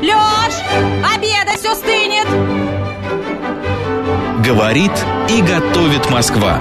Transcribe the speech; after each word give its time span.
Лёш, 0.00 0.54
обеда 1.14 1.52
все 1.58 1.74
стынет! 1.74 2.26
Говорит 4.44 4.92
и 5.28 5.42
готовит 5.42 6.10
Москва. 6.10 6.60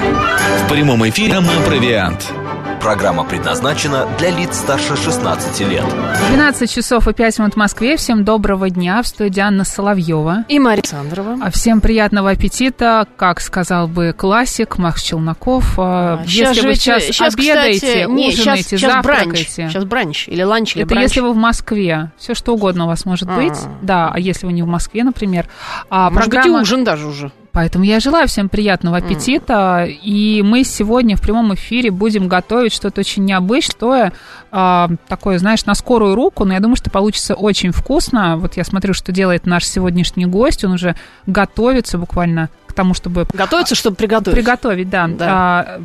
В 0.66 0.70
прямом 0.70 1.08
эфире 1.10 1.40
мы 1.40 1.54
«Провиант». 1.66 2.32
Программа 2.82 3.26
предназначена 3.26 4.08
для 4.18 4.30
лиц 4.32 4.56
старше 4.58 4.96
16 4.96 5.60
лет. 5.70 5.84
12 6.30 6.72
часов 6.72 7.08
и 7.10 7.14
5 7.14 7.40
минут 7.40 7.54
в 7.56 7.58
Москве. 7.58 7.98
Всем 7.98 8.24
доброго 8.24 8.70
дня. 8.70 9.02
В 9.04 9.08
студии 9.08 9.42
Анна 9.42 9.66
Соловьева. 9.66 10.46
И 10.48 10.60
Мария 10.60 10.76
Александрова. 10.80 11.38
А 11.42 11.52
Всем 11.52 11.82
приятного 11.82 12.30
аппетита. 12.32 13.06
Как 13.18 13.42
сказал 13.42 13.88
бы 13.90 14.14
классик 14.18 14.78
Макс 14.78 15.04
Челноков. 15.04 15.74
А, 15.78 16.24
если 16.26 16.62
вы 16.68 16.76
сейчас, 16.76 17.04
сейчас 17.04 17.34
обедаете, 17.36 17.86
кстати, 17.86 18.10
не, 18.12 18.28
ужинаете, 18.30 18.64
сейчас, 18.64 18.80
сейчас 18.80 18.94
завтракаете. 18.94 19.30
бранч. 19.30 19.48
Сейчас 19.74 19.84
бранч 19.84 20.28
или 20.30 20.44
ланч, 20.44 20.76
или 20.76 20.86
Это 20.86 20.94
бранч. 20.96 21.08
если 21.10 21.20
вы 21.20 21.34
в 21.34 21.38
Москве. 21.38 22.12
Все 22.18 22.34
что 22.34 22.54
угодно 22.54 22.86
у 22.86 22.88
вас 22.88 23.04
может 23.06 23.28
А. 23.30 23.36
быть. 23.36 23.58
Да, 23.82 24.10
а 24.14 24.20
если 24.20 24.46
вы 24.46 24.54
не 24.54 24.64
в 24.64 24.68
Москве, 24.68 25.04
например. 25.04 25.48
А 25.90 26.10
Может 26.10 26.30
быть, 26.30 26.40
и 26.40 26.42
программа- 26.44 26.62
ужин 26.62 26.84
даже 26.86 27.08
уже. 27.08 27.32
Поэтому 27.52 27.84
я 27.84 28.00
желаю 28.00 28.28
всем 28.28 28.50
приятного 28.50 28.98
аппетита. 28.98 29.86
И 29.88 30.42
мы 30.44 30.64
сегодня 30.64 31.16
в 31.16 31.22
прямом 31.22 31.54
эфире 31.56 31.92
будем 31.92 32.28
готовить 32.28 32.74
что-то 32.74 33.02
очень 33.02 33.26
необычное, 33.26 34.14
а, 34.52 34.90
такое, 35.08 35.40
знаешь, 35.40 35.66
на 35.66 35.76
скорую 35.76 36.16
руку, 36.16 36.46
но 36.46 36.54
я 36.54 36.60
думаю, 36.60 36.76
что 36.76 36.90
получится 36.90 37.36
очень 37.36 37.72
вкусно. 37.72 38.38
Вот 38.38 38.58
я 38.58 38.64
смотрю, 38.64 38.94
что 38.94 39.12
делает 39.12 39.46
наш 39.46 39.66
сегодняшний 39.66 40.26
гость. 40.26 40.64
Он 40.64 40.74
уже 40.74 40.96
готовится 41.26 41.98
буквально 41.98 42.50
к 42.68 42.74
тому, 42.74 42.94
чтобы 42.94 43.28
Готовится, 43.34 43.76
чтобы 43.76 43.96
приготовить. 43.96 44.38
приготовить, 44.38 44.90
да. 44.90 45.08
Да. 45.08 45.80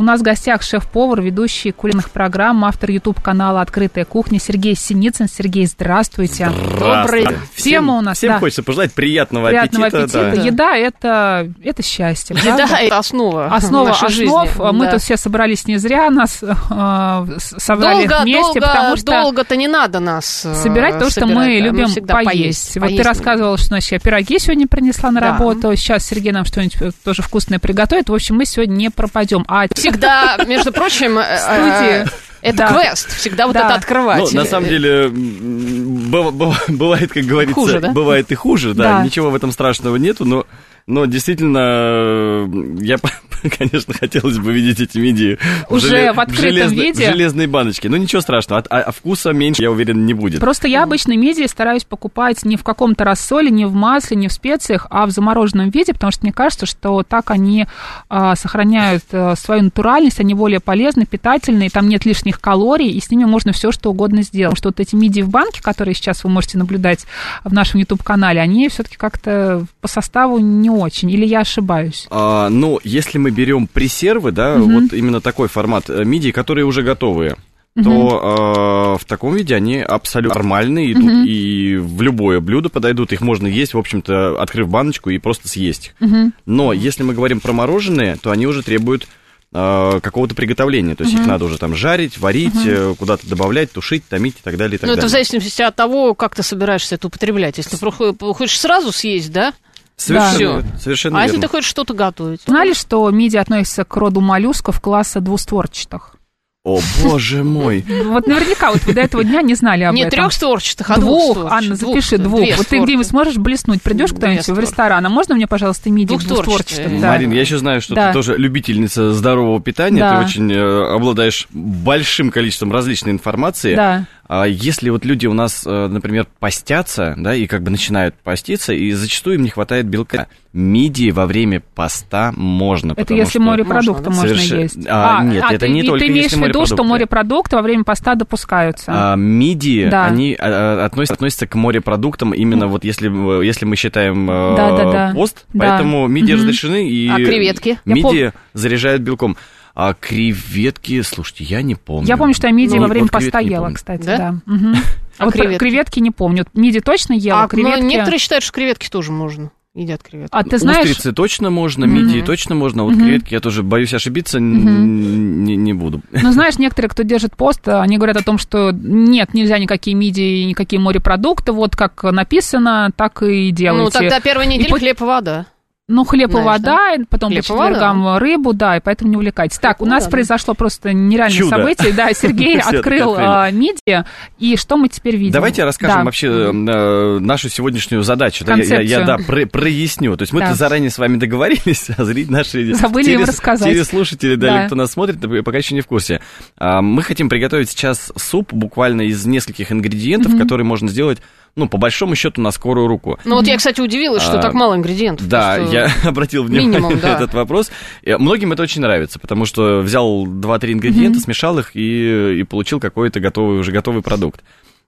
А, 0.00 0.02
у 0.02 0.02
нас 0.02 0.20
в 0.20 0.22
гостях 0.22 0.62
шеф-повар, 0.62 1.20
ведущий 1.20 1.72
кулинарных 1.72 2.10
программ, 2.10 2.64
автор 2.64 2.90
YouTube-канала 2.90 3.60
«Открытая 3.60 4.04
кухня» 4.06 4.38
Сергей 4.40 4.74
Синицын. 4.74 5.28
Сергей, 5.28 5.66
здравствуйте. 5.66 6.50
Добрый. 6.78 7.26
Тема 7.56 7.98
у 7.98 8.00
нас, 8.00 8.16
Всем 8.18 8.32
да. 8.32 8.38
хочется 8.38 8.62
пожелать 8.62 8.92
приятного, 8.92 9.48
Приятного 9.48 9.86
аппетита. 9.88 10.28
аппетита. 10.30 10.36
да. 10.36 10.46
Еда 10.46 10.76
это, 10.76 11.52
это 11.62 11.82
счастье. 11.82 12.34
Еда 12.36 12.66
это 12.80 12.98
основа 12.98 13.46
Основа 13.54 13.88
нашей 13.88 14.06
основ. 14.24 14.48
жизни. 14.48 14.72
Мы 14.72 14.84
Да. 14.86 14.92
тут 14.92 15.02
все 15.02 15.16
собрались 15.16 15.66
не 15.66 15.76
зря, 15.76 16.08
нас 16.10 16.42
э, 16.42 17.26
собрали 17.58 18.06
долго, 18.06 18.22
вместе, 18.22 18.42
долго, 18.60 18.60
потому 18.60 18.96
что 18.96 19.06
долго-то 19.06 19.56
не 19.56 19.68
надо 19.68 20.00
нас 20.00 20.44
э, 20.46 20.54
собирать 20.54 20.98
то, 20.98 21.10
что 21.10 21.26
мы 21.26 21.44
да. 21.44 21.50
любим 21.66 21.86
всегда 21.88 22.14
поесть. 22.14 22.76
Вот 22.76 22.82
поесть 22.86 23.02
ты 23.02 23.06
рассказывала, 23.08 23.58
что 23.58 23.66
значит, 23.68 23.92
я 23.92 23.98
пироги 23.98 24.38
сегодня 24.38 24.66
принесла 24.66 25.10
на 25.10 25.20
Да. 25.20 25.32
работу. 25.32 25.74
Сейчас 25.76 26.06
Сергей 26.06 26.32
нам 26.32 26.44
что-нибудь 26.44 26.94
тоже 27.04 27.22
вкусное 27.22 27.58
приготовит. 27.58 28.08
В 28.08 28.14
общем, 28.14 28.36
мы 28.36 28.46
сегодня 28.46 28.74
не 28.74 28.90
пропадем. 28.90 29.44
А 29.48 29.66
Всегда, 29.90 30.36
между 30.46 30.72
прочим, 30.72 31.18
э, 31.18 31.24
э, 31.48 32.04
это 32.42 32.56
Да. 32.56 32.68
квест. 32.68 33.10
Всегда 33.16 33.46
вот 33.46 33.54
Да. 33.54 33.66
это 33.66 33.74
открывать. 33.74 34.20
Ну, 34.20 34.30
на 34.40 34.44
самом 34.44 34.68
деле, 34.68 35.08
бывает, 36.68 37.12
как 37.12 37.24
говорится, 37.24 37.54
Хуже, 37.54 37.80
да? 37.80 37.90
бывает 37.92 38.30
и 38.30 38.34
хуже, 38.34 38.74
да, 38.74 38.98
Да. 38.98 39.04
ничего 39.04 39.30
в 39.30 39.34
этом 39.34 39.52
страшного 39.52 39.96
нету, 39.96 40.24
но, 40.24 40.46
но 40.90 41.06
действительно, 41.06 41.58
э, 41.58 42.46
я, 42.80 42.96
конечно, 43.58 43.94
хотелось 43.94 44.38
бы 44.38 44.52
видеть 44.52 44.80
эти 44.80 44.98
мидии 44.98 45.38
Уже 45.68 45.88
желе- 45.88 46.12
в 46.12 46.20
открытом 46.20 46.44
железной- 46.50 46.84
виде? 46.86 47.06
в 47.08 47.12
железной 47.12 47.46
баночке. 47.46 47.88
Ну, 47.88 47.96
ничего 47.96 48.20
страшного, 48.20 48.62
а, 48.68 48.80
а 48.80 48.92
вкуса 48.92 49.30
меньше, 49.32 49.62
я 49.62 49.70
уверен, 49.70 50.04
не 50.04 50.14
будет. 50.14 50.40
Просто 50.40 50.68
я 50.68 50.82
обычно 50.82 51.16
мидии 51.16 51.46
стараюсь 51.46 51.84
покупать 51.84 52.44
не 52.44 52.56
в 52.56 52.64
каком-то 52.64 53.04
рассоле, 53.04 53.50
не 53.50 53.64
в 53.64 53.72
масле, 53.74 54.16
не 54.16 54.28
в 54.28 54.32
специях, 54.32 54.86
а 54.90 55.06
в 55.06 55.10
замороженном 55.10 55.70
виде, 55.70 55.92
потому 55.94 56.10
что 56.12 56.22
мне 56.22 56.32
кажется, 56.32 56.66
что 56.66 57.02
так 57.02 57.30
они 57.30 57.66
а, 58.08 58.34
сохраняют 58.36 59.04
а, 59.12 59.34
свою 59.36 59.62
натуральность, 59.62 60.20
они 60.20 60.34
более 60.34 60.60
полезны, 60.60 61.06
питательные, 61.06 61.70
там 61.70 61.88
нет 61.88 62.04
лишних 62.04 62.40
калорий, 62.40 62.90
и 62.90 63.00
с 63.00 63.10
ними 63.10 63.24
можно 63.24 63.52
все 63.52 63.72
что 63.72 63.90
угодно 63.90 64.22
сделать. 64.22 64.56
Потому 64.56 64.56
что 64.56 64.68
вот 64.70 64.80
эти 64.80 64.94
мидии 64.94 65.22
в 65.22 65.28
банке, 65.28 65.62
которые 65.62 65.94
сейчас 65.94 66.24
вы 66.24 66.30
можете 66.30 66.58
наблюдать 66.58 67.06
в 67.44 67.52
нашем 67.52 67.80
YouTube-канале, 67.80 68.40
они 68.40 68.68
все-таки 68.68 68.96
как-то 68.96 69.64
по 69.80 69.88
составу 69.88 70.38
не 70.38 70.70
очень, 70.80 71.10
или 71.10 71.24
я 71.24 71.40
ошибаюсь? 71.40 72.06
А, 72.10 72.48
ну, 72.48 72.80
если 72.84 73.18
мы 73.18 73.30
берем 73.30 73.66
пресервы, 73.66 74.32
да, 74.32 74.56
Мгм. 74.56 74.74
вот 74.80 74.92
именно 74.92 75.20
такой 75.20 75.48
формат 75.48 75.88
э, 75.88 76.04
мидий, 76.04 76.32
которые 76.32 76.64
уже 76.64 76.82
готовые, 76.82 77.36
то 77.82 78.96
э, 78.96 79.02
в 79.02 79.04
таком 79.06 79.34
виде 79.34 79.54
они 79.54 79.78
абсолютно 79.78 80.34
нормальные, 80.34 80.92
идут 80.92 81.04
Мгм. 81.04 81.24
и 81.24 81.76
в 81.76 82.02
любое 82.02 82.40
блюдо 82.40 82.68
подойдут, 82.68 83.12
их 83.12 83.20
можно 83.20 83.46
есть, 83.46 83.74
в 83.74 83.78
общем-то, 83.78 84.40
открыв 84.42 84.68
баночку 84.68 85.10
и 85.10 85.18
просто 85.18 85.48
съесть. 85.48 85.94
Мгм. 86.00 86.32
Но 86.46 86.72
если 86.72 87.04
мы 87.04 87.14
говорим 87.14 87.40
про 87.40 87.52
мороженое, 87.52 88.16
то 88.20 88.30
они 88.32 88.46
уже 88.46 88.62
требуют 88.62 89.06
э, 89.52 90.00
какого-то 90.02 90.34
приготовления, 90.36 90.94
то 90.94 91.02
есть 91.02 91.14
их 91.16 91.26
надо 91.26 91.44
уже 91.44 91.58
там 91.58 91.74
жарить, 91.74 92.18
варить, 92.18 92.54
э, 92.64 92.94
куда-то 92.96 93.28
добавлять, 93.28 93.72
тушить, 93.72 94.04
томить 94.08 94.36
и 94.38 94.42
так 94.44 94.56
далее, 94.56 94.76
и 94.76 94.78
так 94.78 94.86
Ну, 94.86 94.92
это 94.94 95.08
в 95.08 95.10
далее. 95.10 95.24
зависимости 95.24 95.62
от 95.62 95.74
того, 95.74 96.14
как 96.14 96.36
ты 96.36 96.44
собираешься 96.44 96.94
это 96.94 97.08
употреблять. 97.08 97.58
Если 97.58 97.76
ты 97.76 97.90
хочешь 98.34 98.60
сразу 98.60 98.92
съесть, 98.92 99.32
да? 99.32 99.52
Совершенно, 100.00 100.38
верно, 100.38 100.78
совершенно 100.80 101.16
а 101.18 101.20
верно. 101.20 101.32
если 101.32 101.40
ты 101.42 101.48
хочешь 101.48 101.68
что-то 101.70 101.94
готовить? 101.94 102.42
Знали, 102.46 102.72
что 102.72 103.08
мидии 103.10 103.36
относятся 103.38 103.84
к 103.84 103.96
роду 103.96 104.20
моллюсков 104.20 104.80
класса 104.80 105.20
двустворчатых? 105.20 106.16
О, 106.62 106.78
боже 107.02 107.42
мой! 107.42 107.82
Вот 108.04 108.26
наверняка 108.26 108.70
вот 108.70 108.84
вы 108.84 108.92
до 108.92 109.00
этого 109.00 109.24
дня 109.24 109.40
не 109.40 109.54
знали 109.54 109.82
об 109.84 109.94
Не 109.94 110.02
этом. 110.02 110.10
трехстворчатых, 110.20 110.90
а 110.90 111.00
двух, 111.00 111.34
двухстворчатых. 111.36 111.52
Анна, 111.52 111.74
запиши 111.74 112.18
двух. 112.18 112.40
Вот 112.58 112.66
ты 112.66 112.80
где-нибудь 112.80 113.06
сможешь 113.06 113.36
блеснуть, 113.36 113.80
придешь 113.80 114.10
куда-нибудь 114.10 114.46
в 114.46 114.58
ресторан, 114.58 115.06
а 115.06 115.08
можно 115.08 115.34
мне, 115.34 115.46
пожалуйста, 115.46 115.88
двустворчатых? 115.88 117.00
Да. 117.00 117.08
Марин, 117.12 117.30
я 117.32 117.40
еще 117.40 117.56
знаю, 117.56 117.80
что 117.80 117.94
Да. 117.94 118.08
ты 118.08 118.12
тоже 118.12 118.36
любительница 118.36 119.14
здорового 119.14 119.58
питания, 119.62 120.00
Да. 120.00 120.18
ты 120.18 120.24
очень 120.26 120.52
э, 120.52 120.94
обладаешь 120.94 121.46
большим 121.50 122.30
количеством 122.30 122.72
различной 122.72 123.12
информации. 123.12 123.74
Да. 123.74 124.06
А 124.32 124.44
если 124.44 124.90
вот 124.90 125.04
люди 125.04 125.26
у 125.26 125.32
нас, 125.34 125.64
э, 125.66 125.88
например, 125.88 126.24
постятся, 126.38 127.14
да, 127.18 127.34
и 127.34 127.48
как 127.48 127.64
бы 127.64 127.70
начинают 127.72 128.14
поститься, 128.14 128.72
и 128.72 128.92
зачастую 128.92 129.34
им 129.34 129.42
не 129.42 129.48
хватает 129.50 129.86
белка, 129.86 130.28
мидии 130.52 131.10
во 131.10 131.26
время 131.26 131.60
поста 131.74 132.32
можно. 132.36 132.94
Это 132.96 133.12
если 133.12 133.38
что- 133.38 133.40
морепродукты 133.40 134.10
Можно, 134.10 134.22
можно, 134.28 134.36
Соверше- 134.36 134.56
есть. 134.62 134.86
А, 134.88 135.24
нет, 135.24 135.44
это 135.50 135.66
ты, 135.66 135.68
не 135.68 135.80
и 135.80 135.86
только 135.86 136.04
ты 136.04 136.12
имеешь 136.12 136.30
в 136.30 136.40
виду, 136.40 136.64
что 136.64 136.84
морепродукты. 136.84 137.56
во 137.56 137.62
время 137.62 137.82
поста 137.82 138.14
допускаются? 138.14 138.84
А, 138.94 139.16
мидии, 139.16 139.88
Да. 139.90 140.06
они 140.06 140.36
а, 140.38 140.84
относятся, 140.84 141.14
относятся 141.14 141.46
к 141.48 141.56
морепродуктам 141.56 142.32
именно 142.32 142.68
вот 142.68 142.84
если, 142.84 143.40
э, 143.40 143.44
если 143.44 143.64
мы 143.64 143.74
считаем 143.74 144.30
э, 144.30 144.54
Да-да-да. 144.56 145.10
пост, 145.12 145.44
Да. 145.52 145.70
поэтому 145.70 146.06
мидии 146.06 146.34
Мгм. 146.34 146.42
разрешены, 146.42 146.88
и 146.88 147.08
А 147.08 147.16
креветки? 147.16 147.80
Я 147.84 147.94
мидии 147.94 148.32
заряжают 148.52 149.02
белком. 149.02 149.36
А 149.74 149.94
креветки, 149.94 151.00
слушайте, 151.02 151.44
я 151.44 151.62
не 151.62 151.74
помню. 151.74 152.06
Я 152.08 152.16
помню, 152.16 152.34
что 152.34 152.46
я 152.48 152.52
мидии 152.52 152.76
Ну, 152.76 152.82
во 152.82 152.88
время 152.88 153.04
вот 153.04 153.12
поста 153.12 153.38
ела, 153.40 153.70
кстати, 153.72 154.04
Да? 154.04 154.16
да. 154.16 154.34
Мгм. 154.46 154.76
А 155.18 155.24
вот 155.26 155.34
креветки? 155.34 155.58
креветки 155.58 156.00
не 156.00 156.10
помню. 156.10 156.46
Мидии 156.54 156.80
точно 156.80 157.12
ела, 157.12 157.40
А, 157.40 157.42
ну, 157.42 157.48
креветки... 157.48 157.82
некоторые 157.84 158.18
считают, 158.18 158.42
что 158.42 158.52
креветки 158.54 158.88
тоже 158.88 159.12
можно. 159.12 159.50
Едят 159.72 160.02
креветки. 160.02 160.30
А 160.32 160.42
ты 160.42 160.58
знаешь... 160.58 160.84
Устрицы 160.88 161.12
точно 161.12 161.50
можно, 161.50 161.86
Мгм. 161.86 161.94
мидии 162.06 162.20
точно 162.22 162.56
можно, 162.56 162.82
а 162.82 162.84
вот 162.86 162.94
Мгм. 162.96 163.04
креветки 163.04 163.34
я 163.34 163.40
тоже 163.40 163.62
боюсь 163.62 163.94
ошибиться, 163.94 164.40
Мгм. 164.40 165.44
не, 165.44 165.54
не 165.56 165.72
буду. 165.74 166.00
Ну, 166.10 166.32
знаешь, 166.32 166.58
некоторые, 166.58 166.90
кто 166.90 167.04
держит 167.04 167.36
пост, 167.36 167.68
они 167.68 167.96
говорят 167.96 168.16
о 168.16 168.24
том, 168.24 168.36
что 168.38 168.72
нет, 168.72 169.32
нельзя 169.32 169.58
никакие 169.58 169.94
мидии, 169.94 170.42
никакие 170.42 170.80
морепродукты, 170.80 171.52
вот 171.52 171.76
как 171.76 172.02
написано, 172.02 172.90
так 172.96 173.22
и 173.22 173.52
делайте. 173.52 173.84
Ну, 173.84 173.90
тогда 173.90 174.18
первая 174.20 174.46
неделя 174.48 174.70
по- 174.70 174.78
хлеб 174.78 175.00
и 175.00 175.04
вода. 175.04 175.46
Ну, 175.90 176.04
хлеб 176.04 176.28
и 176.28 176.32
Знаешь, 176.32 176.46
вода, 176.46 176.94
и 176.94 177.04
потом 177.04 177.30
Хлеб 177.32 177.46
по 177.46 177.52
и 177.52 177.56
вода. 177.56 177.68
четвергам 177.72 178.16
рыбу, 178.18 178.52
да, 178.52 178.76
и 178.76 178.80
поэтому 178.80 179.10
не 179.10 179.16
увлекайтесь. 179.16 179.58
Так, 179.58 179.82
у 179.82 179.86
и 179.86 179.88
нас 179.88 180.04
вода. 180.04 180.10
произошло 180.12 180.54
просто 180.54 180.92
нереальное 180.92 181.36
Чудо. 181.36 181.56
событие. 181.56 181.92
Да, 181.92 182.12
Сергей 182.14 182.60
открыл 182.60 183.16
а, 183.18 183.50
мидии, 183.50 184.04
и 184.38 184.56
что 184.56 184.76
мы 184.76 184.88
теперь 184.88 185.16
видим? 185.16 185.32
Давайте 185.32 185.64
расскажем 185.64 186.04
вообще 186.04 186.28
э, 186.28 187.18
нашу 187.18 187.48
сегодняшнюю 187.48 188.02
задачу. 188.04 188.44
Да, 188.44 188.54
я, 188.54 189.04
да, 189.04 189.18
про- 189.18 189.46
проясню. 189.46 190.16
То 190.16 190.22
есть 190.22 190.32
мы-то 190.32 190.54
заранее 190.54 190.90
с 190.90 190.98
вами 190.98 191.16
договорились, 191.18 191.90
а 191.96 192.04
зрители 192.04 192.32
наши 192.32 192.74
Забыли 192.74 193.10
им 193.12 193.24
рассказать. 193.24 193.72
телеслушатели, 193.72 194.36
да, 194.36 194.46
Да. 194.46 194.60
или 194.60 194.66
кто 194.66 194.76
нас 194.76 194.92
смотрит, 194.92 195.18
пока 195.44 195.58
еще 195.58 195.74
не 195.74 195.80
в 195.80 195.86
курсе. 195.86 196.20
А, 196.56 196.80
Мы 196.82 197.02
хотим 197.02 197.28
приготовить 197.28 197.68
сейчас 197.70 198.12
суп 198.16 198.52
буквально 198.52 199.02
из 199.02 199.26
нескольких 199.26 199.72
ингредиентов, 199.72 200.36
которые 200.38 200.64
можно 200.64 200.88
сделать, 200.88 201.18
ну, 201.56 201.68
по 201.68 201.78
большому 201.78 202.14
счету, 202.14 202.40
на 202.40 202.50
скорую 202.50 202.86
руку. 202.86 203.18
Ну, 203.24 203.36
вот 203.36 203.46
я, 203.46 203.56
кстати, 203.56 203.80
удивилась, 203.80 204.22
что 204.22 204.38
А, 204.38 204.42
так 204.42 204.54
мало 204.54 204.74
ингредиентов. 204.76 205.28
Да, 205.28 205.56
я 205.56 205.88
обратил 206.04 206.44
внимание 206.44 206.70
минимум, 206.70 206.94
на 206.94 207.00
да. 207.00 207.16
этот 207.16 207.34
вопрос. 207.34 207.70
И 208.02 208.14
Многим 208.14 208.52
это 208.52 208.62
очень 208.62 208.82
нравится, 208.82 209.18
потому 209.18 209.44
что 209.44 209.80
взял 209.80 210.26
2-3 210.26 210.72
ингредиента, 210.72 211.20
смешал 211.20 211.58
их 211.58 211.74
и, 211.74 212.40
и 212.40 212.42
получил 212.44 212.80
какой-то 212.80 213.20
готовый, 213.20 213.58
уже 213.58 213.72
готовый 213.72 214.02
продукт. 214.02 214.42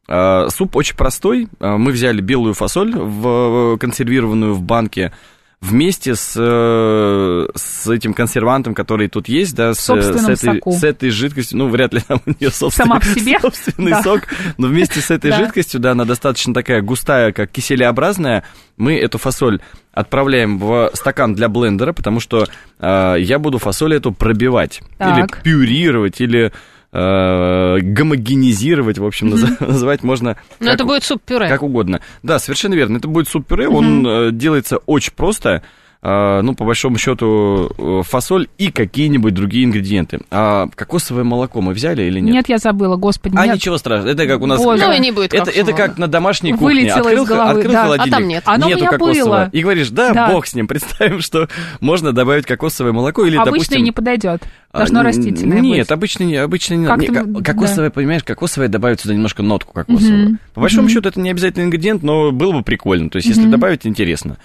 А, 0.09 0.49
Суп 0.49 0.77
очень 0.77 0.97
простой. 0.97 1.49
А, 1.61 1.77
Мы 1.77 1.93
взяли 1.93 2.21
белую 2.21 2.55
фасоль, 2.55 2.93
в, 2.95 3.77
консервированную 3.79 4.55
в 4.55 4.63
банке, 4.63 5.13
вместе 5.63 6.17
с, 6.17 6.35
э, 6.37 7.47
с 7.55 7.89
этим 7.89 8.13
консервантом, 8.15 8.75
который 8.75 9.09
тут 9.09 9.29
есть, 9.29 9.55
да, 9.55 9.73
с, 9.75 9.79
с 9.79 9.85
собственном 9.85 10.25
этой, 10.33 10.37
соку. 10.57 10.73
с 10.73 10.83
этой 10.83 11.11
жидкостью, 11.11 11.57
ну, 11.59 11.69
вряд 11.69 11.95
ли 11.95 12.01
там 12.01 12.21
у 12.27 12.31
нее 12.31 12.51
собственный, 12.51 12.89
Сама 12.89 12.99
по 13.01 13.07
себе? 13.07 13.39
собственный 13.41 13.91
Да. 13.93 14.03
сок, 14.03 14.23
но 14.59 14.67
вместе 14.67 15.01
с 15.01 15.11
этой 15.13 15.31
Да. 15.31 15.39
жидкостью, 15.39 15.79
да, 15.81 15.93
она 15.93 16.05
достаточно 16.05 16.53
такая 16.53 16.83
густая, 16.83 17.31
как 17.33 17.51
киселеобразная, 17.53 18.43
мы 18.77 18.99
эту 18.99 19.19
фасоль 19.19 19.61
отправляем 19.93 20.59
в 20.59 20.91
стакан 20.95 21.35
для 21.35 21.49
блендера, 21.49 21.93
потому 21.93 22.19
что 22.19 22.47
э, 22.81 23.15
я 23.21 23.39
буду 23.39 23.59
фасоль 23.59 23.95
эту 23.95 24.11
пробивать, 24.13 24.81
Так. 24.99 25.17
или 25.17 25.43
пюрировать, 25.45 26.21
или 26.21 26.53
э, 26.93 27.79
гомогенизировать, 27.81 28.99
в 28.99 29.05
общем, 29.05 29.29
наз- 29.35 29.65
называть 29.67 30.03
можно 30.03 30.37
Но 30.61 30.67
как, 30.67 30.75
это 30.75 30.85
будет 30.85 31.05
суп-пюре. 31.05 31.49
как 31.49 31.63
угодно. 31.63 32.01
Да, 32.23 32.39
совершенно 32.39 32.75
верно. 32.75 32.99
Это 32.99 33.09
будет 33.09 33.29
суп-пюре, 33.29 33.69
он 33.69 34.07
э, 34.07 34.31
делается 34.33 34.79
очень 34.87 35.13
просто. 35.15 35.63
Э, 36.05 36.41
ну, 36.43 36.57
по 36.57 36.65
большому 36.65 36.99
счету, 36.99 37.71
э, 37.79 38.03
фасоль 38.05 38.49
и 38.59 38.73
какие-нибудь 38.73 39.35
другие 39.35 39.65
ингредиенты. 39.67 40.19
А 40.33 40.67
кокосовое 40.75 41.23
молоко 41.23 41.61
мы 41.61 41.73
взяли 41.75 42.03
или 42.03 42.19
нет? 42.19 42.35
Нет, 42.35 42.49
я 42.49 42.59
забыла, 42.59 42.97
господи, 42.97 43.37
А 43.39 43.47
нет. 43.47 43.55
ничего 43.55 43.79
страшного. 43.79 44.11
Это 44.11 44.27
как 44.27 44.41
у 44.43 44.47
нас. 44.47 44.59
Боже. 44.61 44.81
как- 44.81 44.89
Ну, 44.89 44.95
и 44.97 44.99
не 44.99 45.13
будет 45.13 45.33
это, 45.33 45.49
это 45.51 45.61
кокосового. 45.67 45.77
как 45.77 45.99
на 45.99 46.09
домашней 46.09 46.53
кухне. 46.55 46.67
Вылетело 46.67 46.97
открыл, 47.09 47.23
из 47.23 47.29
головы, 47.29 47.51
открыл 47.51 47.73
да. 47.73 47.83
холодильник. 47.85 48.13
А 48.15 48.17
там 48.19 48.29
нет. 48.29 48.43
Оно 48.47 48.67
Нету 48.69 48.85
кокосового. 48.87 49.25
было. 49.25 49.51
И 49.53 49.63
говоришь, 49.63 49.91
да, 49.91 50.13
Да. 50.13 50.33
бог 50.33 50.47
с 50.49 50.55
ним. 50.55 50.67
Представим, 50.73 51.21
что 51.21 51.49
можно 51.81 52.13
добавить 52.13 52.47
кокосовое 52.47 52.93
молоко 52.93 53.25
или, 53.25 53.37
Обычное 53.37 53.53
допустим... 53.53 53.85
не 53.85 53.93
подойдет. 53.93 54.43
а, 54.73 54.79
Должно 54.79 55.01
н- 55.03 55.07
растительное 55.07 55.61
Нет, 55.61 55.79
быть. 55.87 55.91
обычно 55.93 56.25
не, 56.25 56.35
обычно 56.35 56.75
не 56.75 56.87
Как 56.87 56.99
Не, 56.99 57.07
ко- 57.09 57.43
кокосовое, 57.45 57.91
понимаешь, 57.91 58.25
кокосовое 58.25 58.69
добавить 58.69 58.99
сюда 59.01 59.15
немножко 59.15 59.45
нотку 59.45 59.73
кокосовую. 59.73 60.31
Мгм. 60.31 60.39
По 60.55 60.61
большому 60.63 60.83
Мгм. 60.89 60.95
счету 60.95 61.09
это 61.11 61.21
не 61.21 61.31
обязательно 61.31 61.63
ингредиент, 61.63 62.03
но 62.03 62.33
было 62.33 62.51
бы 62.51 62.63
прикольно. 62.65 63.09
То 63.09 63.19
есть, 63.19 63.29
если 63.29 63.43
Мгм. 63.43 63.53
добавить, 63.53 63.87
интересно. 63.87 64.39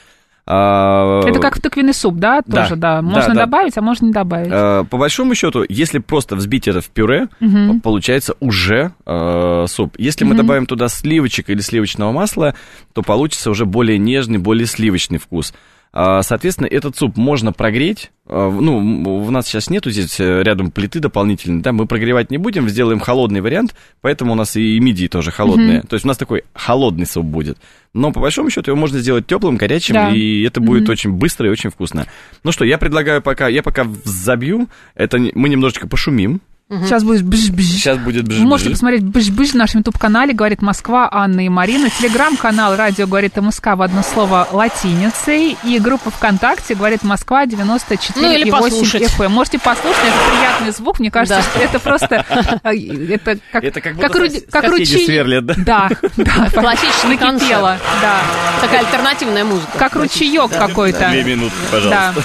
А, 0.49 1.21
Это 1.27 1.39
как 1.39 1.57
в 1.57 1.61
тыквенный 1.61 1.94
суп, 1.94 2.15
да? 2.15 2.41
Да. 2.45 2.63
Тоже, 2.63 2.75
да. 2.77 2.95
Да, 2.97 3.01
Можно 3.01 3.33
да. 3.35 3.41
добавить, 3.45 3.77
а 3.77 3.81
можно 3.81 4.05
не 4.05 4.13
добавить. 4.13 4.47
э, 4.49 4.85
По 4.89 4.97
большому 4.97 5.35
счету, 5.35 5.65
если 5.67 5.99
просто 5.99 6.35
взбить 6.38 6.67
это 6.69 6.79
в 6.79 6.88
пюре, 6.89 7.27
Мгм. 7.41 7.81
получается 7.81 8.33
уже 8.39 8.91
э, 9.05 9.65
суп. 9.67 9.95
Если 9.97 10.23
мы 10.23 10.29
Мгм. 10.35 10.38
добавим 10.38 10.65
туда 10.65 10.88
сливочек 10.88 11.49
или 11.49 11.59
сливочного 11.59 12.11
масла, 12.13 12.55
то 12.94 13.01
получится 13.01 13.51
уже 13.51 13.65
более 13.65 13.97
нежный, 13.97 14.38
более 14.38 14.65
сливочный 14.67 15.17
вкус. 15.17 15.53
А, 15.99 16.21
Соответственно, 16.21 16.67
этот 16.67 16.95
суп 16.95 17.17
можно 17.17 17.51
прогреть. 17.51 18.11
А, 18.27 18.51
Ну, 18.51 18.77
у 19.25 19.31
нас 19.31 19.47
сейчас 19.47 19.71
нету 19.71 19.89
здесь 19.89 20.19
э, 20.19 20.44
рядом 20.44 20.69
плиты 20.69 20.99
дополнительные, 20.99 21.63
да, 21.63 21.71
мы 21.71 21.88
прогревать 21.88 22.29
не 22.29 22.38
будем, 22.38 22.69
сделаем 22.69 22.99
холодный 22.99 23.41
вариант, 23.41 23.73
поэтому 24.01 24.33
у 24.33 24.35
нас 24.35 24.55
и 24.55 24.79
мидии 24.79 25.07
тоже 25.07 25.31
холодные. 25.31 25.81
То 25.81 25.95
есть 25.95 26.05
у 26.05 26.07
нас 26.07 26.17
такой 26.17 26.44
холодный 26.53 27.07
суп 27.07 27.25
будет. 27.25 27.57
Но 27.95 28.11
по 28.11 28.19
большому 28.19 28.51
счету 28.51 28.69
его 28.69 28.79
можно 28.79 28.99
сделать 28.99 29.25
теплым, 29.25 29.57
горячим, 29.57 29.95
Да. 29.95 30.11
и 30.11 30.44
это 30.44 30.61
будет 30.61 30.83
Мгм. 30.83 30.91
очень 30.91 31.11
быстро 31.13 31.47
и 31.47 31.51
очень 31.51 31.71
вкусно. 31.71 32.05
Ну 32.44 32.51
что, 32.51 32.63
я 32.63 32.77
предлагаю 32.77 33.23
пока, 33.23 33.47
я 33.47 33.63
пока 33.63 33.88
забью, 34.03 34.67
это 34.94 35.17
мы 35.17 35.49
немножечко 35.49 35.88
пошумим. 35.88 36.41
Сейчас 36.69 37.01
будет 37.05 37.23
бж-бж. 37.23 37.61
Сейчас 37.63 37.97
будет 37.97 38.27
бж 38.27 38.39
Вы 38.39 38.45
можете 38.45 38.71
посмотреть 38.71 39.01
бж-бж 39.03 39.51
в 39.51 39.55
нашем 39.55 39.79
YouTube-канале 39.79 40.33
«Говорит 40.33 40.61
Москва» 40.61 41.07
Анна 41.09 41.45
и 41.45 41.47
Марина. 41.49 41.89
Телеграм-канал 41.89 42.75
«Радио 42.75 43.07
говорит 43.07 43.37
МСК» 43.37 43.67
в 43.75 43.81
одно 43.81 44.03
слово 44.03 44.45
латиницей. 44.51 45.55
И 45.63 45.79
группа 45.79 46.11
ВКонтакте 46.11 46.75
«Говорит 46.75 47.03
Москва» 47.03 47.45
94 47.45 48.27
Ну, 48.27 48.33
или 48.33 48.47
и 48.47 48.51
8 48.51 48.63
послушать. 48.69 49.01
FM. 49.03 49.29
Можете 49.29 49.59
послушать, 49.59 50.03
это 50.03 50.29
приятный 50.37 50.71
звук. 50.73 50.99
Мне 50.99 51.09
кажется, 51.09 51.37
Да. 51.37 51.41
что 51.43 51.59
это 51.61 51.79
просто... 51.79 52.25
э, 52.63 52.71
Это 53.13 53.37
как, 53.49 53.63
Это 53.63 53.79
как 53.79 53.95
будто 53.95 54.19
руди- 54.19 54.35
сос- 54.39 54.51
как 54.51 54.65
ручей- 54.69 55.05
сверлят, 55.05 55.45
да? 55.45 55.53
Да, 55.57 55.89
да. 56.17 56.49
Классический 56.53 57.07
накипело, 57.07 57.77
да. 58.01 58.19
Такая 58.59 58.81
альтернативная 58.81 59.45
музыка. 59.45 59.71
Как 59.79 59.95
ручеек 59.95 60.51
какой-то. 60.51 61.07
Две 61.11 61.23
минутки, 61.23 61.55
Да. 61.71 61.77
пожалуйста. 62.13 62.23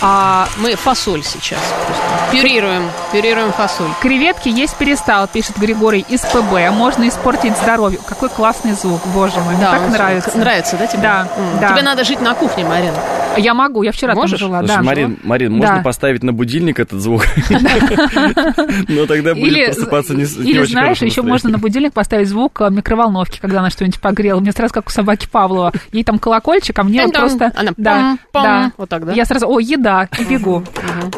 А, 0.00 0.48
Мы 0.58 0.74
фасоль 0.74 1.22
сейчас 1.22 1.58
просто 1.86 2.02
пюрируем, 2.32 2.90
пюрируем 3.12 3.52
фасоль. 3.52 3.67
Креветки 4.00 4.48
есть 4.48 4.76
перестал, 4.76 5.26
пишет 5.28 5.58
Григорий 5.58 6.04
из 6.08 6.20
ПБ. 6.20 6.70
Можно 6.72 7.08
испортить 7.08 7.56
здоровье. 7.56 7.98
Какой 8.06 8.28
классный 8.28 8.72
звук, 8.72 9.00
боже 9.14 9.40
мой, 9.40 9.54
мне 9.54 9.64
Да, 9.64 9.72
так 9.78 9.88
нравится. 9.90 10.38
Нравится, 10.38 10.76
да, 10.76 10.86
тебе? 10.86 11.02
Да, 11.02 11.28
М. 11.36 11.60
да. 11.60 11.72
Тебе 11.72 11.82
надо 11.82 12.04
жить 12.04 12.20
на 12.20 12.34
кухне, 12.34 12.64
Марина. 12.64 12.96
Я 13.36 13.54
могу, 13.54 13.82
я 13.82 13.92
вчера 13.92 14.14
Можешь? 14.14 14.38
там 14.40 14.48
жила, 14.48 14.58
Слушай, 14.60 14.76
да. 14.76 14.82
Марин, 14.82 15.18
Марин, 15.22 15.52
можно 15.52 15.76
Да. 15.76 15.82
поставить 15.82 16.22
на 16.24 16.32
будильник 16.32 16.80
этот 16.80 17.00
звук? 17.00 17.22
Но 18.88 19.06
тогда 19.06 19.34
будет 19.34 19.46
Или, 19.46 19.66
просыпаться 19.66 20.14
не 20.14 20.24
или 20.24 20.64
знаешь, 20.64 20.98
еще 21.02 21.22
можно 21.22 21.50
на 21.50 21.58
будильник 21.58 21.92
поставить 21.92 22.28
звук 22.28 22.60
э, 22.60 22.70
микроволновки, 22.70 23.38
когда 23.40 23.60
она 23.60 23.70
что-нибудь 23.70 24.00
погрела. 24.00 24.40
Мне 24.40 24.52
сразу 24.52 24.74
как 24.74 24.88
у 24.88 24.90
собаки 24.90 25.28
Павлова. 25.30 25.72
Ей 25.92 26.04
там 26.04 26.18
колокольчик, 26.18 26.78
а 26.78 26.82
мне 26.84 27.06
просто... 27.08 27.52
Она 27.54 27.72
да, 27.76 28.18
да. 28.32 28.72
Вот 28.76 28.88
так, 28.88 29.06
да? 29.06 29.12
Я 29.12 29.24
сразу, 29.24 29.48
о, 29.48 29.60
еда, 29.60 30.08
и 30.18 30.24
бегу. 30.24 30.64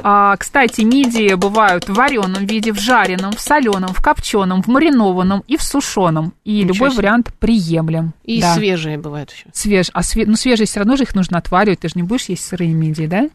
А, 0.03 0.37
кстати, 0.37 0.83
мидии 0.83 1.35
бывают 1.35 1.89
в 1.89 1.99
вареном 2.41 2.51
виде, 2.51 2.73
в 2.73 2.79
жареном, 2.79 3.33
в 3.33 3.41
соленом, 3.41 3.93
в 3.95 4.03
копченом, 4.03 4.63
в 4.63 4.69
маринованном 4.69 5.43
и 5.47 5.57
в 5.57 5.63
сушеном. 5.63 6.33
И 6.45 6.63
Ничего 6.63 6.75
любой 6.75 6.91
себе. 6.91 6.97
вариант 6.99 7.31
приемлем. 7.39 8.13
И 8.25 8.41
Да. 8.41 8.55
свежие 8.55 8.99
бывают 8.99 9.31
еще. 9.33 9.47
Свеж, 9.53 9.91
а 9.93 10.03
све... 10.03 10.27
ну, 10.27 10.37
свежие 10.37 10.67
все 10.67 10.81
равно 10.81 10.97
же 10.97 11.03
их 11.05 11.15
нужно 11.15 11.39
отваривать, 11.39 11.81
ты 11.81 11.89
же 11.89 11.95
не 11.97 12.03
будешь 12.03 12.27
есть 12.27 12.45
сырые 12.45 12.73
мидии, 12.73 13.07
да? 13.07 13.29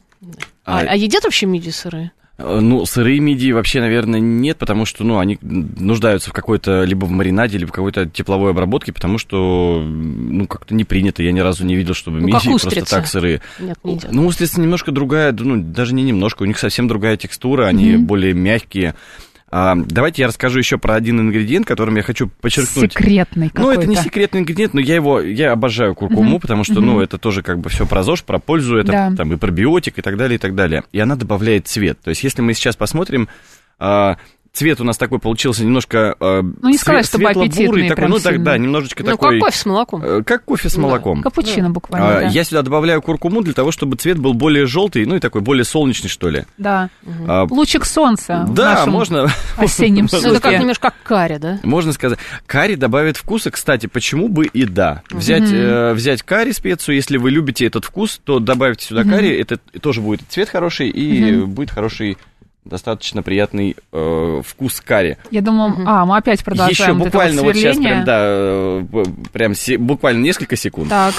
А, 0.65 0.79
А, 0.79 0.85
а 0.89 0.95
едят 0.95 1.23
вообще 1.23 1.45
мидии 1.45 1.69
сырые? 1.69 2.11
Э, 2.37 2.59
Ну, 2.59 2.85
сырые 2.85 3.19
мидии 3.19 3.51
вообще, 3.51 3.81
наверное, 3.81 4.19
нет, 4.19 4.57
потому 4.57 4.85
что, 4.85 5.03
ну, 5.03 5.19
они 5.19 5.37
нуждаются 5.41 6.29
в 6.29 6.33
какой-то, 6.33 6.83
либо 6.83 7.05
в 7.05 7.11
маринаде, 7.11 7.57
либо 7.57 7.69
в 7.69 7.73
какой-то 7.73 8.05
тепловой 8.05 8.51
обработке, 8.51 8.91
потому 8.93 9.17
что, 9.17 9.81
ну, 9.83 10.47
как-то 10.47 10.73
не 10.73 10.83
принято. 10.83 11.23
Я 11.23 11.31
ни 11.31 11.39
разу 11.39 11.65
не 11.65 11.75
видел, 11.75 11.93
чтобы 11.93 12.19
Ну, 12.19 12.27
мидии 12.27 12.49
просто 12.49 12.85
так 12.85 13.07
сырые. 13.07 13.41
Нет, 13.59 13.77
не 13.83 13.95
едят. 13.95 14.11
Ну, 14.11 14.25
устрицы 14.27 14.59
немножко 14.59 14.91
другая, 14.91 15.31
ну, 15.37 15.61
даже 15.61 15.93
не 15.93 16.03
немножко, 16.03 16.43
у 16.43 16.45
них 16.45 16.57
совсем 16.59 16.87
другая 16.87 17.17
текстура, 17.17 17.65
они 17.65 17.97
более 17.97 18.33
мягкие. 18.33 18.95
А, 19.57 19.73
давайте 19.77 20.21
я 20.23 20.27
расскажу 20.27 20.59
еще 20.59 20.77
про 20.77 20.95
один 20.95 21.17
ингредиент, 21.21 21.65
которым 21.65 21.95
я 21.95 22.01
хочу 22.03 22.27
подчеркнуть. 22.41 22.91
Секретный 22.91 23.45
Ну, 23.45 23.51
какой-то. 23.53 23.81
это 23.83 23.89
не 23.89 23.95
секретный 23.95 24.41
ингредиент, 24.41 24.73
но 24.73 24.81
я 24.81 24.95
его, 24.95 25.21
я 25.21 25.53
обожаю 25.53 25.95
куркуму, 25.95 26.41
потому 26.41 26.65
что, 26.65 26.81
ну, 26.81 26.99
это 26.99 27.17
тоже 27.17 27.41
как 27.41 27.59
бы 27.59 27.69
все 27.69 27.85
про 27.85 28.03
ЗОЖ, 28.03 28.23
про 28.23 28.37
пользу, 28.39 28.75
это 28.75 28.91
Да. 28.91 29.13
там 29.15 29.31
и 29.31 29.37
пробиотик 29.37 29.97
и 29.97 30.01
так 30.01 30.17
далее, 30.17 30.35
и 30.35 30.39
так 30.39 30.55
далее. 30.55 30.83
И 30.91 30.99
она 30.99 31.15
добавляет 31.15 31.67
цвет. 31.67 31.97
То 32.01 32.09
есть, 32.09 32.21
если 32.25 32.41
мы 32.41 32.53
сейчас 32.53 32.75
посмотрим, 32.75 33.29
а, 33.79 34.17
цвет 34.55 34.81
у 34.81 34.83
нас 34.83 34.97
такой 34.97 35.19
получился 35.19 35.63
немножко 35.63 36.15
а, 36.19 36.41
Ну, 36.41 36.69
не 36.69 36.77
сказать, 36.77 37.05
чтобы 37.05 37.25
светло-бурый 37.25 37.47
аппетитный 37.49 37.89
такой, 37.89 38.07
ну, 38.07 38.19
так, 38.19 38.41
да, 38.43 38.57
немножечко 38.57 39.03
Ну, 39.03 39.11
такой... 39.11 39.39
как 39.39 39.47
кофе 39.47 39.57
с 39.59 39.65
молоком. 39.65 40.03
э, 40.03 40.23
Как 40.23 40.45
кофе 40.45 40.69
с 40.69 40.75
Да. 40.75 40.81
молоком. 40.81 41.21
Капучино 41.21 41.69
буквально, 41.69 42.07
А, 42.17 42.19
да. 42.21 42.27
Я 42.27 42.43
сюда 42.43 42.61
добавляю 42.61 43.01
куркуму 43.01 43.41
для 43.41 43.53
того, 43.53 43.71
чтобы 43.71 43.95
цвет 43.97 44.17
был 44.17 44.33
более 44.33 44.65
желтый, 44.65 45.05
ну 45.05 45.15
и 45.15 45.19
такой 45.19 45.41
более 45.41 45.65
солнечный, 45.65 46.09
что 46.09 46.29
ли. 46.29 46.45
Да. 46.57 46.89
А, 47.27 47.45
Лучик 47.49 47.85
солнца 47.85 48.45
в 48.47 48.53
да, 48.53 48.75
нашем 48.75 48.93
можно, 48.93 49.29
осеннем 49.57 50.07
Ну, 50.11 50.17
это 50.17 50.33
как 50.39 50.43
супе. 50.51 50.59
немножко 50.59 50.81
как 50.89 50.95
карри, 51.03 51.37
да? 51.37 51.59
можно 51.63 51.91
сказать. 51.93 52.19
Карри 52.45 52.75
добавит 52.75 53.17
вкуса, 53.17 53.51
кстати, 53.51 53.87
почему 53.87 54.29
бы 54.29 54.45
и 54.45 54.65
да. 54.65 55.01
Взять, 55.09 55.51
э, 55.51 55.93
взять 55.93 56.23
карри 56.23 56.51
специю, 56.51 56.95
если 56.95 57.17
вы 57.17 57.31
любите 57.31 57.65
этот 57.65 57.85
вкус, 57.85 58.19
то 58.23 58.39
добавьте 58.39 58.85
сюда 58.85 59.03
карри, 59.03 59.35
это 59.37 59.57
тоже 59.81 60.01
будет 60.01 60.21
цвет 60.29 60.49
хороший, 60.49 60.89
и 60.89 61.41
будет 61.41 61.71
хороший, 61.71 62.17
достаточно 62.65 63.23
приятный 63.23 63.75
э, 63.91 64.41
вкус 64.45 64.81
карри. 64.81 65.17
Я 65.31 65.41
думаю, 65.41 65.75
а, 65.85 66.05
мы 66.05 66.17
опять 66.17 66.39
Еще 66.39 66.45
продолжаем 66.45 66.97
вот 66.97 67.07
это 67.07 67.11
буквально 67.17 67.41
вот, 67.43 67.55
сейчас 67.55 67.75
сверление. 67.75 68.03
прям, 68.03 68.05
да, 68.05 68.19
э, 68.21 69.05
прям 69.31 69.55
се- 69.55 69.77
буквально 69.77 70.21
несколько 70.23 70.55
секунд. 70.55 70.89
Так. 70.89 71.13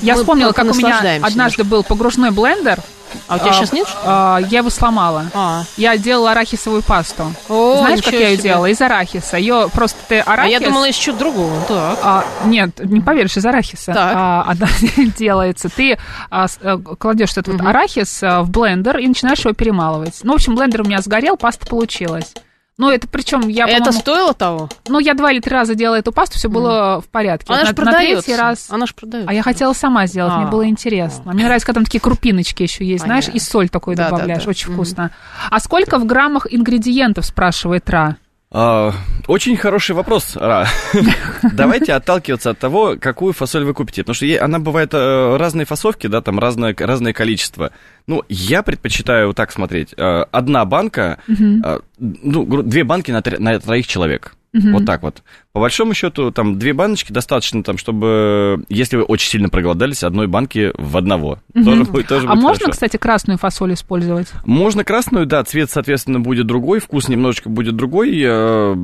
Я 0.00 0.14
Мы 0.14 0.20
вспомнила, 0.20 0.52
как 0.52 0.64
у 0.70 0.74
меня 0.74 1.18
однажды 1.22 1.64
был 1.64 1.84
погружной 1.84 2.30
блендер. 2.30 2.80
А 3.28 3.36
у 3.36 3.38
тебя 3.38 3.52
сейчас 3.52 3.72
нет? 3.72 3.86
а, 4.04 4.38
я 4.38 4.58
его 4.60 4.70
сломала. 4.70 5.26
А, 5.34 5.64
Я 5.76 5.98
делала 5.98 6.30
арахисовую 6.32 6.82
пасту. 6.82 7.32
О, 7.48 7.76
Знаешь, 7.80 8.02
как 8.02 8.14
я 8.14 8.30
ее 8.30 8.36
себе. 8.38 8.42
делала? 8.50 8.66
Из 8.66 8.80
арахиса. 8.80 9.36
Ее 9.36 9.68
просто 9.72 9.98
ты 10.08 10.20
а 10.20 10.32
арахис... 10.32 10.52
я 10.52 10.60
думала 10.60 10.88
из 10.88 10.94
чего 10.96 11.16
другого. 11.18 11.60
Так. 11.68 11.98
А, 12.02 12.24
нет, 12.46 12.70
не 12.82 13.00
поверишь, 13.02 13.36
из 13.36 13.44
арахиса 13.44 13.92
Так. 13.92 14.12
а, 14.16 14.44
она 14.48 14.66
делается. 15.18 15.68
Ты 15.68 15.98
а, 16.30 16.46
а, 16.62 16.78
кладешь 16.78 17.32
этот 17.32 17.48
вот 17.48 17.60
арахис 17.60 18.22
а, 18.22 18.42
в 18.42 18.50
блендер 18.50 18.96
и 18.98 19.06
начинаешь 19.06 19.40
его 19.40 19.52
перемалывать. 19.52 20.20
Ну, 20.22 20.32
в 20.32 20.36
общем, 20.36 20.54
блендер 20.54 20.80
у 20.80 20.84
меня 20.84 21.02
сгорел, 21.02 21.36
паста 21.36 21.66
получилась. 21.66 22.32
Ну, 22.78 22.90
это 22.90 23.06
причем 23.06 23.48
я, 23.48 23.66
Это 23.66 23.92
стоило 23.92 24.32
того? 24.34 24.68
Ну, 24.88 24.98
я 24.98 25.14
два 25.14 25.30
или 25.30 25.40
три 25.40 25.52
раза 25.52 25.74
делала 25.74 25.96
эту 25.96 26.10
пасту, 26.10 26.38
все 26.38 26.48
было 26.48 27.00
в 27.02 27.08
порядке. 27.08 27.46
Она 27.52 27.58
Вот 27.58 27.66
же 27.68 27.72
на 27.72 27.76
продается. 27.76 28.24
третий 28.24 28.40
раз... 28.40 28.66
Она 28.70 28.86
же 28.86 28.94
продается. 28.94 29.30
А 29.30 29.34
я 29.34 29.42
хотела 29.42 29.72
сама 29.74 30.06
сделать, 30.06 30.34
мне 30.36 30.46
А. 30.46 30.48
было 30.50 30.66
интересно. 30.66 31.32
Мне 31.32 31.44
нравится, 31.44 31.66
когда 31.66 31.78
там 31.80 31.84
такие 31.84 32.00
крупиночки 32.00 32.62
еще 32.62 32.84
есть, 32.84 33.04
знаешь, 33.04 33.26
Понятно. 33.26 33.36
и 33.36 33.40
соль 33.40 33.68
такой 33.68 33.94
Да, 33.94 34.04
да, 34.04 34.10
добавляешь, 34.10 34.44
да. 34.44 34.50
очень 34.50 34.68
Мгм. 34.68 34.74
вкусно. 34.76 35.10
А 35.50 35.60
сколько 35.60 35.98
в 35.98 36.06
граммах 36.06 36.46
ингредиентов, 36.50 37.26
спрашивает 37.26 37.88
Ра? 37.90 38.16
А, 38.54 38.92
очень 39.28 39.56
хороший 39.56 39.92
вопрос, 39.96 40.36
Ра. 40.36 40.66
Давайте 41.54 41.94
отталкиваться 41.94 42.50
от 42.50 42.58
того, 42.58 42.96
какую 43.00 43.32
фасоль 43.32 43.64
вы 43.64 43.72
купите. 43.72 44.02
Потому 44.02 44.14
что 44.14 44.26
ей- 44.26 44.38
она 44.38 44.58
бывает 44.58 44.92
э, 44.92 45.36
разные 45.38 45.64
фасовки, 45.64 46.06
да, 46.06 46.20
там 46.20 46.38
разное, 46.38 46.74
разное 46.78 47.14
количество. 47.14 47.70
Ну, 48.06 48.22
я 48.28 48.62
предпочитаю 48.62 49.28
вот 49.28 49.36
так 49.36 49.52
смотреть. 49.52 49.94
Э, 49.96 50.24
Одна 50.30 50.64
банка, 50.66 51.18
э, 51.64 51.78
ну, 51.98 52.62
две 52.62 52.84
банки 52.84 53.10
на, 53.10 53.22
на 53.38 53.58
троих 53.58 53.86
человек. 53.86 54.34
Вот 54.52 54.84
так 54.84 55.02
вот. 55.02 55.22
По 55.52 55.60
большому 55.60 55.94
счету, 55.94 56.30
там 56.30 56.58
две 56.58 56.74
баночки 56.74 57.10
достаточно, 57.12 57.62
там, 57.62 57.78
чтобы, 57.78 58.64
если 58.68 58.96
вы 58.96 59.02
очень 59.02 59.30
сильно 59.30 59.48
проголодались, 59.48 60.02
одной 60.02 60.26
банки 60.26 60.72
в 60.76 60.96
одного. 60.96 61.38
Тоже 61.54 61.84
будет, 61.84 62.06
тоже 62.08 62.26
А 62.26 62.34
будет 62.34 62.42
можно, 62.42 62.64
хорошо. 62.64 62.72
кстати, 62.72 62.96
красную 62.98 63.38
фасоль 63.38 63.72
использовать? 63.74 64.28
Можно 64.44 64.84
красную, 64.84 65.24
да, 65.26 65.42
цвет, 65.44 65.70
соответственно, 65.70 66.20
будет 66.20 66.46
другой, 66.46 66.80
вкус 66.80 67.08
немножечко 67.08 67.48
будет 67.48 67.76
другой. 67.76 68.20
Э, 68.22 68.74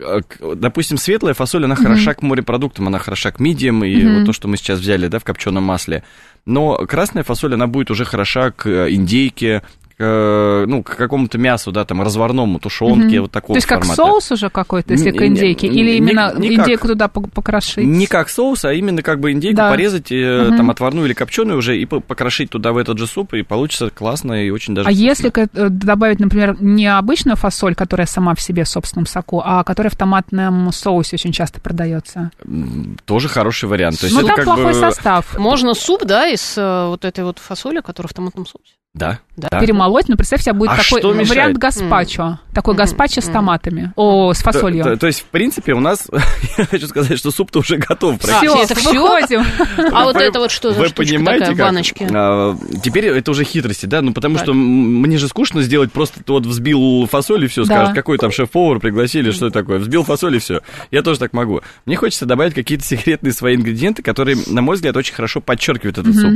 э, 0.00 0.54
Допустим, 0.56 0.98
светлая 0.98 1.34
фасоль, 1.34 1.64
она 1.64 1.76
хороша 1.76 2.14
к 2.14 2.22
морепродуктам, 2.22 2.88
она 2.88 2.98
хороша 2.98 3.32
к 3.32 3.40
мидиям, 3.40 3.84
и 3.84 4.04
вот 4.06 4.26
то, 4.26 4.32
что 4.32 4.48
мы 4.48 4.56
сейчас 4.58 4.80
взяли, 4.80 5.08
да, 5.08 5.18
в 5.18 5.24
копченом 5.24 5.64
масле. 5.64 6.02
Но 6.44 6.76
красная 6.86 7.24
фасоль, 7.24 7.54
она 7.54 7.66
будет 7.66 7.90
уже 7.90 8.04
хороша 8.04 8.50
к 8.50 8.66
э, 8.68 8.92
индейке, 8.92 9.62
к, 9.98 10.64
ну, 10.66 10.82
к 10.82 10.94
какому-то 10.96 11.38
мясу, 11.38 11.72
да, 11.72 11.84
там, 11.84 12.02
разварному, 12.02 12.58
тушенке, 12.58 13.16
Мгм. 13.16 13.22
вот 13.22 13.30
такого 13.32 13.54
То 13.54 13.58
есть 13.58 13.66
как 13.66 13.78
формата. 13.80 13.96
соус 13.96 14.30
уже 14.32 14.50
какой-то, 14.50 14.92
если 14.92 15.10
Не- 15.10 15.16
к 15.18 15.20
не- 15.22 15.26
индейке? 15.28 15.68
не- 15.68 15.78
Или 15.80 15.90
не- 15.92 15.96
именно 15.98 16.34
никак. 16.36 16.66
индейку 16.66 16.88
туда 16.88 17.08
по- 17.08 17.22
покрошить? 17.22 17.78
Не 17.86 18.06
как 18.06 18.28
соус, 18.28 18.64
а 18.66 18.74
именно 18.74 19.02
как 19.02 19.20
бы 19.20 19.32
индейку 19.32 19.56
Да. 19.56 19.70
порезать, 19.70 20.12
э, 20.12 20.48
Мгм. 20.48 20.56
там, 20.58 20.70
отварную 20.70 21.06
или 21.06 21.14
копченую 21.14 21.58
уже, 21.58 21.78
и 21.78 21.86
по- 21.86 22.00
покрошить 22.00 22.50
туда 22.50 22.72
в 22.72 22.76
этот 22.76 22.98
же 22.98 23.06
суп, 23.06 23.32
и 23.34 23.42
получится 23.42 23.88
классно 23.90 24.44
и 24.44 24.50
очень 24.50 24.74
даже 24.74 24.88
А 24.88 24.92
вкусно. 24.92 25.04
если 25.04 25.32
э, 25.34 25.68
добавить, 25.70 26.20
например, 26.20 26.56
не 26.60 26.86
обычную 26.86 27.36
фасоль, 27.36 27.74
которая 27.74 28.06
сама 28.06 28.34
в 28.34 28.40
себе 28.40 28.64
в 28.64 28.68
собственном 28.68 29.06
соку, 29.06 29.40
а 29.44 29.64
которая 29.64 29.90
в 29.90 29.96
томатном 29.96 30.72
соусе 30.72 31.16
очень 31.16 31.32
часто 31.32 31.60
продается? 31.60 32.30
Тоже 33.06 33.28
хороший 33.28 33.68
вариант. 33.68 34.00
То 34.00 34.06
есть 34.06 34.14
Ну, 34.14 34.20
это 34.20 34.28
там 34.28 34.36
как 34.36 34.44
плохой 34.44 34.72
бы... 34.72 34.78
состав. 34.78 35.38
Можно 35.38 35.74
суп, 35.74 36.04
да, 36.04 36.26
из 36.28 36.54
э, 36.58 36.86
вот 36.88 37.04
этой 37.04 37.24
вот 37.24 37.38
фасоли, 37.38 37.80
которая 37.80 38.08
в 38.08 38.14
томатном 38.14 38.44
соусе. 38.46 38.72
Да, 38.94 39.18
Да. 39.36 39.48
да. 39.50 39.60
Перемолоть, 39.60 39.85
но 40.08 40.16
представь 40.16 40.42
себе, 40.42 40.52
будет 40.52 40.70
А 40.70 40.76
такой 40.76 41.00
что 41.00 41.12
мешает? 41.12 41.28
вариант 41.30 41.58
гаспачо. 41.58 42.38
Такой 42.54 42.74
Мгм. 42.74 42.78
гаспачо 42.78 43.20
с 43.20 43.24
Мгм. 43.26 43.32
томатами. 43.34 43.92
О, 43.96 44.32
с 44.32 44.38
То, 44.38 44.44
фасолью. 44.52 44.84
то- 44.84 44.96
то 44.96 45.06
есть, 45.06 45.20
в 45.20 45.24
принципе, 45.24 45.72
у 45.74 45.80
нас, 45.80 46.06
я 46.58 46.64
хочу 46.66 46.86
сказать, 46.86 47.18
что 47.18 47.30
суп-то 47.30 47.58
уже 47.60 47.76
готов 47.76 48.16
А, 48.16 48.18
практически. 48.26 48.72
это 48.72 48.74
выходим. 48.74 49.44
А 49.92 50.04
вот 50.04 50.16
это 50.16 50.38
вот 50.38 50.50
что 50.50 50.72
за 50.72 50.78
Вы 50.80 50.88
штучка 50.88 51.14
понимаете, 51.14 51.40
такая 51.40 51.54
в 51.54 51.58
как? 51.58 51.66
баночке? 51.66 52.08
А, 52.12 52.56
теперь 52.82 53.06
это 53.06 53.30
уже 53.30 53.44
хитрости, 53.44 53.86
да? 53.86 54.02
Ну, 54.02 54.12
потому 54.12 54.38
что 54.38 54.54
мне 54.54 55.18
же 55.18 55.28
скучно 55.28 55.62
сделать 55.62 55.92
просто 55.92 56.20
вот 56.26 56.46
взбил 56.46 57.06
фасоль 57.10 57.44
и 57.44 57.48
все, 57.48 57.64
Да. 57.64 57.74
скажешь, 57.74 57.94
какой 57.94 58.18
там 58.18 58.30
шеф-повар 58.32 58.80
пригласили, 58.80 59.30
что 59.30 59.46
это 59.46 59.60
такое? 59.60 59.78
Взбил 59.78 60.04
фасоль 60.04 60.36
и 60.36 60.38
все. 60.38 60.60
Я 60.90 61.02
тоже 61.02 61.18
так 61.18 61.32
могу. 61.32 61.60
Мне 61.84 61.96
хочется 61.96 62.26
добавить 62.26 62.54
какие-то 62.54 62.84
секретные 62.84 63.32
свои 63.32 63.54
ингредиенты, 63.56 64.02
которые, 64.02 64.36
на 64.46 64.62
мой 64.62 64.76
взгляд, 64.76 64.96
очень 64.96 65.14
хорошо 65.14 65.40
подчеркивают 65.40 65.98
этот 65.98 66.14
суп. 66.14 66.32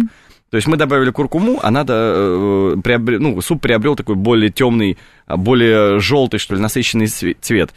То 0.51 0.57
есть 0.57 0.67
мы 0.67 0.77
добавили 0.77 1.11
куркуму, 1.11 1.61
она 1.63 1.85
да, 1.85 1.95
э, 1.97 2.75
приобре- 2.83 3.19
ну, 3.19 3.41
суп 3.41 3.61
приобрел 3.63 3.95
такой 3.95 4.17
более 4.17 4.51
темный, 4.51 4.99
а, 5.27 5.37
более 5.37 6.01
желтый, 6.01 6.41
что 6.41 6.57
ли, 6.57 6.61
насыщенный 6.61 7.07
цве- 7.07 7.37
цвет. 7.41 7.73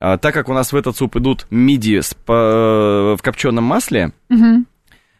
А, 0.00 0.18
так 0.18 0.34
как 0.34 0.48
у 0.48 0.52
нас 0.52 0.72
в 0.72 0.76
этот 0.76 0.96
суп 0.96 1.16
идут 1.16 1.46
миди 1.50 2.00
с 2.00 2.14
по- 2.14 3.16
в 3.16 3.22
копченом 3.22 3.64
масле, 3.64 4.12
Мгм. 4.28 4.66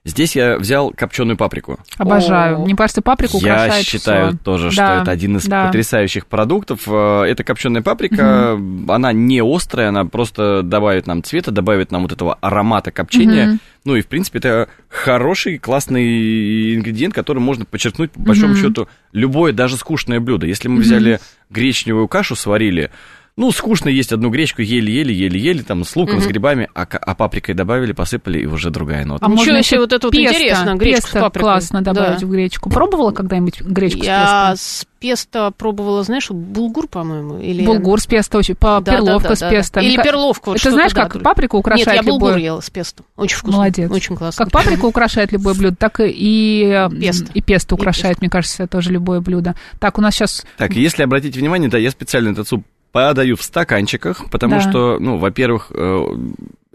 Здесь 0.06 0.34
я 0.36 0.56
взял 0.56 0.90
копченую 0.92 1.36
паприку. 1.36 1.78
Обожаю. 1.98 2.56
О. 2.56 2.64
Мне 2.64 2.74
кажется, 2.74 3.02
паприку 3.02 3.38
Я 3.38 3.54
украшает 3.54 3.84
считаю 3.86 4.28
всё. 4.30 4.38
тоже, 4.38 4.70
что 4.70 4.80
Да, 4.80 5.02
это 5.02 5.10
один 5.10 5.36
из 5.36 5.44
да. 5.44 5.66
потрясающих 5.66 6.26
продуктов. 6.26 6.82
Э, 6.86 7.24
Это 7.26 7.44
копченая 7.44 7.82
паприка, 7.82 8.58
она 8.88 9.12
не 9.12 9.40
острая, 9.42 9.88
она 9.90 10.04
просто 10.04 10.62
добавит 10.62 11.06
нам 11.06 11.22
цвета, 11.22 11.50
добавит 11.50 11.90
нам 11.92 12.02
вот 12.02 12.12
этого 12.12 12.38
аромата 12.40 12.90
копчения. 12.90 13.46
Мгм. 13.46 13.60
Ну 13.84 13.96
и, 13.96 14.00
в 14.00 14.06
принципе, 14.06 14.38
это 14.38 14.68
хороший, 14.88 15.58
классный 15.58 16.74
ингредиент, 16.74 17.14
который 17.14 17.38
можно 17.38 17.64
подчеркнуть, 17.64 18.10
по 18.12 18.20
большому 18.20 18.54
Мгм. 18.54 18.62
счету, 18.62 18.88
любое, 19.12 19.52
даже 19.52 19.76
скучное 19.76 20.20
блюдо. 20.20 20.46
Если 20.46 20.68
мы 20.68 20.80
взяли 20.80 21.20
гречневую 21.50 22.08
кашу, 22.08 22.34
сварили, 22.34 22.90
ну, 23.36 23.52
скучно 23.52 23.88
есть 23.90 24.12
одну 24.12 24.30
гречку, 24.30 24.62
еле-еле, 24.62 25.14
еле-еле, 25.14 25.62
там, 25.62 25.84
с 25.84 25.94
луком, 25.94 26.20
с 26.20 26.24
Мгм. 26.24 26.28
грибами, 26.32 26.68
а, 26.74 26.82
а 26.90 27.14
паприкой 27.14 27.54
добавили, 27.54 27.92
посыпали, 27.92 28.40
и 28.40 28.46
уже 28.46 28.70
другая 28.70 29.04
нота. 29.04 29.26
А 29.26 29.28
Ничего 29.28 29.44
можно 29.44 29.58
еще 29.58 29.78
вот 29.78 29.92
это 29.92 30.06
вот 30.06 30.12
песто, 30.14 30.34
интересно, 30.36 30.74
гречку 30.76 31.02
с 31.02 31.04
песто 31.04 31.20
паприкой. 31.20 31.42
классно 31.42 31.82
добавить 31.82 32.20
Да. 32.20 32.26
в 32.26 32.30
гречку. 32.30 32.70
Пробовала 32.70 33.10
когда-нибудь 33.12 33.60
гречку 33.60 34.02
Я 34.02 34.54
с 34.56 34.86
с 34.86 34.86
песто 34.98 35.52
пробовала, 35.56 36.02
знаешь, 36.02 36.30
булгур, 36.30 36.88
по-моему, 36.88 37.38
или... 37.38 37.58
песто? 37.58 37.72
Булгур 37.74 38.00
с 38.00 38.06
песто, 38.06 38.38
очень, 38.38 38.54
по, 38.56 38.80
Да, 38.80 38.80
да, 38.80 38.92
перловка 38.92 39.28
да, 39.28 39.36
с 39.36 39.40
да, 39.40 39.50
песто. 39.50 39.74
да. 39.74 39.86
Или 39.86 39.96
перловку. 40.02 40.50
вот 40.50 40.54
Это 40.54 40.60
что-то, 40.60 40.74
знаешь, 40.76 40.92
да, 40.94 41.02
как 41.02 41.12
друг- 41.12 41.22
паприку 41.22 41.58
украшает 41.58 41.86
Нет, 41.88 41.96
я 41.96 42.02
булгур 42.02 42.30
любое... 42.30 42.42
ела 42.42 42.60
с 42.62 42.70
песто. 42.70 43.04
Очень 43.16 43.36
вкусно. 43.36 43.58
Молодец. 43.58 43.90
Очень 43.90 44.16
классно. 44.16 44.44
Как 44.44 44.52
паприка 44.52 44.86
украшает 44.86 45.30
любое 45.32 45.54
блюдо, 45.54 45.76
так 45.76 46.00
и, 46.00 46.88
Песто. 46.98 47.26
и 47.34 47.40
песто 47.42 47.74
И 47.74 47.78
украшает, 47.78 48.20
мне 48.22 48.30
кажется, 48.30 48.66
тоже 48.66 48.90
любое 48.90 49.20
блюдо. 49.20 49.54
Так, 49.78 49.98
у 49.98 50.00
нас 50.00 50.14
сейчас... 50.14 50.44
Так, 50.56 50.72
если 50.74 51.02
обратите 51.02 51.38
внимание, 51.38 51.68
да, 51.68 51.76
я 51.78 51.90
специально 51.90 52.30
этот 52.30 52.48
суп 52.48 52.64
подаю 52.96 53.36
в 53.36 53.42
стаканчиках, 53.42 54.24
потому 54.30 54.54
Да. 54.54 54.60
что, 54.60 54.96
ну, 54.98 55.18
во-первых, 55.18 55.70
э, 55.74 56.06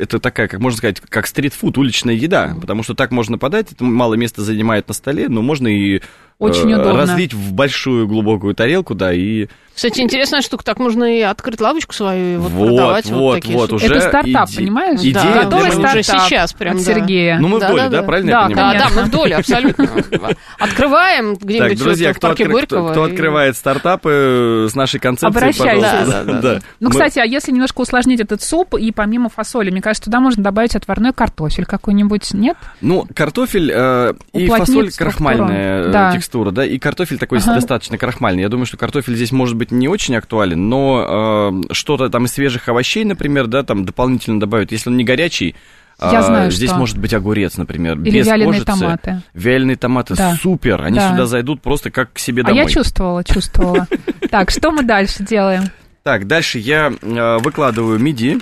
это 0.01 0.19
такая, 0.19 0.47
как 0.47 0.59
можно 0.59 0.77
сказать, 0.77 0.99
как 0.99 1.27
стритфуд, 1.27 1.77
уличная 1.77 2.15
еда, 2.15 2.55
потому 2.59 2.83
что 2.83 2.93
так 2.93 3.11
можно 3.11 3.37
подать, 3.37 3.71
это 3.71 3.83
мало 3.83 4.15
места 4.15 4.41
занимает 4.41 4.87
на 4.87 4.93
столе, 4.93 5.29
но 5.29 5.41
можно 5.41 5.67
и 5.67 5.97
э, 5.97 6.01
Очень 6.39 6.73
удобно. 6.73 6.93
разлить 6.97 7.33
в 7.33 7.53
большую 7.53 8.07
глубокую 8.07 8.55
тарелку, 8.55 8.95
да, 8.95 9.13
и 9.13 9.47
Кстати, 9.75 10.01
интересная 10.01 10.41
штука. 10.41 10.63
Так 10.65 10.79
можно 10.79 11.03
и 11.05 11.21
открыть 11.21 11.61
лавочку 11.61 11.93
свою 11.93 12.33
и 12.33 12.37
вот, 12.37 12.51
Вот, 12.51 12.67
продавать 12.67 13.05
вот, 13.05 13.17
вот, 13.19 13.35
такие 13.35 13.57
вот, 13.57 13.67
штуки. 13.67 13.85
уже 13.85 13.93
Это 13.95 14.01
стартап, 14.09 14.49
иде- 14.49 14.55
понимаешь? 14.57 14.99
идея 14.99 15.13
Да, 15.13 15.43
Готовый 15.43 15.69
уже 15.69 15.77
стартап 16.03 16.03
сейчас 16.27 16.53
прям, 16.53 16.75
от 16.77 16.83
да. 16.85 16.93
Сергея. 16.93 17.39
Ну, 17.39 17.47
мы 17.47 17.57
в 17.57 17.61
Да, 17.61 17.67
доле, 17.69 17.81
да, 17.83 17.89
да, 17.89 17.97
да. 18.01 18.03
правильно 18.03 18.31
Да, 18.31 18.37
я 18.37 18.41
да, 18.43 18.49
понимаю? 18.55 18.79
да, 18.79 18.89
мы 19.01 19.07
в 19.07 19.11
доле, 19.11 19.35
абсолютно. 19.35 19.89
Открываем 20.59 21.35
Так, 21.35 21.43
где-нибудь 21.47 21.79
друзья, 21.79 22.13
в 22.13 22.17
кто, 22.17 22.27
парке 22.27 22.43
откры- 22.43 22.51
Горького. 22.51 22.83
кто- 22.85 22.91
кто 22.91 23.07
и- 23.07 23.11
открывает 23.11 23.55
стартапы 23.57 24.67
с 24.69 24.75
нашей 24.75 24.99
концепцией, 24.99 25.29
Обращайтесь. 25.29 25.83
пожалуйста. 25.83 26.23
Да, 26.25 26.33
да, 26.33 26.41
да. 26.41 26.59
Ну, 26.79 26.89
кстати, 26.89 27.19
а 27.19 27.25
если 27.25 27.51
немножко 27.51 27.81
усложнить 27.81 28.19
этот 28.19 28.41
суп, 28.43 28.75
и 28.75 28.91
помимо 28.91 29.29
фасоли, 29.29 29.69
мне 29.71 29.81
кажется, 29.81 29.90
туда 29.99 30.19
можно 30.19 30.43
добавить 30.43 30.75
отварной 30.75 31.13
картофель 31.13 31.65
какой-нибудь, 31.65 32.33
нет? 32.33 32.57
Ну, 32.81 33.07
картофель 33.13 33.71
э, 33.73 34.13
и 34.33 34.45
Уплотнит 34.45 34.67
фасоль 34.67 34.91
структуру. 34.91 35.09
крахмальная 35.11 35.81
э, 35.83 35.91
Да. 35.91 36.11
текстура, 36.13 36.51
да, 36.51 36.65
и 36.65 36.77
картофель 36.79 37.17
такой 37.17 37.39
Ага. 37.39 37.55
достаточно 37.55 37.97
крахмальный. 37.97 38.43
Я 38.43 38.49
думаю, 38.49 38.65
что 38.65 38.77
картофель 38.77 39.15
здесь 39.15 39.31
может 39.31 39.55
быть 39.55 39.71
не 39.71 39.87
очень 39.87 40.15
актуален, 40.15 40.69
но 40.69 41.61
э, 41.69 41.73
что-то 41.73 42.09
там 42.09 42.25
из 42.25 42.31
свежих 42.33 42.69
овощей, 42.69 43.03
например, 43.05 43.47
да, 43.47 43.63
там 43.63 43.85
дополнительно 43.85 44.39
добавить. 44.39 44.71
Если 44.71 44.89
он 44.89 44.97
не 44.97 45.03
горячий, 45.03 45.55
Я 46.01 46.19
а, 46.19 46.23
знаю, 46.23 46.51
здесь 46.51 46.69
что. 46.71 46.79
может 46.79 46.97
быть 46.97 47.13
огурец, 47.13 47.57
например, 47.57 47.99
Или 47.99 48.19
без 48.19 48.25
вяленые 48.27 48.61
кожицы. 48.61 48.65
томаты. 48.79 49.21
Вяленые 49.35 49.75
томаты, 49.77 50.15
Да. 50.15 50.33
супер, 50.41 50.81
они 50.81 50.97
Да. 50.97 51.11
сюда 51.11 51.25
зайдут 51.27 51.61
просто 51.61 51.91
как 51.91 52.13
к 52.13 52.17
себе 52.19 52.41
А 52.41 52.45
домой. 52.47 52.63
я 52.63 52.67
чувствовала, 52.69 53.23
чувствовала. 53.23 53.87
Так, 54.31 54.49
что 54.49 54.71
мы 54.71 54.81
дальше 54.83 55.23
делаем? 55.23 55.65
Так, 56.03 56.25
дальше 56.25 56.57
я 56.57 56.91
э, 57.01 57.37
выкладываю 57.43 57.99
миди. 57.99 58.39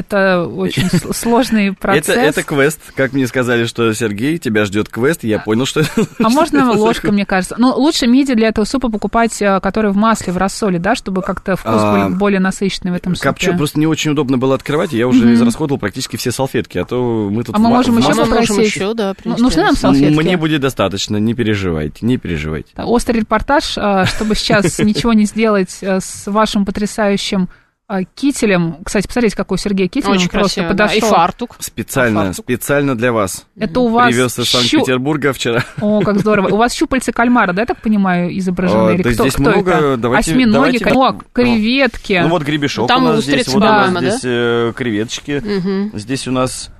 Это 0.00 0.46
очень 0.46 0.88
сложный 1.12 1.72
процесс. 1.78 2.08
Это, 2.08 2.20
это 2.20 2.42
квест, 2.42 2.80
как 2.94 3.12
мне 3.12 3.26
сказали, 3.26 3.66
что 3.66 3.92
Сергей, 3.92 4.38
тебя 4.38 4.64
ждет 4.64 4.88
квест, 4.88 5.24
я 5.24 5.38
понял, 5.38 5.66
что... 5.66 5.82
А 6.18 6.28
можно 6.28 6.72
ложкой, 6.72 7.12
мне 7.12 7.26
кажется. 7.26 7.56
Ну, 7.58 7.74
лучше 7.74 8.06
миди 8.06 8.34
для 8.34 8.48
этого 8.48 8.64
супа 8.64 8.90
покупать, 8.90 9.40
э, 9.42 9.60
который 9.60 9.90
в 9.90 9.96
масле, 9.96 10.32
в 10.32 10.36
рассоле, 10.36 10.78
да, 10.78 10.94
чтобы 10.94 11.22
как-то 11.22 11.56
вкус 11.56 11.72
А, 11.74 12.08
был 12.08 12.16
более 12.16 12.40
насыщенный 12.40 12.92
в 12.92 12.94
этом 12.94 13.14
супе. 13.14 13.28
Копчу, 13.28 13.56
просто 13.56 13.78
не 13.78 13.86
очень 13.86 14.12
удобно 14.12 14.38
было 14.38 14.54
открывать, 14.54 14.92
и 14.92 14.96
я 14.96 15.06
уже 15.06 15.34
израсходовал 15.34 15.78
практически 15.78 16.16
все 16.16 16.30
салфетки, 16.30 16.78
а 16.78 16.84
то 16.84 17.28
мы 17.30 17.44
тут... 17.44 17.54
А 17.54 17.58
мы 17.58 17.68
можем 17.68 17.98
еще 17.98 18.14
попросить. 18.14 18.74
еще, 18.74 18.94
да, 18.94 19.14
Ну, 19.24 19.36
нужны 19.36 19.62
нам 19.62 19.76
салфетки? 19.76 20.16
Мне 20.16 20.36
будет 20.36 20.60
достаточно, 20.60 21.16
не 21.18 21.34
переживайте, 21.34 22.06
не 22.06 22.16
переживайте. 22.16 22.72
Острый 22.76 23.18
репортаж, 23.20 23.76
э, 23.76 24.04
чтобы 24.06 24.34
сейчас 24.34 24.78
ничего 24.80 25.12
не 25.12 25.24
сделать 25.26 25.78
э, 25.82 26.00
с 26.00 26.26
вашим 26.26 26.64
потрясающим 26.64 27.48
кителем. 28.14 28.76
Кстати, 28.84 29.06
посмотрите, 29.06 29.36
какой 29.36 29.56
у 29.56 29.58
Сергея 29.58 29.88
китель. 29.88 30.10
Очень 30.10 30.22
Он 30.24 30.28
просто 30.28 30.60
красиво, 30.62 30.74
да. 30.74 30.84
И 30.86 31.00
подошел. 31.00 31.08
фартук. 31.16 31.56
Специально, 31.58 32.20
А 32.20 32.24
фартук? 32.26 32.44
специально 32.44 32.96
для 32.96 33.12
вас. 33.12 33.46
Это 33.58 33.80
у 33.80 33.88
вас 33.88 34.06
Привез 34.06 34.38
из 34.38 34.44
щу- 34.46 34.58
Санкт-Петербурга 34.58 35.32
вчера. 35.32 35.64
О, 35.80 36.00
как 36.00 36.18
здорово. 36.18 36.48
У 36.48 36.56
вас 36.56 36.72
щупальца 36.74 37.12
кальмара, 37.12 37.52
да, 37.52 37.62
я 37.62 37.66
так 37.66 37.80
понимаю, 37.80 38.36
изображены? 38.38 38.90
А, 38.90 38.92
Или 38.94 39.02
да 39.02 39.10
кто, 39.12 39.22
здесь 39.24 39.34
кто 39.34 39.42
много, 39.42 39.70
это? 39.72 39.96
давайте- 39.96 40.30
Осьминоги, 40.32 40.78
давайте- 40.78 40.84
О, 41.00 41.18
креветки. 41.32 42.20
Ну 42.22 42.28
вот 42.28 42.42
гребешок 42.42 42.88
Там 42.88 43.04
у 43.04 43.08
нас 43.08 43.24
здесь, 43.24 43.48
вот 43.48 43.56
у 43.56 43.58
нас 43.60 43.86
по-моему, 43.86 44.00
да? 44.06 44.10
здесь 44.16 44.20
э, 44.24 44.72
креветочки, 44.76 45.42
Мгм. 45.44 45.98
здесь 45.98 46.28
у 46.28 46.32
нас 46.32 46.70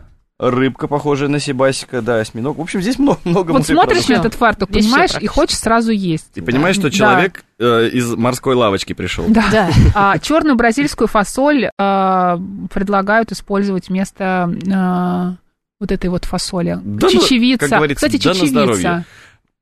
рыбка, 0.41 0.89
похожая 0.89 1.29
на 1.29 1.39
сибасика, 1.39 2.01
да, 2.01 2.19
осьминог. 2.19 2.57
В 2.57 2.61
общем, 2.61 2.81
здесь 2.81 2.99
много, 2.99 3.21
много 3.25 3.53
вот 3.53 3.67
смотришь 3.67 4.09
на 4.09 4.15
этот 4.15 4.35
фартук, 4.35 4.71
Здесь 4.71 4.87
понимаешь, 4.87 5.11
и 5.21 5.27
хочешь 5.27 5.59
сразу 5.59 5.93
есть. 5.93 6.31
И 6.35 6.41
понимаешь, 6.41 6.77
что 6.77 6.85
Да. 6.85 6.91
человек 6.91 7.45
э, 7.59 7.89
из 7.93 8.15
морской 8.15 8.55
лавочки 8.55 8.95
пришел. 8.95 9.27
Да. 9.29 9.45
Да. 9.53 9.71
А 9.95 10.19
черную 10.19 10.57
бразильскую 10.57 11.09
фасоль 11.09 11.71
а, 11.79 12.41
предлагают 12.73 13.33
использовать 13.33 13.89
вместо 13.89 14.51
а, 14.73 15.35
вот 15.79 15.93
этой 15.93 16.09
вот 16.09 16.25
фасоли. 16.25 16.79
Да 16.83 17.09
ну, 17.13 17.21
чечевица. 17.21 17.69
как 17.69 17.79
говорится, 17.79 18.07
Кстати, 18.07 18.23
да 18.23 18.31
на 18.31 18.35
чечевица. 18.35 19.05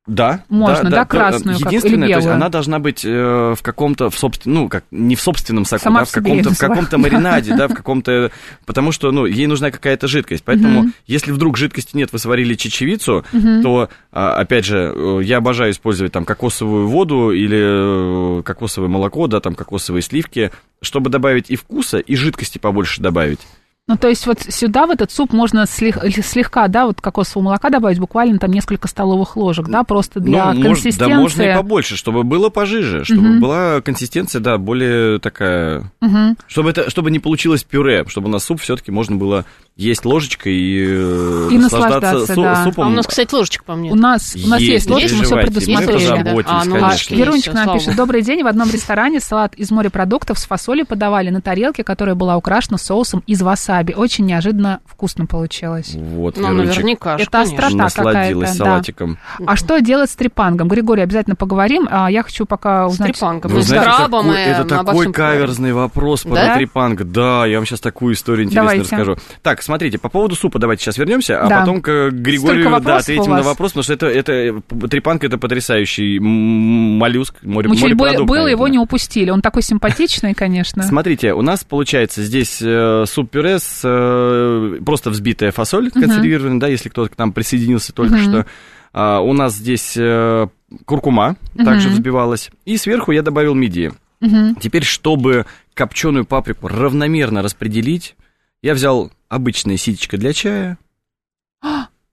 Да, 0.09 0.43
Можно, 0.49 0.89
да, 0.91 1.05
то- 1.05 1.11
красную, 1.11 1.59
как- 1.59 1.67
или 1.71 1.77
Единственное, 1.77 2.09
то 2.09 2.15
есть 2.15 2.27
белую? 2.27 2.35
она 2.37 2.49
должна 2.49 2.79
быть 2.79 3.05
э, 3.05 3.55
в 3.55 3.63
каком-то, 3.63 4.09
в 4.09 4.19
собствен... 4.19 4.55
ну, 4.55 4.69
как, 4.71 4.85
не 4.91 5.17
в 5.17 5.21
собственном 5.21 5.67
соку, 5.67 5.85
Сама 5.85 6.01
да, 6.01 6.05
в 6.07 6.13
каком-то, 6.13 6.51
в 6.51 6.59
каком-то 6.59 6.97
маринаде, 6.97 7.55
да, 7.55 7.69
в 7.69 7.75
каком-то... 7.75 8.31
Потому 8.65 8.91
что, 8.91 9.13
ну, 9.13 9.27
ей 9.27 9.47
нужна 9.47 9.71
какая-то 9.71 10.09
жидкость. 10.09 10.45
Поэтому, 10.45 10.87
если 11.07 11.31
вдруг 11.31 11.59
жидкости 11.59 11.95
нет, 11.95 12.11
вы 12.13 12.19
сварили 12.19 12.55
чечевицу, 12.55 13.25
то, 13.63 13.91
а, 14.11 14.37
опять 14.41 14.65
же, 14.65 14.93
э, 14.95 15.21
я 15.23 15.37
обожаю 15.37 15.73
использовать 15.73 16.13
там 16.13 16.25
кокосовую 16.25 16.89
воду 16.89 17.31
или 17.31 18.39
э, 18.39 18.43
кокосовое 18.43 18.89
молоко, 18.89 19.27
да, 19.27 19.41
там 19.41 19.55
кокосовые 19.55 20.03
сливки, 20.03 20.51
чтобы 20.81 21.11
добавить 21.11 21.51
и 21.51 21.57
вкуса, 21.57 21.99
и 21.99 22.17
жидкости 22.17 22.57
побольше 22.57 23.03
добавить. 23.03 23.41
Ну, 23.89 23.97
то 23.97 24.09
есть 24.09 24.27
вот 24.27 24.41
сюда, 24.41 24.87
в 24.87 24.91
этот 24.91 25.11
суп, 25.11 25.33
можно 25.33 25.63
слег- 25.63 26.11
слегка, 26.23 26.69
да, 26.69 26.87
вот 26.87 27.01
кокосового 27.01 27.47
молока 27.47 27.71
добавить, 27.71 27.99
буквально 27.99 28.39
там 28.39 28.51
несколько 28.53 28.87
столовых 28.87 29.37
ложек, 29.37 29.67
да, 29.67 29.83
просто 29.83 30.21
для 30.21 30.53
ну, 30.53 30.61
может, 30.61 30.85
консистенции. 30.85 30.99
да 31.15 31.21
можно 31.21 31.43
и 31.43 31.55
побольше, 31.55 31.97
чтобы 31.97 32.23
было 32.23 32.51
пожиже, 32.51 33.05
чтобы 33.05 33.23
Мгм. 33.23 33.41
была 33.41 33.81
консистенция, 33.81 34.41
да, 34.41 34.59
более 34.59 35.19
такая... 35.19 35.91
Мгм. 36.03 36.37
Чтобы, 36.47 36.71
это, 36.71 36.91
чтобы 36.91 37.11
не 37.11 37.19
получилось 37.19 37.65
пюре, 37.65 38.05
чтобы 38.09 38.29
у 38.29 38.31
нас 38.31 38.45
суп 38.45 38.61
все-таки 38.61 38.91
можно 38.91 39.17
было 39.17 39.47
есть 39.79 40.05
ложечкой 40.05 40.55
и, 40.55 40.87
э, 40.87 41.49
И 41.53 41.57
наслаждаться, 41.57 42.35
су- 42.35 42.43
да. 42.43 42.65
супом. 42.65 42.85
А 42.85 42.89
у 42.89 42.91
нас, 42.91 43.07
кстати, 43.07 43.33
ложечек, 43.33 43.63
по 43.63 43.77
мне. 43.77 43.93
У 43.93 43.95
нас, 43.95 44.35
у 44.35 44.49
нас 44.49 44.61
есть, 44.61 44.73
Есть, 44.87 44.91
ложка, 44.91 45.03
мы 45.03 45.09
все 45.09 45.19
переживайте, 45.19 45.51
мы 45.51 45.55
предусмотрели. 45.55 46.09
позаботились, 46.23 46.47
А, 46.49 46.65
ну, 46.65 46.75
конечно. 46.81 47.15
Верунчик 47.15 47.55
нам 47.55 47.73
пишет, 47.79 47.97
добрый 47.97 48.23
день, 48.23 48.43
в 48.43 48.47
одном 48.49 48.71
ресторане 48.71 49.21
салат 49.21 49.55
из 49.55 49.71
морепродуктов 49.71 50.39
с 50.39 50.47
фасолью 50.47 50.85
подавали 50.85 51.31
на 51.31 51.41
тарелке, 51.41 51.85
которая 51.85 52.17
была 52.17 52.37
украшена 52.37 52.77
соусом 52.77 53.23
из 53.29 53.41
васаби. 53.41 53.93
Очень 53.93 54.27
неожиданно 54.27 54.81
вкусно 54.85 55.27
получилось. 55.27 55.95
Вот, 55.95 56.37
Ну, 56.37 56.49
Верунчик, 56.55 56.77
наверняка. 56.77 57.17
Это 57.17 57.41
острота 57.43 57.89
какая-то, 57.89 58.41
да. 58.41 58.47
салатиком. 58.49 59.19
А 59.47 59.55
что 59.55 59.79
делать 59.81 60.11
с 60.11 60.17
трепангом? 60.17 60.67
Григорий, 60.67 61.03
обязательно 61.03 61.37
поговорим. 61.37 61.87
А 61.89 62.11
я 62.11 62.25
хочу 62.25 62.47
пока 62.47 62.89
С 62.89 62.95
узнать... 62.95 63.13
трепанком. 63.13 63.53
Вы 63.53 63.59
Ну, 63.59 63.63
с 63.63 63.67
знаете, 63.69 63.91
крабом 63.97 64.27
такой- 64.27 64.41
и 64.43 64.45
это 64.45 64.65
такой 64.65 65.13
каверзный 65.13 65.73
вопрос 65.73 66.23
про 66.25 66.35
Да? 66.35 66.55
трепанг. 66.57 67.05
Да, 67.05 67.47
я 67.47 67.59
вам 67.59 67.67
сейчас 67.67 67.79
такую 67.79 68.15
историю 68.15 68.47
интересную 68.47 68.81
расскажу. 68.81 69.17
Так, 69.43 69.63
смотрите, 69.69 69.99
по 69.99 70.09
поводу 70.09 70.35
супа 70.35 70.59
давайте 70.59 70.83
сейчас 70.83 70.99
вернемся, 70.99 71.41
а 71.41 71.49
Да. 71.49 71.61
потом 71.61 71.81
к 71.83 72.11
Григорию 72.11 72.81
да, 72.81 72.97
ответим 72.97 73.31
на 73.31 73.43
вопрос, 73.43 73.73
потому 73.73 73.83
что 73.85 73.93
это, 73.93 74.07
это 74.07 74.61
трепанг 74.89 75.23
это 75.25 75.39
потрясающий 75.39 76.19
моллюск, 76.19 77.35
море, 77.43 77.69
было, 77.69 77.79
морепродукт, 77.79 78.21
его 78.21 78.35
наверное. 78.35 78.71
не 78.71 78.79
упустили. 78.79 79.31
Он 79.31 79.43
такой 79.43 79.63
симпатичный, 79.63 80.35
конечно. 80.35 80.83
Смотрите, 80.83 81.35
у 81.35 81.43
нас 81.43 81.65
получается 81.65 82.23
здесь 82.23 82.61
э, 82.63 83.05
суп-пюре 83.07 83.59
с 83.59 83.83
э, 83.85 84.79
просто 84.85 85.11
взбитая 85.11 85.53
фасоль 85.53 85.91
консервированная, 85.91 86.61
да, 86.61 86.67
если 86.69 86.89
кто-то 86.89 87.15
к 87.15 87.19
нам 87.19 87.33
присоединился 87.33 87.93
только 87.93 88.15
Мгм. 88.17 88.23
что. 88.25 88.47
А, 88.95 89.21
у 89.21 89.33
нас 89.35 89.55
здесь 89.55 89.95
э, 89.97 90.47
куркума 90.87 91.37
также 91.57 91.89
Мгм. 91.89 91.97
взбивалась. 91.97 92.51
И 92.65 92.77
сверху 92.79 93.13
я 93.13 93.23
добавил 93.23 93.55
мидии. 93.55 93.93
Мгм. 94.21 94.57
Теперь, 94.57 94.83
чтобы 94.85 95.47
копченую 95.75 96.25
паприку 96.25 96.67
равномерно 96.69 97.43
распределить, 97.43 98.17
я 98.63 98.75
взял 98.75 99.11
обычное 99.29 99.77
ситечко 99.77 100.17
для 100.17 100.33
чая, 100.33 100.79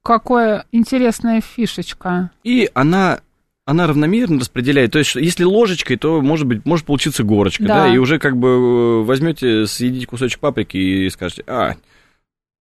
Какая 0.04 0.66
интересная 0.72 1.42
фишечка. 1.42 2.30
и 2.44 2.70
она, 2.76 3.22
она 3.66 3.88
равномерно 3.88 4.40
распределяет. 4.40 4.92
То 4.92 5.00
есть, 5.00 5.16
если 5.16 5.44
ложечкой, 5.44 5.98
то 5.98 6.22
может 6.22 6.46
быть, 6.46 6.64
может 6.64 6.86
получиться 6.86 7.24
горочка, 7.24 7.64
да, 7.66 7.84
Да. 7.88 7.94
и 7.94 7.98
уже 7.98 8.20
как 8.20 8.38
бы 8.38 9.04
возьмете, 9.04 9.66
съедите 9.66 10.06
кусочек 10.06 10.40
паприки 10.40 10.78
и 10.78 11.10
скажете, 11.10 11.44
а, 11.48 11.74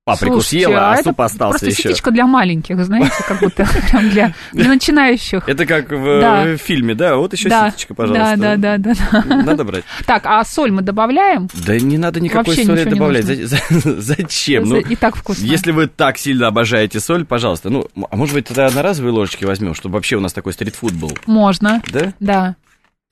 паприку 0.05 0.35
Слушайте, 0.43 0.67
съела, 0.67 0.91
а 0.91 0.95
это 0.97 1.05
суп 1.05 1.21
остался 1.23 1.51
Просто 1.51 1.67
еще. 1.67 1.83
ситечка 1.89 2.11
для 2.11 2.27
маленьких, 2.27 2.85
знаете, 2.85 3.15
как 3.27 3.41
будто 3.41 3.67
прям 3.91 4.11
для, 4.11 4.35
для 4.53 4.69
начинающих. 4.69 5.49
Это 5.49 5.65
как 5.65 5.91
в 5.91 6.21
Да. 6.21 6.47
э, 6.47 6.57
фильме, 6.59 6.95
да, 6.95 7.17
вот 7.17 7.33
еще 7.33 7.49
Да, 7.49 7.71
ситечко, 7.71 7.95
пожалуйста. 7.95 8.37
Да, 8.37 8.57
да, 8.57 8.77
да, 8.77 8.93
да. 9.11 9.25
Надо 9.25 9.65
брать. 9.65 9.85
Так, 10.05 10.27
а 10.27 10.45
соль 10.45 10.73
мы 10.73 10.83
добавляем? 10.83 11.49
Да 11.67 11.79
не 11.81 11.97
надо 11.97 12.21
никакой 12.21 12.55
Вообще 12.55 12.65
соли 12.65 12.85
добавлять. 12.85 13.25
Зачем? 13.71 14.65
Ну, 14.65 14.77
И 14.77 14.95
так 14.95 15.17
вкусно. 15.17 15.45
Если 15.45 15.73
вы 15.73 15.87
так 15.87 16.19
сильно 16.19 16.49
обожаете 16.49 17.01
соль, 17.01 17.25
пожалуйста. 17.25 17.71
Ну, 17.71 17.89
а 18.11 18.17
может 18.17 18.35
быть, 18.35 18.47
тогда 18.47 18.67
одноразовые 18.67 19.13
ложечки 19.13 19.45
возьмем, 19.47 19.75
чтобы 19.75 19.95
вообще 19.95 20.17
у 20.17 20.21
нас 20.21 20.35
такой 20.35 20.53
стритфуд 20.53 20.93
был, 20.93 21.17
Можно, 21.27 21.83
да? 21.91 22.13
да. 22.21 22.57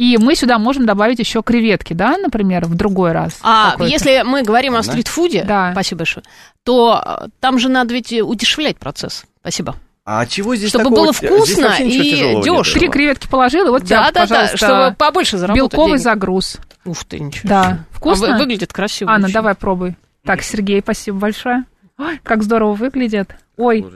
И 0.03 0.19
мы 0.19 0.35
сюда 0.35 0.59
можем 0.59 0.85
добавить 0.85 1.21
еще 1.21 1.43
креветки, 1.43 1.93
да, 1.93 2.17
например, 2.19 2.65
в 2.65 2.75
другой 2.75 3.13
раз. 3.13 3.39
А 3.43 3.73
какой-то. 3.73 3.93
если 3.93 4.23
мы 4.25 4.43
говорим 4.43 4.73
о 4.73 4.77
Ладно. 4.77 4.91
стритфуде, 4.91 5.45
Да. 5.45 5.71
спасибо 5.73 5.99
большое, 6.01 6.25
то 6.65 7.01
э, 7.25 7.29
там 7.39 7.59
же 7.61 7.69
надо 7.69 7.95
ведь 7.95 8.13
удешевлять 8.13 8.79
процесс. 8.79 9.25
Спасибо. 9.41 9.77
А 10.05 10.27
чего 10.27 10.57
здесь 10.57 10.71
Чтобы 10.71 10.85
такого? 10.87 11.01
было 11.03 11.13
вкусно 11.13 11.77
и 11.79 12.33
нет. 12.43 12.65
Три 12.75 12.89
креветки 12.89 13.29
положил, 13.29 13.69
и 13.69 13.71
вот 13.71 13.85
тебе, 13.85 13.97
Да, 13.97 14.11
да, 14.11 14.13
да, 14.13 14.21
пожалуйста, 14.27 14.57
чтобы 14.57 14.95
побольше 14.99 15.39
заработать 15.39 15.63
белковый 15.71 15.91
денег. 15.93 16.03
загруз. 16.03 16.57
Ух 16.85 17.05
ты, 17.05 17.21
ничего. 17.21 17.49
Да. 17.49 17.65
себе. 17.65 17.79
Вкусно? 17.93 18.27
А 18.27 18.31
вы- 18.33 18.39
выглядит 18.39 18.73
красиво. 18.73 19.13
Анна, 19.13 19.27
очень. 19.27 19.35
давай 19.35 19.55
пробуй. 19.55 19.97
Так, 20.25 20.43
Сергей, 20.43 20.81
спасибо 20.81 21.19
большое. 21.19 21.65
Ой, 21.99 22.19
как 22.25 22.43
здорово 22.43 22.73
выглядит. 22.73 23.37
Ой, 23.57 23.87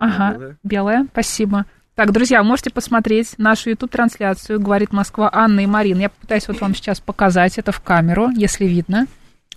ага, 0.00 0.56
белая, 0.64 1.06
спасибо. 1.12 1.66
Так, 1.94 2.10
друзья, 2.10 2.42
можете 2.42 2.70
посмотреть 2.70 3.34
нашу 3.36 3.68
YouTube-трансляцию 3.68 4.58
«Говорит 4.58 4.94
Москва» 4.94 5.28
Анна 5.30 5.60
и 5.60 5.66
Марина. 5.66 6.00
Я 6.00 6.08
попытаюсь 6.08 6.48
вот 6.48 6.58
вам 6.62 6.74
сейчас 6.74 7.00
показать 7.00 7.58
это 7.58 7.70
в 7.70 7.82
камеру, 7.82 8.30
если 8.30 8.64
видно. 8.64 9.06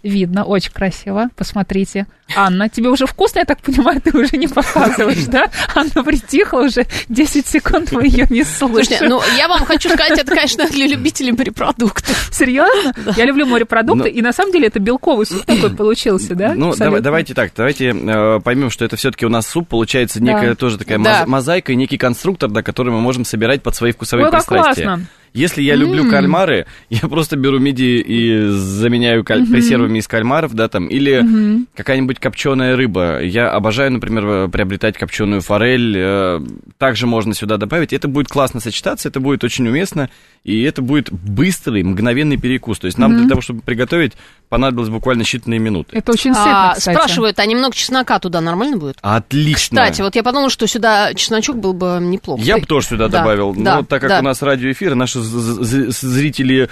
Видно, 0.05 0.43
очень 0.43 0.71
красиво. 0.71 1.29
Посмотрите. 1.35 2.05
Анна, 2.35 2.69
тебе 2.69 2.89
уже 2.89 3.07
вкусно, 3.07 3.39
я 3.39 3.45
так 3.45 3.59
понимаю, 3.61 3.99
ты 4.01 4.15
уже 4.15 4.37
не 4.37 4.47
показываешь, 4.47 5.25
да? 5.25 5.49
Анна 5.73 6.03
притихла 6.03 6.61
уже 6.61 6.85
10 7.09 7.47
секунд, 7.47 7.91
мы 7.91 8.05
ее 8.05 8.27
не 8.29 8.43
Слушайте, 8.43 8.97
слышим. 8.99 9.09
ну 9.09 9.21
я 9.35 9.47
вам 9.47 9.65
хочу 9.65 9.89
сказать, 9.89 10.19
это, 10.19 10.31
конечно, 10.35 10.67
для 10.69 10.85
любителей 10.85 11.31
морепродуктов. 11.31 12.29
Серьезно? 12.31 12.93
Я 13.17 13.25
люблю 13.25 13.47
морепродукты, 13.47 14.09
Ну- 14.09 14.15
и 14.15 14.21
на 14.21 14.31
самом 14.31 14.51
деле 14.51 14.67
это 14.67 14.79
белковый 14.79 15.25
суп 15.25 15.43
такой 15.45 15.71
получился, 15.75 16.35
да? 16.35 16.53
Ну, 16.55 16.75
давай- 16.75 17.01
давайте 17.01 17.33
так, 17.33 17.51
давайте 17.55 17.89
э, 17.89 18.39
поймем, 18.43 18.69
что 18.69 18.85
это 18.85 18.95
все-таки 18.97 19.25
у 19.25 19.29
нас 19.29 19.47
суп, 19.47 19.67
получается 19.67 20.21
некая 20.21 20.49
Да. 20.49 20.55
тоже 20.55 20.77
такая 20.77 20.99
Да. 20.99 21.21
моз- 21.21 21.27
мозаика 21.27 21.71
и 21.73 21.75
некий 21.75 21.97
конструктор, 21.97 22.49
да, 22.51 22.61
который 22.61 22.91
мы 22.93 23.01
можем 23.01 23.25
собирать 23.25 23.63
под 23.63 23.75
свои 23.75 23.91
вкусовые 23.91 24.29
как 24.29 24.45
пристрастия. 24.45 24.83
классно. 24.83 25.05
Если 25.35 25.61
я 25.61 25.75
люблю 25.75 26.09
кальмары, 26.09 26.65
я 26.89 27.01
просто 27.07 27.35
беру 27.35 27.59
мидии 27.59 27.99
и 27.99 28.47
заменяю 28.49 29.23
каль- 29.23 29.45
пресервами 29.45 29.99
из 29.99 30.07
кальмаров, 30.07 30.53
да, 30.53 30.67
там, 30.69 30.87
или 30.87 31.65
какая-нибудь 31.75 32.19
копченая 32.19 32.75
рыба. 32.75 33.21
Я 33.21 33.49
обожаю, 33.51 33.91
например, 33.91 34.25
э, 34.25 34.47
приобретать 34.47 34.97
копченую 34.97 35.41
форель. 35.41 35.93
э, 35.97 36.39
Также 36.77 37.05
можно 37.05 37.33
сюда 37.33 37.57
добавить. 37.57 37.93
Это 37.93 38.07
будет 38.07 38.27
классно 38.29 38.59
сочетаться, 38.59 39.09
это 39.09 39.19
будет 39.19 39.43
очень 39.43 39.67
уместно, 39.67 40.09
и 40.43 40.61
это 40.63 40.81
будет 40.81 41.11
быстрый, 41.11 41.83
мгновенный 41.83 42.37
перекус. 42.37 42.79
То 42.79 42.85
есть 42.87 42.97
нам 42.97 43.17
для 43.17 43.27
того, 43.27 43.41
чтобы 43.41 43.61
приготовить, 43.61 44.13
понадобилось 44.49 44.89
буквально 44.89 45.23
считанные 45.23 45.59
минуты. 45.59 45.97
Это 45.97 46.11
очень 46.13 46.33
сытно, 46.33 46.71
А, 46.71 46.75
кстати. 46.75 46.95
спрашивают, 46.95 47.39
а 47.39 47.45
немного 47.45 47.75
чеснока 47.75 48.19
туда 48.19 48.41
нормально 48.41 48.77
будет? 48.77 48.97
Отлично. 49.01 49.81
Кстати, 49.83 50.01
вот 50.01 50.15
я 50.15 50.23
подумала, 50.23 50.49
что 50.49 50.67
сюда 50.67 51.13
чесночок 51.13 51.57
был 51.57 51.73
бы 51.73 51.97
неплохо. 52.01 52.41
Я 52.41 52.57
бы 52.57 52.65
тоже 52.65 52.87
сюда 52.87 53.07
Да, 53.09 53.19
добавил, 53.19 53.53
да, 53.53 53.77
но 53.77 53.83
так 53.83 54.01
как 54.01 54.09
да. 54.09 54.19
у 54.19 54.21
нас 54.21 54.41
радиоэфир, 54.41 54.95
наши 54.95 55.19
зрители... 55.25 56.69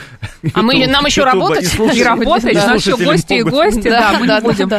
А 0.54 0.62
мы- 0.62 0.86
нам 0.88 1.06
еще 1.06 1.24
работать? 1.24 1.74
И 1.94 2.04
работать, 2.04 2.54
наши 2.54 2.92
гости 2.96 3.34
и 3.34 3.42
гости, 3.44 3.89
да, 3.89 4.16
мы 4.20 4.28
не 4.28 4.42
будем. 4.42 4.70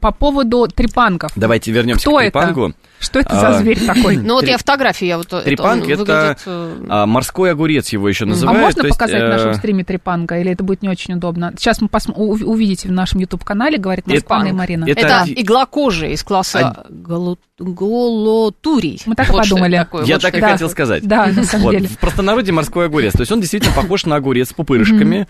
А, 0.00 0.06
по 0.06 0.12
поводу 0.12 0.66
трепанков. 0.68 1.32
Давайте 1.36 1.70
вернемся 1.72 2.02
Кто 2.08 2.16
к 2.18 2.22
это? 2.22 2.38
трепангу. 2.38 2.72
Что 2.98 3.18
это 3.20 3.30
А, 3.30 3.52
за 3.52 3.58
зверь 3.60 3.80
такой? 3.86 4.16
Ну 4.18 4.34
вот 4.34 4.44
я 4.46 4.58
фотографии, 4.58 5.06
я 5.06 5.16
вот... 5.16 5.28
это 5.28 5.42
Трепанг 5.42 5.88
это 5.88 5.98
выглядит, 6.00 6.42
э, 6.44 6.86
а, 6.90 7.06
морской 7.06 7.52
огурец 7.52 7.88
его 7.90 8.08
еще 8.08 8.24
А 8.24 8.28
называют. 8.28 8.60
можно 8.60 8.80
то 8.82 8.86
есть, 8.88 8.98
показать 8.98 9.22
в 9.22 9.24
э, 9.24 9.28
нашем 9.28 9.54
стриме 9.54 9.84
трепанга, 9.84 10.38
или 10.38 10.52
это 10.52 10.62
будет 10.64 10.82
не 10.82 10.90
очень 10.90 11.14
удобно? 11.14 11.52
Сейчас 11.56 11.80
мы 11.80 11.88
у- 12.14 12.32
увидите 12.50 12.88
в 12.88 12.92
нашем 12.92 13.20
YouTube-канале, 13.20 13.78
говорит 13.78 14.06
Москва 14.06 14.46
и 14.46 14.52
Марина. 14.52 14.84
это 14.86 15.00
Это, 15.00 15.24
иглокожие 15.28 16.12
из 16.12 16.22
класса 16.22 16.84
голо- 16.90 17.38
голотурий. 17.58 19.00
Мы 19.06 19.14
так 19.14 19.28
Вот 19.30 19.42
подумали. 19.42 19.76
это 19.76 19.84
такое, 19.84 20.04
Я 20.04 20.16
вот 20.16 20.22
так 20.22 20.34
и 20.34 20.40
Да. 20.40 20.48
хотел 20.52 20.68
сказать. 20.68 21.06
Да, 21.06 21.26
на 21.26 21.44
самом 21.44 21.64
Вот, 21.64 21.70
деле. 21.72 21.88
в 21.88 21.98
простонародье 21.98 22.52
морской 22.52 22.86
огурец. 22.86 23.12
То 23.12 23.20
есть 23.20 23.32
он 23.32 23.40
действительно 23.40 23.74
похож 23.74 24.04
на 24.06 24.16
огурец 24.16 24.50
с 24.50 24.52
пупырышками. 24.52 25.26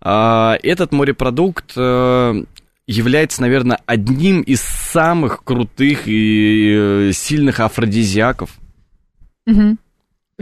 А, 0.00 0.56
Этот 0.62 0.90
морепродукт 0.92 1.72
э, 1.76 2.42
является, 2.86 3.42
наверное, 3.42 3.78
одним 3.86 4.42
из 4.42 4.60
самых 4.60 5.44
крутых 5.44 6.06
и 6.06 6.74
э, 6.76 7.12
сильных 7.12 7.60
афродизиаков. 7.60 8.50
Мгм. 9.46 9.78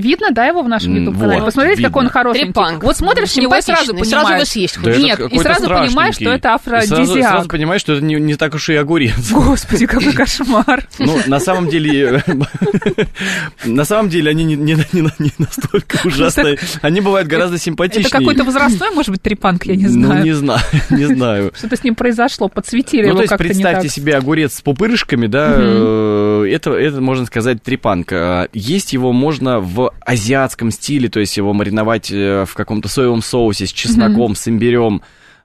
Видно, 0.00 0.30
да, 0.32 0.46
его 0.46 0.62
в 0.62 0.68
нашем 0.68 0.94
YouTube-канале? 0.94 1.40
вот, 1.40 1.46
Посмотрите, 1.46 1.82
какой 1.82 2.00
он 2.00 2.04
видно. 2.06 2.12
хорошенький. 2.20 2.44
Трепанг. 2.52 2.82
Вот 2.84 2.96
смотришь 2.96 3.36
на 3.36 3.40
него 3.42 3.56
и 3.56 3.60
сразу 3.62 3.84
Симпатичный, 3.86 4.10
сразу 4.10 4.20
его 4.20 4.28
понимаешь. 4.28 4.48
съесть 4.48 4.78
Да 4.82 4.96
Нет, 4.96 5.20
и 5.20 5.38
сразу 5.38 5.66
понимаешь, 5.68 6.14
что 6.14 6.30
это 6.30 6.36
И 6.36 6.40
сразу, 6.68 6.94
афродизиак. 6.94 7.28
сразу 7.30 7.48
понимаешь, 7.48 7.80
что 7.80 7.92
это 7.94 8.04
не, 8.04 8.14
не 8.16 8.34
так 8.34 8.54
уж 8.54 8.68
и 8.70 8.74
огурец. 8.74 9.14
Господи, 9.30 9.86
какой 9.86 10.12
кошмар. 10.12 10.86
Ну, 10.98 11.18
на 11.26 11.40
самом 11.40 11.68
деле, 11.68 12.22
на 13.64 13.84
самом 13.84 14.08
деле 14.08 14.30
они 14.30 14.44
не, 14.44 14.56
не- 14.56 14.74
не- 14.92 15.10
не 15.18 15.32
настолько 15.38 15.98
ужасные. 16.06 16.58
Они 16.82 17.00
бывают 17.00 17.28
гораздо 17.28 17.58
симпатичнее. 17.58 18.08
Это 18.08 18.18
какой-то 18.18 18.44
возрастной, 18.44 18.90
может 18.90 19.10
быть, 19.10 19.22
трепанг, 19.22 19.66
я 19.66 19.76
не 19.76 19.84
Ну, 19.86 20.06
знаю. 20.06 20.24
не 20.24 20.32
знаю, 20.32 20.60
не 20.90 21.04
знаю. 21.06 21.52
Что-то 21.56 21.76
с 21.76 21.84
ним 21.84 21.94
произошло, 21.94 22.48
подсветили 22.48 23.02
Ну, 23.02 23.08
его 23.08 23.16
то 23.18 23.22
есть 23.22 23.28
как-то 23.30 23.44
не 23.44 23.48
представьте 23.50 23.88
так. 23.88 23.92
себе 23.94 24.16
огурец 24.16 24.54
с 24.54 24.60
пупырышками, 24.62 25.26
да, 25.26 25.54
э, 25.58 26.46
это, 26.52 26.72
это, 26.72 27.00
можно 27.00 27.26
сказать, 27.26 27.62
трепанг. 27.62 28.12
А, 28.12 28.48
Есть 28.52 28.92
его 28.92 29.12
можно 29.12 29.60
в 29.60 29.89
азиатском 30.00 30.70
стиле, 30.70 31.08
то 31.08 31.20
есть 31.20 31.36
его 31.36 31.52
мариновать 31.52 32.10
э, 32.10 32.44
в 32.46 32.54
каком-то 32.54 32.88
соевом 32.88 33.22
соусе 33.22 33.66
с 33.66 33.72
чесноком, 33.72 34.34
с 34.34 34.48
имбирем, 34.48 35.02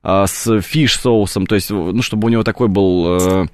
а, 0.08 0.28
с 0.28 0.62
fish-соусом, 0.62 1.48
то 1.48 1.56
есть, 1.56 1.72
ну, 1.72 2.02
чтобы 2.04 2.28
у 2.28 2.30
него 2.30 2.44
такой 2.44 2.68
был 2.68 3.18
э, 3.20 3.46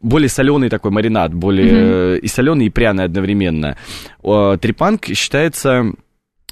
более 0.00 0.28
соленый 0.28 0.68
такой 0.68 0.92
маринад, 0.92 1.34
более 1.34 2.16
э, 2.16 2.18
и 2.18 2.28
соленый, 2.28 2.66
и 2.66 2.70
пряный 2.70 3.04
одновременно. 3.04 3.76
Трепанг 4.22 5.06
считается... 5.06 5.92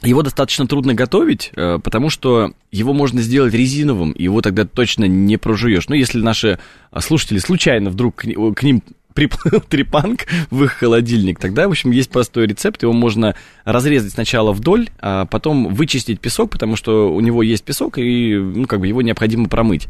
Его 0.03 0.23
достаточно 0.23 0.67
трудно 0.67 0.93
готовить, 0.93 1.53
э, 1.57 1.79
потому 1.83 2.11
что 2.11 2.53
его 2.71 2.93
можно 2.93 3.23
сделать 3.23 3.55
резиновым, 3.55 4.15
его 4.19 4.43
тогда 4.43 4.67
точно 4.67 5.07
не 5.07 5.39
прожуешь. 5.39 5.89
Ну, 5.89 5.95
если 5.95 6.21
наши 6.21 6.59
а, 6.91 7.01
слушатели 7.01 7.39
случайно 7.39 7.89
вдруг 7.89 8.17
к 8.17 8.63
ним 8.63 8.83
приплыл 9.17 9.61
трепанг 9.69 10.27
в 10.51 10.63
их 10.63 10.73
холодильник, 10.75 11.41
тогда, 11.41 11.67
в 11.67 11.71
общем, 11.71 11.91
есть 11.91 12.11
простой 12.11 12.47
рецепт, 12.47 12.83
его 12.83 12.93
можно 12.93 13.35
разрезать 13.65 14.13
сначала 14.13 14.53
вдоль, 14.53 14.89
а 15.01 15.25
потом 15.25 15.75
вычистить 15.75 16.21
песок, 16.21 16.51
потому 16.51 16.77
что 16.77 17.13
у 17.13 17.21
него 17.21 17.43
есть 17.43 17.65
песок, 17.65 17.99
и, 17.99 18.37
ну, 18.37 18.67
как 18.67 18.79
бы 18.79 18.87
его 18.87 19.03
необходимо 19.03 19.49
промыть. 19.49 19.89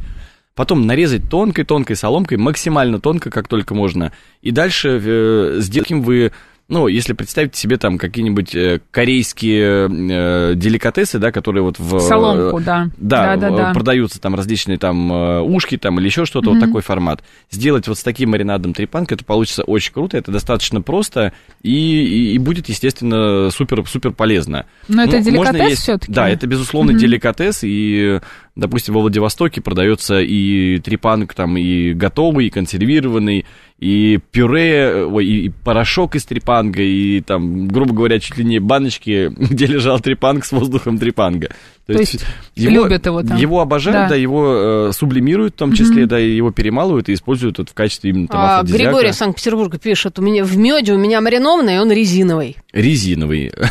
потом 0.54 0.86
нарезать 0.86 1.28
тонкой-тонкой 1.28 1.96
соломкой, 1.96 2.38
максимально 2.38 2.98
тонко, 2.98 3.30
как 3.30 3.46
только 3.46 3.74
можно, 3.74 4.12
и 4.40 4.52
дальше 4.52 5.02
э, 5.04 5.56
сделать 5.58 5.90
им 5.90 6.00
вы 6.00 6.32
ну, 6.68 6.88
если 6.88 7.12
представить 7.12 7.54
себе 7.54 7.76
там 7.76 7.96
какие-нибудь 7.96 8.54
э, 8.54 8.80
корейские 8.90 9.88
э, 9.88 10.54
деликатесы, 10.56 11.18
да, 11.18 11.30
которые 11.30 11.62
вот 11.62 11.78
в... 11.78 12.00
Соломку, 12.00 12.60
да. 12.60 12.88
Да, 12.96 13.36
Да, 13.36 13.50
да, 13.50 13.56
да. 13.56 13.72
продаются 13.72 14.20
там 14.20 14.34
различные 14.34 14.76
там 14.78 15.12
э, 15.12 15.40
ушки 15.42 15.76
там 15.78 15.98
или 16.00 16.06
еще 16.06 16.24
что-то, 16.24 16.50
вот 16.50 16.60
такой 16.60 16.82
формат. 16.82 17.22
Сделать 17.50 17.86
вот 17.86 17.98
с 17.98 18.02
таким 18.02 18.30
маринадом 18.30 18.74
трепанг, 18.74 19.12
это 19.12 19.24
получится 19.24 19.62
очень 19.62 19.92
круто, 19.92 20.16
это 20.18 20.32
достаточно 20.32 20.80
просто 20.82 21.32
и, 21.62 21.72
и, 21.72 22.32
и 22.34 22.38
будет, 22.38 22.68
естественно, 22.68 23.50
супер-супер 23.50 24.10
полезно. 24.10 24.66
Но 24.88 25.04
это 25.04 25.18
Ну, 25.18 25.22
деликатес 25.22 25.52
можно 25.52 25.68
есть- 25.68 25.82
всё-таки? 25.82 26.12
Да, 26.12 26.28
это, 26.28 26.46
безусловно, 26.46 26.94
деликатес, 26.94 27.60
и, 27.62 28.20
допустим, 28.56 28.94
во 28.94 29.02
Владивостоке 29.02 29.60
продается 29.60 30.20
и 30.20 30.78
трепанг 30.78 31.34
там 31.34 31.56
и 31.58 31.92
готовый, 31.92 32.46
и 32.46 32.50
консервированный, 32.50 33.44
и 33.78 34.18
пюре, 34.30 35.04
ой, 35.04 35.26
и, 35.26 35.48
порошок 35.50 36.16
из 36.16 36.24
трепанга, 36.24 36.82
и 36.82 37.20
там, 37.20 37.68
грубо 37.68 37.92
говоря, 37.92 38.18
чуть 38.18 38.38
ли 38.38 38.44
не 38.44 38.58
баночки, 38.58 39.30
где 39.36 39.66
лежал 39.66 40.00
трепанг 40.00 40.46
с 40.46 40.52
воздухом 40.52 40.98
трепанга. 40.98 41.50
То 41.86 41.92
есть 41.92 42.24
любят 42.56 43.04
его 43.04 43.22
там. 43.22 43.36
Его 43.36 43.60
обожают, 43.60 44.04
Да. 44.04 44.08
да, 44.08 44.16
его 44.16 44.88
э, 44.88 44.92
сублимируют 44.92 45.54
в 45.54 45.58
том 45.58 45.72
числе, 45.72 46.06
да, 46.06 46.18
и 46.18 46.30
его 46.30 46.50
перемалывают 46.50 47.10
и 47.10 47.12
используют 47.12 47.58
вот 47.58 47.68
в 47.68 47.74
качестве 47.74 48.10
именно 48.10 48.26
там 48.26 48.40
А. 48.40 48.62
Григорий 48.62 49.10
из 49.10 49.16
Санкт-Петербурга 49.16 49.78
пишет, 49.78 50.18
у 50.18 50.22
меня 50.22 50.44
в 50.44 50.56
меде, 50.56 50.94
у 50.94 50.98
меня 50.98 51.20
маринованный, 51.20 51.78
он 51.78 51.92
резиновый. 51.92 52.56
Резиновый. 52.72 53.52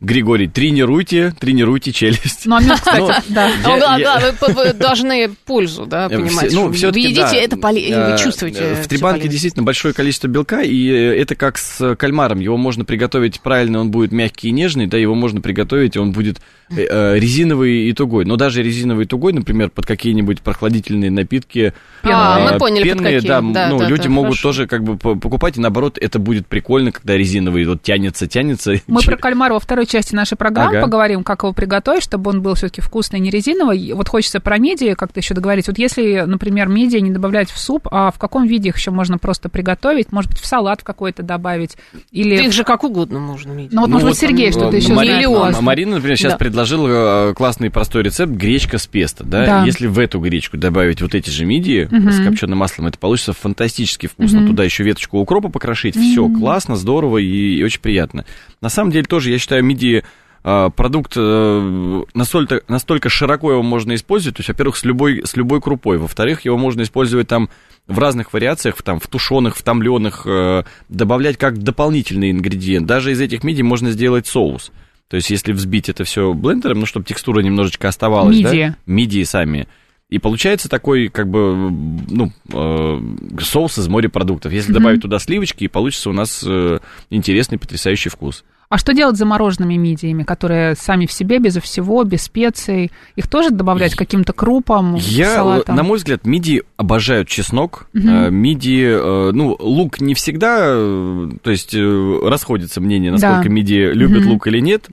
Григорий, 0.00 0.46
тренируйте, 0.48 1.34
тренируйте 1.38 1.92
челюсть. 1.92 2.42
Ну, 2.46 2.56
а 2.56 2.60
мед, 2.60 2.74
кстати, 2.80 3.00
Ну, 3.00 3.08
да. 3.28 3.46
Я- 3.48 3.54
Ну, 3.62 3.78
да, 3.80 3.96
я- 3.98 4.04
да, 4.20 4.34
вы, 4.40 4.52
вы 4.54 4.72
должны 4.72 5.30
пользу, 5.46 5.86
да, 5.86 6.06
Э, 6.06 6.10
понимать. 6.18 6.48
все- 6.48 6.56
ну, 6.60 6.72
все-таки, 6.72 7.00
вы 7.00 7.08
едите, 7.08 7.22
да, 7.22 7.34
это 7.36 7.56
э, 7.56 8.12
вы 8.12 8.18
чувствуете. 8.18 8.74
В 8.74 8.80
всю 8.80 8.88
трибанке 8.88 9.28
действительно 9.28 9.64
большое 9.64 9.94
количество 9.94 10.28
белка, 10.28 10.62
и 10.62 10.88
э, 10.88 11.16
это 11.20 11.34
как 11.34 11.58
с 11.58 11.96
кальмаром. 11.96 12.40
Его 12.40 12.56
можно 12.56 12.84
приготовить 12.84 13.40
правильно, 13.40 13.80
он 13.80 13.90
будет 13.90 14.12
мягкий 14.12 14.48
и 14.48 14.52
нежный, 14.52 14.86
да, 14.86 14.96
его 14.98 15.14
можно 15.14 15.40
приготовить, 15.40 15.96
и 15.96 15.98
он 15.98 16.12
будет 16.12 16.40
э, 16.70 16.84
э, 16.88 17.18
резиновый 17.18 17.88
и 17.88 17.92
тугой. 17.92 18.24
Но 18.24 18.36
даже 18.36 18.62
резиновый 18.62 19.04
и 19.04 19.08
тугой, 19.08 19.32
например, 19.32 19.70
под 19.70 19.86
какие-нибудь 19.86 20.40
прохладительные 20.42 21.10
напитки. 21.10 21.72
А, 22.02 22.40
э, 22.40 22.52
мы 22.52 22.58
поняли, 22.58 22.88
под 22.88 22.98
пенные, 22.98 23.14
какие. 23.16 23.28
да, 23.28 23.40
Да, 23.40 23.68
ну, 23.70 23.78
да, 23.78 23.88
люди 23.88 24.04
да, 24.04 24.08
могут 24.10 24.30
хорошо. 24.32 24.48
тоже 24.48 24.66
как 24.66 24.82
бы 24.84 24.96
по- 24.96 25.14
покупать, 25.14 25.56
и 25.56 25.60
наоборот, 25.60 25.96
это 26.00 26.18
будет 26.18 26.46
прикольно, 26.46 26.92
когда 26.92 27.16
резиновый 27.16 27.64
вот 27.64 27.82
тянется, 27.82 28.26
тянется. 28.26 28.74
Мы 28.86 29.00
про 29.04 29.16
кальмара 29.16 29.54
во 29.54 29.60
второй 29.60 29.85
части 29.86 30.14
нашей 30.14 30.36
программы 30.36 30.76
Ага. 30.78 30.82
поговорим, 30.82 31.24
как 31.24 31.42
его 31.42 31.52
приготовить, 31.52 32.02
чтобы 32.02 32.30
он 32.30 32.42
был 32.42 32.54
все-таки 32.54 32.80
вкусный, 32.80 33.20
не 33.20 33.30
резиновый. 33.30 33.92
Вот 33.92 34.08
хочется 34.08 34.40
про 34.40 34.58
мидии 34.58 34.94
как-то 34.94 35.20
еще 35.20 35.34
договорить. 35.34 35.68
Вот 35.68 35.78
если, 35.78 36.24
например, 36.26 36.68
мидии 36.68 36.98
не 36.98 37.10
добавлять 37.10 37.50
в 37.50 37.58
суп, 37.58 37.88
а 37.90 38.10
в 38.10 38.18
каком 38.18 38.46
виде 38.46 38.68
их 38.70 38.76
еще 38.76 38.90
можно 38.90 39.18
просто 39.18 39.48
приготовить? 39.48 40.12
Может 40.12 40.30
быть, 40.32 40.40
в 40.40 40.46
салат 40.46 40.80
в 40.80 40.84
какой-то 40.84 41.22
добавить? 41.22 41.76
Или... 42.10 42.44
Их 42.44 42.52
же 42.52 42.64
как 42.64 42.84
угодно 42.84 43.18
можно 43.18 43.52
видеть. 43.52 43.72
Ну 43.72 43.82
вот, 43.82 43.90
может 43.90 44.08
быть, 44.08 44.18
Сергей 44.18 44.50
что-то 44.52 44.76
э, 44.76 44.80
еще 44.80 44.92
Марина, 44.92 45.28
знает. 45.28 45.60
Марина, 45.60 45.94
например, 45.96 46.16
сейчас 46.16 46.32
Да. 46.32 46.38
предложила 46.38 47.30
э, 47.30 47.34
классный 47.34 47.70
простой 47.70 48.02
рецепт 48.02 48.32
гречка 48.32 48.78
с 48.78 48.86
песто, 48.86 49.24
да? 49.24 49.46
Да. 49.46 49.64
Если 49.64 49.86
в 49.86 49.98
эту 49.98 50.18
гречку 50.20 50.56
добавить 50.56 51.02
вот 51.02 51.14
эти 51.14 51.30
же 51.30 51.44
мидии 51.44 51.88
с 52.10 52.24
копченым 52.24 52.58
маслом, 52.58 52.86
это 52.86 52.98
получится 52.98 53.32
фантастически 53.32 54.06
вкусно. 54.06 54.46
Туда 54.46 54.64
еще 54.64 54.82
веточку 54.82 55.18
укропа 55.18 55.48
покрошить, 55.48 55.96
все 55.96 56.28
классно, 56.28 56.76
здорово 56.76 57.18
и, 57.18 57.56
и 57.56 57.62
очень 57.62 57.80
приятно. 57.80 58.24
На 58.60 58.68
самом 58.68 58.90
деле 58.90 59.04
тоже, 59.04 59.30
я 59.30 59.38
считаю, 59.38 59.64
мидии 59.76 60.04
э, 60.42 60.70
продукт 60.74 61.12
э, 61.16 62.02
настолько, 62.14 62.62
настолько 62.68 63.08
широко 63.08 63.52
его 63.52 63.62
можно 63.62 63.94
использовать, 63.94 64.36
то 64.36 64.40
есть, 64.40 64.48
во-первых, 64.48 64.76
с 64.76 64.84
любой, 64.84 65.22
с 65.24 65.36
любой 65.36 65.60
крупой, 65.60 65.98
во-вторых, 65.98 66.44
его 66.44 66.56
можно 66.56 66.82
использовать 66.82 67.28
там 67.28 67.50
в 67.86 67.98
разных 67.98 68.32
вариациях, 68.32 68.76
в, 68.76 68.82
там, 68.82 68.98
в 68.98 69.06
тушеных, 69.06 69.56
в 69.56 69.62
томленых, 69.62 70.26
э, 70.26 70.64
добавлять 70.88 71.36
как 71.36 71.58
дополнительный 71.58 72.30
ингредиент. 72.30 72.86
Даже 72.86 73.12
из 73.12 73.20
этих 73.20 73.44
мидий 73.44 73.62
можно 73.62 73.90
сделать 73.90 74.26
соус. 74.26 74.72
То 75.08 75.16
есть, 75.16 75.30
если 75.30 75.52
взбить 75.52 75.88
это 75.88 76.02
все 76.02 76.32
блендером, 76.32 76.80
ну, 76.80 76.86
чтобы 76.86 77.06
текстура 77.06 77.40
немножечко 77.40 77.86
оставалась, 77.86 78.40
да? 78.40 78.50
Мидии. 78.50 78.74
Мидии 78.86 79.22
сами. 79.22 79.68
И 80.08 80.18
получается 80.18 80.68
такой, 80.68 81.08
как 81.08 81.28
бы, 81.28 81.70
ну, 82.10 82.32
э, 82.52 83.00
соус 83.40 83.78
из 83.78 83.88
морепродуктов. 83.88 84.52
Если 84.52 84.72
добавить 84.72 85.02
туда 85.02 85.18
сливочки, 85.18 85.64
и 85.64 85.68
получится 85.68 86.10
у 86.10 86.12
нас 86.12 86.44
э, 86.46 86.78
интересный, 87.10 87.58
потрясающий 87.58 88.08
вкус. 88.08 88.44
А 88.68 88.78
что 88.78 88.92
делать 88.92 89.14
с 89.16 89.18
замороженными 89.20 89.74
мидиями, 89.76 90.24
которые 90.24 90.74
сами 90.74 91.06
в 91.06 91.12
себе, 91.12 91.38
безо 91.38 91.60
всего, 91.60 92.02
без 92.02 92.22
специй? 92.22 92.90
Их 93.14 93.28
тоже 93.28 93.50
добавлять 93.50 93.94
к 93.94 93.98
каким-то 93.98 94.32
крупам, 94.32 94.96
Я, 94.96 95.36
салатам? 95.36 95.76
на 95.76 95.82
мой 95.84 95.98
взгляд, 95.98 96.26
мидии 96.26 96.64
обожают 96.76 97.28
чеснок. 97.28 97.88
Э, 97.94 98.28
Мидии, 98.30 98.86
э, 98.86 99.30
ну, 99.32 99.56
лук 99.60 100.00
не 100.00 100.14
всегда, 100.14 100.58
э, 100.68 101.30
то 101.42 101.50
есть 101.50 101.74
э, 101.74 102.18
расходятся 102.24 102.80
мнения, 102.80 103.12
насколько 103.12 103.44
Да. 103.44 103.48
мидии 103.48 103.92
любят 103.92 104.22
Мгм. 104.22 104.30
лук 104.32 104.46
или 104.48 104.58
нет. 104.58 104.88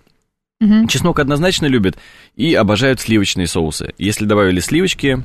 Мгм. 0.62 0.88
Чеснок 0.88 1.18
однозначно 1.20 1.66
любят 1.66 1.98
и 2.36 2.54
обожают 2.54 3.00
сливочные 3.02 3.48
соусы. 3.48 3.94
Если 3.98 4.26
добавили 4.26 4.60
сливочки, 4.60 5.24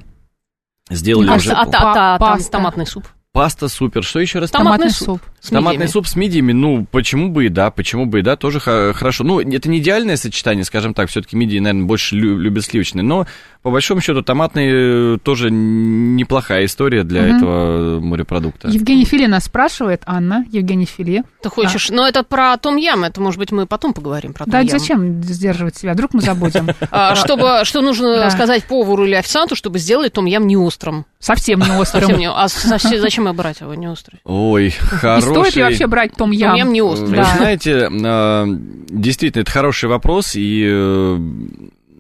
сделали 0.91 1.29
А, 1.31 1.35
уже... 1.37 1.53
а, 1.53 1.67
та- 1.67 1.71
та- 1.71 2.19
там 2.19 2.19
Паста. 2.19 2.51
томатный 2.53 2.87
суп. 2.87 3.05
Паста 3.39 3.69
супер. 3.69 4.03
Что 4.03 4.19
еще 4.19 4.41
раз? 4.41 4.51
Томатный 4.51 4.89
Томатный 4.89 4.91
суп. 4.91 5.23
С 5.41 5.51
Томатный 5.51 5.75
мидиями. 5.75 5.91
суп 5.93 6.07
с 6.09 6.17
мидиями, 6.17 6.53
ну, 6.53 6.85
почему 6.91 7.29
бы 7.29 7.47
и 7.47 7.49
да, 7.49 7.71
почему 7.71 8.07
бы 8.07 8.19
и 8.19 8.23
да, 8.23 8.35
тоже 8.35 8.59
хо- 8.59 8.93
хорошо. 8.93 9.23
Ну, 9.23 9.39
это 9.39 9.69
не 9.69 9.79
идеальное 9.79 10.17
сочетание, 10.17 10.65
скажем 10.65 10.93
так, 10.93 11.09
все-таки 11.09 11.37
мидии, 11.37 11.61
наверное, 11.61 11.87
больше 11.87 12.17
лю- 12.17 12.37
любят 12.37 12.65
сливочные, 12.65 13.05
но 13.05 13.29
по 13.63 13.71
большому 13.71 14.01
счету 14.01 14.23
томатный 14.23 15.15
э, 15.15 15.19
тоже 15.23 15.53
неплохая 15.53 16.65
история 16.65 17.05
для 17.05 17.23
Мгм. 17.23 17.37
этого 17.37 18.01
морепродукта. 18.01 18.67
Евгений 18.69 19.05
Фили 19.05 19.27
нас 19.27 19.45
спрашивает, 19.45 20.03
Анна, 20.07 20.45
Евгений 20.51 20.87
Фили. 20.87 21.23
Ты 21.41 21.49
хочешь? 21.49 21.91
Но 21.91 22.09
это 22.09 22.25
про 22.25 22.57
том 22.57 22.75
ям, 22.75 23.05
это, 23.05 23.21
может 23.21 23.39
быть, 23.39 23.53
мы 23.53 23.67
потом 23.67 23.93
поговорим 23.95 24.33
про 24.33 24.45
том 24.47 24.53
Да, 24.53 24.65
зачем 24.65 25.23
сдерживать 25.23 25.77
себя? 25.77 25.93
Вдруг 25.93 26.13
мы 26.15 26.21
забудем. 26.23 26.69
А, 26.91 27.15
чтобы, 27.15 27.61
что 27.65 27.81
нужно 27.83 28.29
сказать 28.31 28.65
повару 28.65 29.05
или 29.05 29.15
официанту, 29.15 29.55
чтобы 29.55 29.79
сделать 29.79 30.13
том 30.15 30.25
ям 30.25 30.47
не 30.49 30.57
острым. 30.57 31.05
Совсем 31.21 31.61
не 31.61 31.71
острым. 31.79 32.03
Совсем 32.03 32.19
не, 32.19 32.29
а 32.29 32.49
зачем 32.49 33.28
его 33.29 33.35
брать 33.37 33.61
его 33.61 33.75
не 33.75 33.89
острый? 33.89 34.21
Ой, 34.25 34.65
Не 34.65 34.71
хороший... 34.71 35.31
стоит 35.31 35.57
ли 35.57 35.63
вообще 35.63 35.87
брать 35.87 36.13
том 36.17 36.31
ям? 36.31 36.51
Том 36.51 36.59
ям 36.59 36.73
не 36.73 36.83
Вы 36.83 36.89
острый. 36.89 37.17
Да. 37.17 37.25
знаете, 37.37 37.89
э, 37.91 38.45
действительно, 38.89 39.43
это 39.43 39.51
хороший 39.51 39.89
вопрос, 39.89 40.35
и, 40.35 40.65
э, 40.69 41.19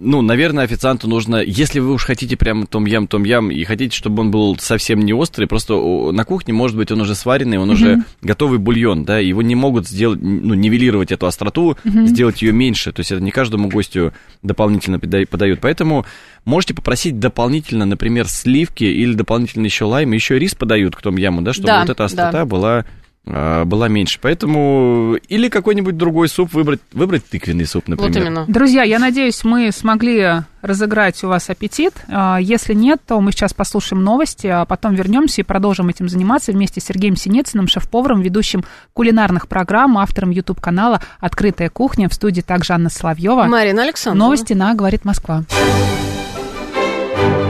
ну, 0.00 0.22
наверное, 0.22 0.64
официанту 0.64 1.08
нужно, 1.08 1.36
если 1.42 1.80
вы 1.80 1.92
уж 1.92 2.04
хотите 2.04 2.36
прям 2.36 2.66
том-ям, 2.66 3.06
том-ям, 3.06 3.50
и 3.50 3.64
хотите, 3.64 3.96
чтобы 3.96 4.22
он 4.22 4.30
был 4.30 4.56
совсем 4.58 5.00
не 5.00 5.12
острый, 5.12 5.46
просто 5.46 5.74
на 5.74 6.24
кухне, 6.24 6.54
может 6.54 6.76
быть, 6.76 6.92
он 6.92 7.00
уже 7.00 7.14
сваренный, 7.14 7.58
он 7.58 7.70
уже 7.70 8.02
готовый 8.22 8.58
бульон, 8.58 9.04
да, 9.04 9.18
его 9.18 9.42
не 9.42 9.54
могут 9.54 9.88
сделать, 9.88 10.20
ну, 10.22 10.54
нивелировать 10.54 11.12
эту 11.12 11.26
остроту, 11.26 11.76
сделать 11.84 12.42
ее 12.42 12.52
меньше, 12.52 12.92
то 12.92 13.00
есть 13.00 13.12
это 13.12 13.20
не 13.22 13.30
каждому 13.30 13.68
гостю 13.68 14.12
дополнительно 14.42 14.98
пода- 14.98 15.26
подают, 15.26 15.60
поэтому 15.60 16.06
можете 16.44 16.74
попросить 16.74 17.18
дополнительно, 17.18 17.84
например, 17.84 18.28
сливки 18.28 18.84
или 18.84 19.14
дополнительно 19.14 19.64
еще 19.64 19.84
лайм, 19.84 20.12
еще 20.12 20.38
рис 20.38 20.54
подают 20.54 20.96
к 20.96 21.02
том-яму, 21.02 21.42
да, 21.42 21.52
чтобы 21.52 21.68
Да, 21.68 21.80
вот 21.80 21.90
эта 21.90 21.98
да. 21.98 22.04
острота 22.04 22.44
была 22.44 22.78
а, 22.78 22.84
была 23.28 23.88
меньше. 23.88 24.18
Поэтому 24.22 25.16
или 25.28 25.48
какой-нибудь 25.48 25.96
другой 25.96 26.28
суп 26.28 26.54
выбрать, 26.54 26.80
выбрать 26.92 27.26
тыквенный 27.26 27.66
суп, 27.66 27.88
например. 27.88 28.12
Вот 28.12 28.20
именно. 28.20 28.44
Друзья, 28.48 28.82
я 28.82 28.98
надеюсь, 28.98 29.44
мы 29.44 29.70
смогли 29.72 30.42
разыграть 30.62 31.22
у 31.24 31.28
вас 31.28 31.50
аппетит. 31.50 31.92
А, 32.08 32.38
Если 32.38 32.74
нет, 32.74 33.00
то 33.06 33.20
мы 33.20 33.32
сейчас 33.32 33.52
послушаем 33.54 34.02
новости, 34.02 34.46
а 34.46 34.64
потом 34.64 34.94
вернемся 34.94 35.42
и 35.42 35.44
продолжим 35.44 35.88
этим 35.88 36.08
заниматься 36.08 36.52
вместе 36.52 36.80
с 36.80 36.84
Сергеем 36.84 37.16
Синицыным, 37.16 37.68
шеф-поваром, 37.68 38.22
ведущим 38.22 38.64
кулинарных 38.94 39.46
программ, 39.46 39.98
автором 39.98 40.30
YouTube-канала 40.30 41.00
«Открытая 41.20 41.68
кухня». 41.70 42.08
В 42.08 42.14
студии 42.14 42.40
также 42.40 42.72
Анна 42.72 42.88
Соловьева. 42.90 43.44
Марина 43.44 43.82
Александровна. 43.82 44.24
Новости 44.24 44.52
на 44.54 44.74
«Говорит 44.74 45.04
Москва». 45.04 45.44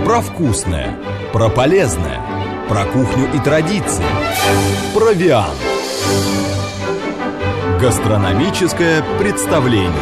Про 0.05 0.21
вкусное, 0.23 0.97
про 1.33 1.49
полезное, 1.51 2.21
про 2.69 2.85
кухню 2.87 3.29
и 3.35 3.38
традиции. 3.38 4.05
Провиан. 4.98 5.54
Гастрономическое 7.80 9.04
представление. 9.20 9.92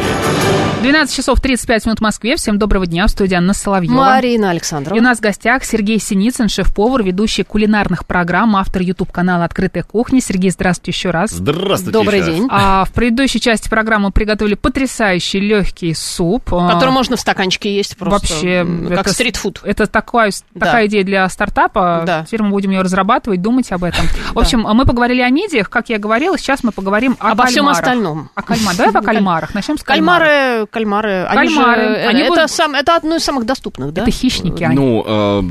12 0.81 1.13
часов 1.15 1.41
35 1.41 1.85
минут 1.85 1.99
в 1.99 2.01
Москве. 2.01 2.35
Всем 2.37 2.59
доброго 2.59 2.85
дня. 2.85 3.07
В 3.07 3.09
студии 3.09 3.33
Анна 3.35 3.53
Соловьева. 3.53 3.93
Марина 3.95 4.45
И 4.45 4.47
у 4.47 4.49
Александровна. 4.51 5.01
нас 5.01 5.17
в 5.17 5.21
гостях 5.21 5.65
Сергей 5.65 5.99
Синицын, 5.99 6.47
шеф-повар, 6.49 7.03
ведущий 7.03 7.43
кулинарных 7.43 8.05
программ, 8.05 8.55
автор 8.55 8.83
YouTube-канала 8.83 9.43
«Открытая 9.43 9.83
кухня». 9.83 10.21
Сергей, 10.21 10.51
здравствуйте 10.51 10.91
еще 10.91 11.09
раз. 11.09 11.31
Здравствуйте. 11.31 11.91
Добрый 11.91 12.19
еще 12.21 12.31
день. 12.31 12.47
А 12.51 12.85
в 12.85 12.93
предыдущей 12.93 13.41
части 13.41 13.67
программы 13.67 14.11
приготовили 14.11 14.53
потрясающий 14.53 15.39
легкий 15.39 15.93
суп. 15.95 16.53
А, 16.53 16.71
Который 16.73 16.91
можно 16.91 17.17
в 17.17 17.19
стаканчике 17.19 17.75
есть 17.75 17.97
просто. 17.97 18.33
Вообще, 18.33 18.65
Как 18.89 18.99
это- 19.07 19.13
стритфуд. 19.13 19.61
Это 19.63 19.87
такая, 19.87 20.31
Да. 20.53 20.65
такая 20.67 20.85
идея 20.87 21.03
для 21.03 21.27
стартапа. 21.27 22.03
Да. 22.05 22.23
Теперь 22.25 22.43
мы 22.43 22.51
будем 22.51 22.69
ее 22.71 22.81
разрабатывать, 22.81 23.41
думать 23.41 23.71
об 23.71 23.83
этом. 23.83 24.05
В 24.33 24.39
общем, 24.39 24.61
мы 24.61 24.85
поговорили 24.85 25.21
о 25.21 25.29
мидиях, 25.31 25.69
как 25.71 25.89
я 25.89 25.97
говорила. 25.97 26.37
Сейчас 26.37 26.63
мы 26.63 26.71
поговорим 26.71 27.17
о 27.19 27.31
Обо 27.31 27.45
всем 27.47 27.65
кальмарах. 27.65 27.79
остальном. 27.79 28.29
О 28.35 28.41
кальмарах. 28.43 28.77
Давай 28.77 28.93
о 29.01 29.01
кальмарах. 29.05 29.53
Начнем 29.55 29.77
с 29.79 29.83
кальмаров. 29.83 30.27
Кальмары, 30.27 30.66
кальмары, 30.69 31.25
они 31.25 31.47
Кальмары, 31.49 31.81
же, 31.81 31.89
э, 31.95 32.07
они 32.07 32.21
это, 32.21 32.29
будут- 32.29 32.51
сам, 32.51 32.75
это 32.75 32.95
одно 32.95 33.15
из 33.15 33.23
самых 33.23 33.45
доступных, 33.45 33.93
да? 33.93 34.01
Это 34.03 34.11
хищники 34.11 34.63
они. 34.63 34.75
Ну, 34.75 35.03
э, 35.05 35.41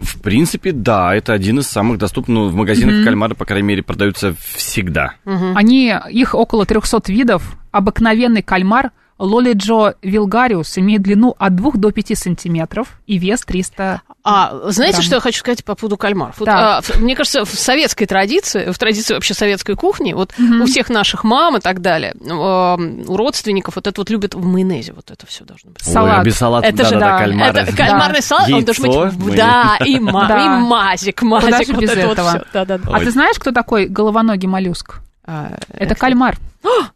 В 0.00 0.20
принципе, 0.20 0.70
да, 0.70 1.12
это 1.14 1.32
один 1.32 1.58
из 1.58 1.66
самых 1.66 1.98
доступных. 1.98 2.28
Ну, 2.34 2.48
в 2.48 2.54
магазинах 2.54 3.04
кальмары, 3.04 3.34
по 3.34 3.44
крайней 3.44 3.66
мере, 3.66 3.82
продаются 3.82 4.34
всегда. 4.54 5.14
Они, 5.56 5.92
их 6.10 6.34
около 6.34 6.66
300 6.66 7.08
видов. 7.08 7.56
Обыкновенный 7.72 8.42
кальмар 8.42 8.92
Лолиджо 9.18 9.94
вилгариус 10.02 10.78
имеет 10.78 11.02
длину 11.02 11.34
от 11.38 11.54
2 11.56 11.72
до 11.74 11.90
5 11.90 12.16
сантиметров 12.16 13.00
и 13.06 13.18
вес 13.18 13.40
300 13.40 14.02
А, 14.24 14.70
знаете, 14.70 14.96
Грамм. 14.98 15.04
что 15.06 15.14
я 15.16 15.20
хочу 15.20 15.38
сказать 15.40 15.64
по 15.64 15.74
поводу 15.74 15.96
кальмаров? 15.96 16.36
Вот, 16.38 16.46
Да. 16.46 16.78
а, 16.78 16.98
мне 16.98 17.16
кажется, 17.16 17.44
в 17.44 17.48
советской 17.50 18.06
традиции, 18.06 18.70
в 18.70 18.78
традиции 18.78 19.14
вообще 19.14 19.34
советской 19.34 19.74
кухни, 19.74 20.12
вот 20.12 20.32
у 20.38 20.66
всех 20.66 20.90
наших 20.90 21.24
мам 21.24 21.56
и 21.56 21.60
так 21.60 21.80
далее, 21.80 22.14
у 22.20 23.16
родственников 23.16 23.76
вот 23.76 23.86
это 23.86 24.00
вот 24.00 24.10
любят 24.10 24.34
в 24.34 24.44
майонезе, 24.44 24.92
вот 24.92 25.10
это 25.10 25.26
все 25.26 25.44
должно 25.44 25.70
быть. 25.70 25.82
салат. 25.82 26.12
Ой, 26.14 26.20
а 26.20 26.24
без 26.24 26.36
салата, 26.36 26.66
Это 26.68 26.84
же, 26.84 26.90
да-да-да, 26.92 27.12
да, 27.12 27.18
кальмары. 27.18 27.58
Это 27.60 27.76
кальмарный 27.76 28.22
салат, 28.22 28.50
он 28.50 28.64
должен 28.64 28.84
Яйцо, 28.84 29.04
быть, 29.16 29.18
мы- 29.30 29.36
да, 29.36 29.78
и, 29.84 29.98
ма- 29.98 30.26
Да. 30.28 30.44
и 30.44 30.48
мазик, 30.60 31.22
мазик, 31.22 31.48
Куда 31.50 31.58
вот 31.72 31.80
без 31.82 31.90
это 31.90 32.02
вот 32.06 32.12
этого? 32.12 32.28
всё. 32.30 32.42
Да-да-да. 32.52 32.90
А 32.94 33.00
ты 33.00 33.10
знаешь, 33.10 33.36
кто 33.38 33.50
такой 33.52 33.86
головоногий 33.86 34.48
моллюск? 34.48 35.00
А, 35.30 35.58
Это 35.74 35.94
кальмар. 35.94 36.38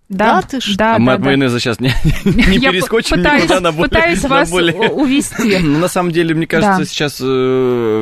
да 0.09 0.41
ты 0.41 0.59
что? 0.61 0.77
Да, 0.79 0.97
А 0.97 0.99
мы 0.99 1.07
да, 1.09 1.13
от 1.15 1.19
да. 1.21 1.25
майонеза 1.27 1.61
сейчас 1.61 1.81
не, 1.81 1.93
не 2.25 2.57
Я 2.57 2.71
перескочим 2.73 3.19
пытаюсь- 3.19 3.43
никуда 3.43 3.61
на 3.61 3.73
более... 3.73 3.91
пытаюсь 3.91 4.23
на 4.23 4.29
вас 4.31 4.51
более- 4.51 4.75
увести. 4.91 5.59
Ну, 5.63 5.79
на 5.79 5.89
самом 5.89 6.13
деле, 6.13 6.35
мне 6.35 6.47
кажется, 6.47 6.79
Да. 6.79 6.85
сейчас 6.87 7.17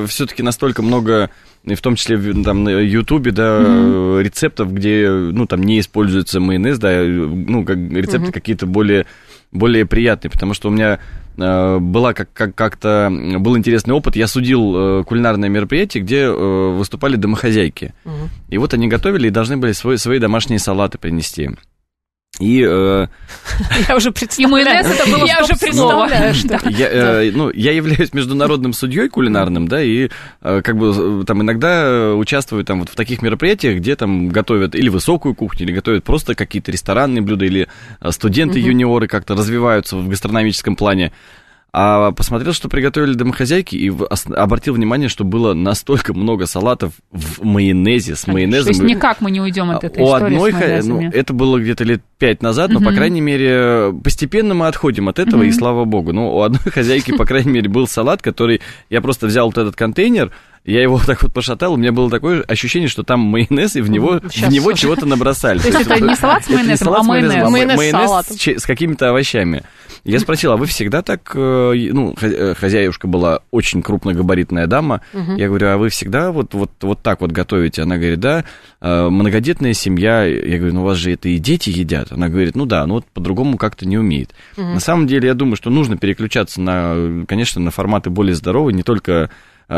все-таки 0.08 0.42
настолько 0.44 0.82
много, 0.82 1.30
и 1.64 1.74
в 1.74 1.80
том 1.82 1.96
числе 1.96 2.16
в- 2.16 2.44
там, 2.44 2.62
на 2.62 2.68
Ютубе, 2.70 3.32
да, 3.32 3.58
э, 3.60 4.20
рецептов, 4.22 4.72
где, 4.72 5.10
ну, 5.10 5.46
там 5.46 5.64
не 5.64 5.80
используется 5.80 6.38
майонез, 6.38 6.78
да, 6.78 6.92
э, 6.92 7.06
ну, 7.08 7.64
как 7.64 7.76
рецепты 7.76 8.30
какие-то 8.30 8.66
более, 8.66 9.06
более 9.52 9.86
приятные, 9.86 10.30
потому 10.30 10.54
что 10.54 10.68
у 10.68 10.70
меня 10.70 11.00
э, 11.36 11.78
была 11.78 12.14
как, 12.14 12.32
как, 12.32 12.54
как-то, 12.54 13.10
был 13.38 13.56
интересный 13.56 13.94
опыт, 13.94 14.16
я 14.16 14.26
судил 14.26 15.00
э, 15.00 15.04
кулинарное 15.04 15.48
мероприятие, 15.48 16.02
где 16.02 16.22
э, 16.22 16.30
выступали 16.30 17.16
домохозяйки, 17.16 17.94
и 18.48 18.58
вот 18.58 18.74
они 18.74 18.88
готовили 18.88 19.28
и 19.28 19.30
должны 19.30 19.56
были 19.56 19.72
свой, 19.72 19.98
свои 19.98 20.18
домашние 20.18 20.58
салаты 20.58 20.98
принести. 20.98 21.50
И 22.38 22.64
э, 22.66 23.06
Я 23.88 23.96
уже 23.96 24.12
представляю. 24.12 24.50
майонез 24.64 24.86
это 24.86 25.10
было 25.10 25.26
Я 25.26 25.42
уже 25.42 25.48
топ-слово. 25.58 26.06
представляю, 26.06 26.34
что... 26.34 26.60
Я, 26.70 26.88
э, 26.88 27.30
ну, 27.32 27.50
я 27.52 27.72
являюсь 27.72 28.14
международным 28.14 28.72
судьей 28.72 29.08
кулинарным, 29.08 29.68
да, 29.68 29.82
и 29.82 30.08
э, 30.40 30.62
как 30.62 30.76
бы 30.78 31.24
там 31.26 31.42
иногда 31.42 32.14
участвую 32.14 32.64
там 32.64 32.80
вот 32.80 32.88
в 32.88 32.94
таких 32.94 33.20
мероприятиях, 33.20 33.78
где 33.78 33.96
там 33.96 34.28
готовят 34.28 34.74
или 34.74 34.88
высокую 34.88 35.34
кухню, 35.34 35.66
или 35.66 35.72
готовят 35.72 36.04
просто 36.04 36.34
какие-то 36.34 36.70
ресторанные 36.72 37.20
блюда, 37.20 37.44
или 37.44 37.68
студенты-юниоры 38.08 39.06
как-то 39.06 39.34
развиваются 39.34 39.96
в 39.96 40.08
гастрономическом 40.08 40.76
плане. 40.76 41.12
А 41.72 42.10
посмотрел, 42.12 42.52
что 42.52 42.68
приготовили 42.68 43.14
домохозяйки, 43.14 43.76
и 43.76 43.90
в- 43.90 44.02
ос- 44.04 44.26
обратил 44.26 44.74
внимание, 44.74 45.08
что 45.08 45.22
было 45.24 45.54
настолько 45.54 46.12
много 46.14 46.46
салатов 46.46 46.94
в 47.12 47.44
майонезе, 47.44 48.16
с 48.16 48.22
То 48.22 48.32
майонезом. 48.32 48.68
есть 48.70 48.80
И- 48.80 48.84
никак 48.84 49.20
мы 49.20 49.30
не 49.30 49.40
уйдем 49.40 49.70
от 49.70 49.84
этой 49.84 50.02
у 50.02 50.06
истории 50.06 50.34
одной, 50.34 50.50
с 50.50 50.54
ну, 50.54 50.94
майонезами. 50.96 51.10
это 51.14 51.32
было 51.32 51.60
где-то 51.60 51.84
лет 51.84 52.02
пять 52.18 52.42
назад, 52.42 52.70
но, 52.72 52.80
по 52.80 52.92
крайней 52.92 53.20
мере, 53.20 53.92
постепенно 54.02 54.54
мы 54.54 54.66
отходим 54.66 55.08
от 55.08 55.18
этого, 55.20 55.44
и 55.44 55.52
слава 55.52 55.84
богу. 55.84 56.12
Ну, 56.12 56.34
у 56.36 56.42
одной 56.42 56.60
хозяйки, 56.72 57.16
по 57.16 57.24
крайней 57.24 57.52
мере, 57.52 57.68
был 57.68 57.86
салат, 57.86 58.20
который 58.20 58.60
я 58.90 59.00
просто 59.00 59.26
взял 59.28 59.46
вот 59.46 59.56
этот 59.58 59.76
контейнер, 59.76 60.32
я 60.64 60.82
его 60.82 60.96
вот 60.96 61.06
так 61.06 61.22
вот 61.22 61.32
пошатал, 61.32 61.74
у 61.74 61.76
меня 61.76 61.92
было 61.92 62.10
такое 62.10 62.42
ощущение, 62.42 62.88
что 62.88 63.02
там 63.02 63.20
майонез, 63.20 63.76
и 63.76 63.80
в 63.80 63.90
него, 63.90 64.20
в 64.22 64.48
него 64.50 64.64
слушай. 64.64 64.80
чего-то 64.80 65.06
набросали. 65.06 65.58
То 65.58 65.68
есть 65.68 65.80
это 65.80 66.00
не 66.00 66.14
салат 66.16 66.44
с 66.44 66.48
не 66.48 66.56
майонезом, 66.56 66.94
а 66.94 67.02
майонез. 67.02 67.76
Майонез 67.76 68.62
с 68.62 68.66
какими-то 68.66 69.10
овощами. 69.10 69.62
Я 70.04 70.18
спросил, 70.18 70.52
а 70.52 70.56
вы 70.56 70.66
всегда 70.66 71.02
так, 71.02 71.32
э, 71.34 71.88
ну, 71.92 72.14
э, 72.20 72.54
хозяюшка 72.54 73.06
была 73.06 73.40
очень 73.50 73.82
крупногабаритная 73.82 74.66
дама, 74.66 75.02
я 75.12 75.48
говорю, 75.48 75.68
а 75.68 75.76
вы 75.76 75.88
всегда 75.88 76.32
вот, 76.32 76.54
вот, 76.54 76.70
вот 76.80 77.02
так 77.02 77.20
вот 77.20 77.32
готовите? 77.32 77.82
Она 77.82 77.96
говорит, 77.96 78.20
да, 78.20 78.44
э, 78.80 79.08
многодетная 79.08 79.74
семья, 79.74 80.24
я 80.24 80.58
говорю, 80.58 80.74
ну, 80.74 80.82
у 80.82 80.84
вас 80.84 80.98
же 80.98 81.12
это 81.12 81.28
и 81.28 81.38
дети 81.38 81.70
едят. 81.70 82.12
Она 82.12 82.28
говорит, 82.28 82.56
ну 82.56 82.66
да, 82.66 82.86
ну 82.86 82.94
вот 82.94 83.06
по-другому 83.06 83.56
как-то 83.56 83.86
не 83.86 83.98
умеет. 83.98 84.30
На 84.56 84.80
самом 84.80 85.06
деле, 85.06 85.28
я 85.28 85.34
думаю, 85.34 85.56
что 85.56 85.70
нужно 85.70 85.96
переключаться 85.96 86.60
на, 86.60 87.24
конечно, 87.26 87.60
на 87.60 87.70
форматы 87.70 88.10
более 88.10 88.34
здоровые, 88.34 88.74
не 88.74 88.82
только 88.82 89.12
а, 89.12 89.28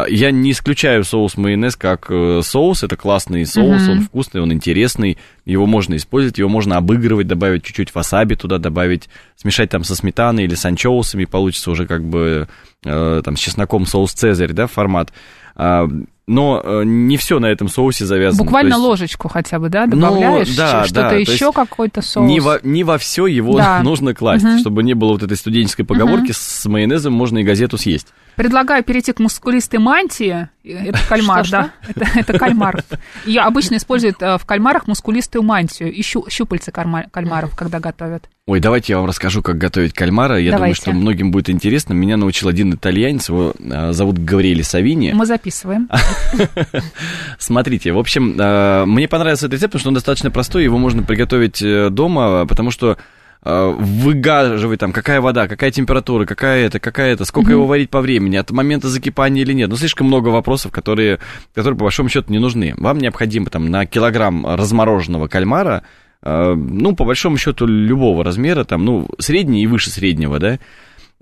Я 0.09 0.31
не 0.31 0.53
исключаю 0.53 1.05
соус 1.05 1.37
майонез 1.37 1.77
как 1.77 2.07
э, 2.09 2.41
соус. 2.43 2.83
Это 2.83 2.97
классный 2.97 3.45
соус, 3.45 3.89
он 3.89 4.01
вкусный, 4.01 4.41
он 4.41 4.53
интересный. 4.53 5.19
Его 5.45 5.67
можно 5.67 5.97
использовать, 5.97 6.39
его 6.39 6.49
можно 6.49 6.79
обыгрывать, 6.79 7.27
добавить 7.27 7.63
чуть-чуть 7.63 7.95
васаби 7.95 8.35
туда, 8.35 8.57
добавить, 8.57 9.11
смешать 9.37 9.69
там 9.69 9.85
со 9.85 9.95
сметаной 9.95 10.45
или 10.45 10.55
с 10.55 10.65
анчоусами, 10.65 11.27
получится 11.27 11.71
уже 11.71 11.87
как 11.87 12.05
бы 12.05 12.49
э, 12.85 13.23
там 13.23 13.37
с 13.37 13.41
чесноком 13.41 13.85
соус 13.85 14.13
Цезарь, 14.13 14.53
да, 14.53 14.67
формат. 14.67 15.13
А, 15.57 15.87
но 16.27 16.63
э, 16.65 16.83
не 16.85 17.17
все 17.17 17.41
на 17.41 17.47
этом 17.47 17.69
соусе 17.69 18.07
завязано. 18.07 18.45
Буквально 18.45 18.75
есть 18.75 18.81
ложечку 18.81 19.29
хотя 19.29 19.59
бы, 19.59 19.69
да, 19.69 19.87
Ну, 19.87 19.97
добавляешь? 19.97 20.55
да, 20.57 20.85
что-то 20.85 21.11
да, 21.11 21.13
еще, 21.17 21.53
какой-то 21.53 22.01
соус? 22.01 22.29
Не 22.29 22.41
во, 22.41 22.61
не 22.63 22.85
во 22.85 22.97
все 22.97 23.27
его 23.27 23.57
Да. 23.59 23.81
нужно 23.85 24.15
класть, 24.15 24.61
чтобы 24.61 24.83
не 24.83 24.95
было 24.95 25.13
вот 25.13 25.23
этой 25.23 25.37
студенческой 25.37 25.85
поговорки 25.85 26.33
с 26.33 26.65
майонезом 26.67 27.13
можно 27.13 27.39
и 27.39 27.43
газету 27.43 27.77
съесть. 27.77 28.09
Предлагаю 28.37 28.83
перейти 28.83 29.13
к 29.13 29.19
мускулистой 29.21 29.79
мантии. 29.79 30.49
Это 30.65 30.99
кальмар, 31.09 31.45
Что-что? 31.45 31.71
да. 31.87 32.03
Это, 32.05 32.19
это 32.19 32.39
кальмар. 32.39 32.83
Ее 33.27 33.41
обычно 33.43 33.77
используют 33.77 34.23
э, 34.23 34.39
в 34.39 34.45
кальмарах 34.47 34.87
мускулистую 34.87 35.43
мантию 35.43 35.93
и 35.93 36.01
щу- 36.03 36.29
щупальца 36.31 36.71
кальмаров, 36.73 37.57
когда 37.57 37.79
готовят. 37.81 38.29
Ой, 38.47 38.59
давайте 38.59 38.93
я 38.95 38.99
вам 38.99 39.07
расскажу, 39.07 39.43
как 39.43 39.59
готовить 39.59 39.93
кальмара. 39.93 40.37
Я 40.37 40.51
думаю, 40.51 40.59
Давайте. 40.59 40.81
что 40.81 40.93
многим 40.93 41.31
будет 41.31 41.49
интересно. 41.51 41.93
Меня 41.93 42.17
научил 42.17 42.49
один 42.49 42.75
итальянец, 42.75 43.29
его 43.29 43.55
а, 43.71 43.93
зовут 43.93 44.19
Гавриэль 44.19 44.65
Савини. 44.65 45.13
Мы 45.13 45.27
записываем. 45.27 45.89
Смотрите, 47.39 47.93
в 47.93 47.99
общем, 47.99 48.37
э, 48.39 48.85
мне 48.87 49.09
понравился 49.09 49.47
этот 49.47 49.55
рецепт, 49.55 49.73
потому 49.73 49.81
что 49.81 49.89
он 49.91 49.95
достаточно 49.95 50.31
простой, 50.31 50.65
его 50.65 50.79
можно 50.79 51.03
приготовить 51.03 51.63
э, 51.63 51.91
дома, 51.91 52.47
потому 52.47 52.71
что 52.71 52.93
э, 52.93 52.97
выгаживать 53.45 54.79
там, 54.79 54.93
какая 54.93 55.21
вода, 55.21 55.49
какая 55.49 55.73
температура, 55.73 56.27
какая 56.27 56.65
это, 56.67 56.79
какая 56.79 57.13
это, 57.13 57.25
сколько 57.25 57.51
его 57.51 57.67
варить 57.67 57.91
по 57.91 58.01
времени, 58.01 58.37
от 58.37 58.51
момента 58.53 58.89
закипания 58.89 59.43
или 59.43 59.53
нет. 59.53 59.69
Ну, 59.69 59.77
слишком 59.77 60.07
много 60.07 60.29
вопросов, 60.29 60.71
которые, 60.71 61.19
которые 61.53 61.77
по 61.77 61.85
большому 61.85 62.09
счету 62.09 62.31
не 62.33 62.39
нужны. 62.39 62.75
Вам 62.77 62.99
необходимо 62.99 63.47
там 63.47 63.69
на 63.69 63.85
килограмм 63.85 64.47
размороженного 64.47 65.27
кальмара, 65.27 65.83
э, 66.23 66.55
ну, 66.55 66.95
по 66.95 67.05
большому 67.05 67.37
счету 67.37 67.67
любого 67.67 68.23
размера, 68.23 68.63
там, 68.63 68.85
ну, 68.85 69.09
средний 69.19 69.65
и 69.65 69.67
выше 69.67 69.91
среднего, 69.91 70.39
да, 70.39 70.59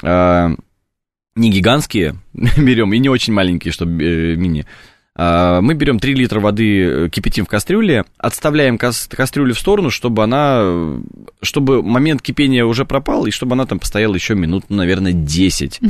э, 0.02 0.56
не 1.36 1.50
гигантские 1.50 2.16
берем 2.34 2.92
и 2.92 2.98
не 2.98 3.08
очень 3.08 3.32
маленькие, 3.32 3.72
чтобы 3.72 4.02
э, 4.02 4.36
мини. 4.36 4.66
А, 5.16 5.60
Мы 5.60 5.74
берем 5.74 5.98
3 5.98 6.14
литра 6.14 6.38
воды, 6.38 6.82
э, 6.84 7.08
кипятим 7.08 7.44
в 7.44 7.48
кастрюле, 7.48 8.04
отставляем 8.16 8.78
кас- 8.78 9.08
кастрюлю 9.10 9.54
в 9.54 9.58
сторону, 9.58 9.90
чтобы 9.90 10.22
она, 10.22 10.60
э, 10.62 11.00
чтобы 11.42 11.82
момент 11.82 12.22
кипения 12.22 12.64
уже 12.64 12.84
пропал, 12.84 13.26
и 13.26 13.32
чтобы 13.32 13.54
она 13.54 13.66
там 13.66 13.80
постояла 13.80 14.14
еще 14.14 14.36
минут, 14.36 14.66
ну, 14.68 14.76
наверное, 14.76 15.12
10. 15.12 15.80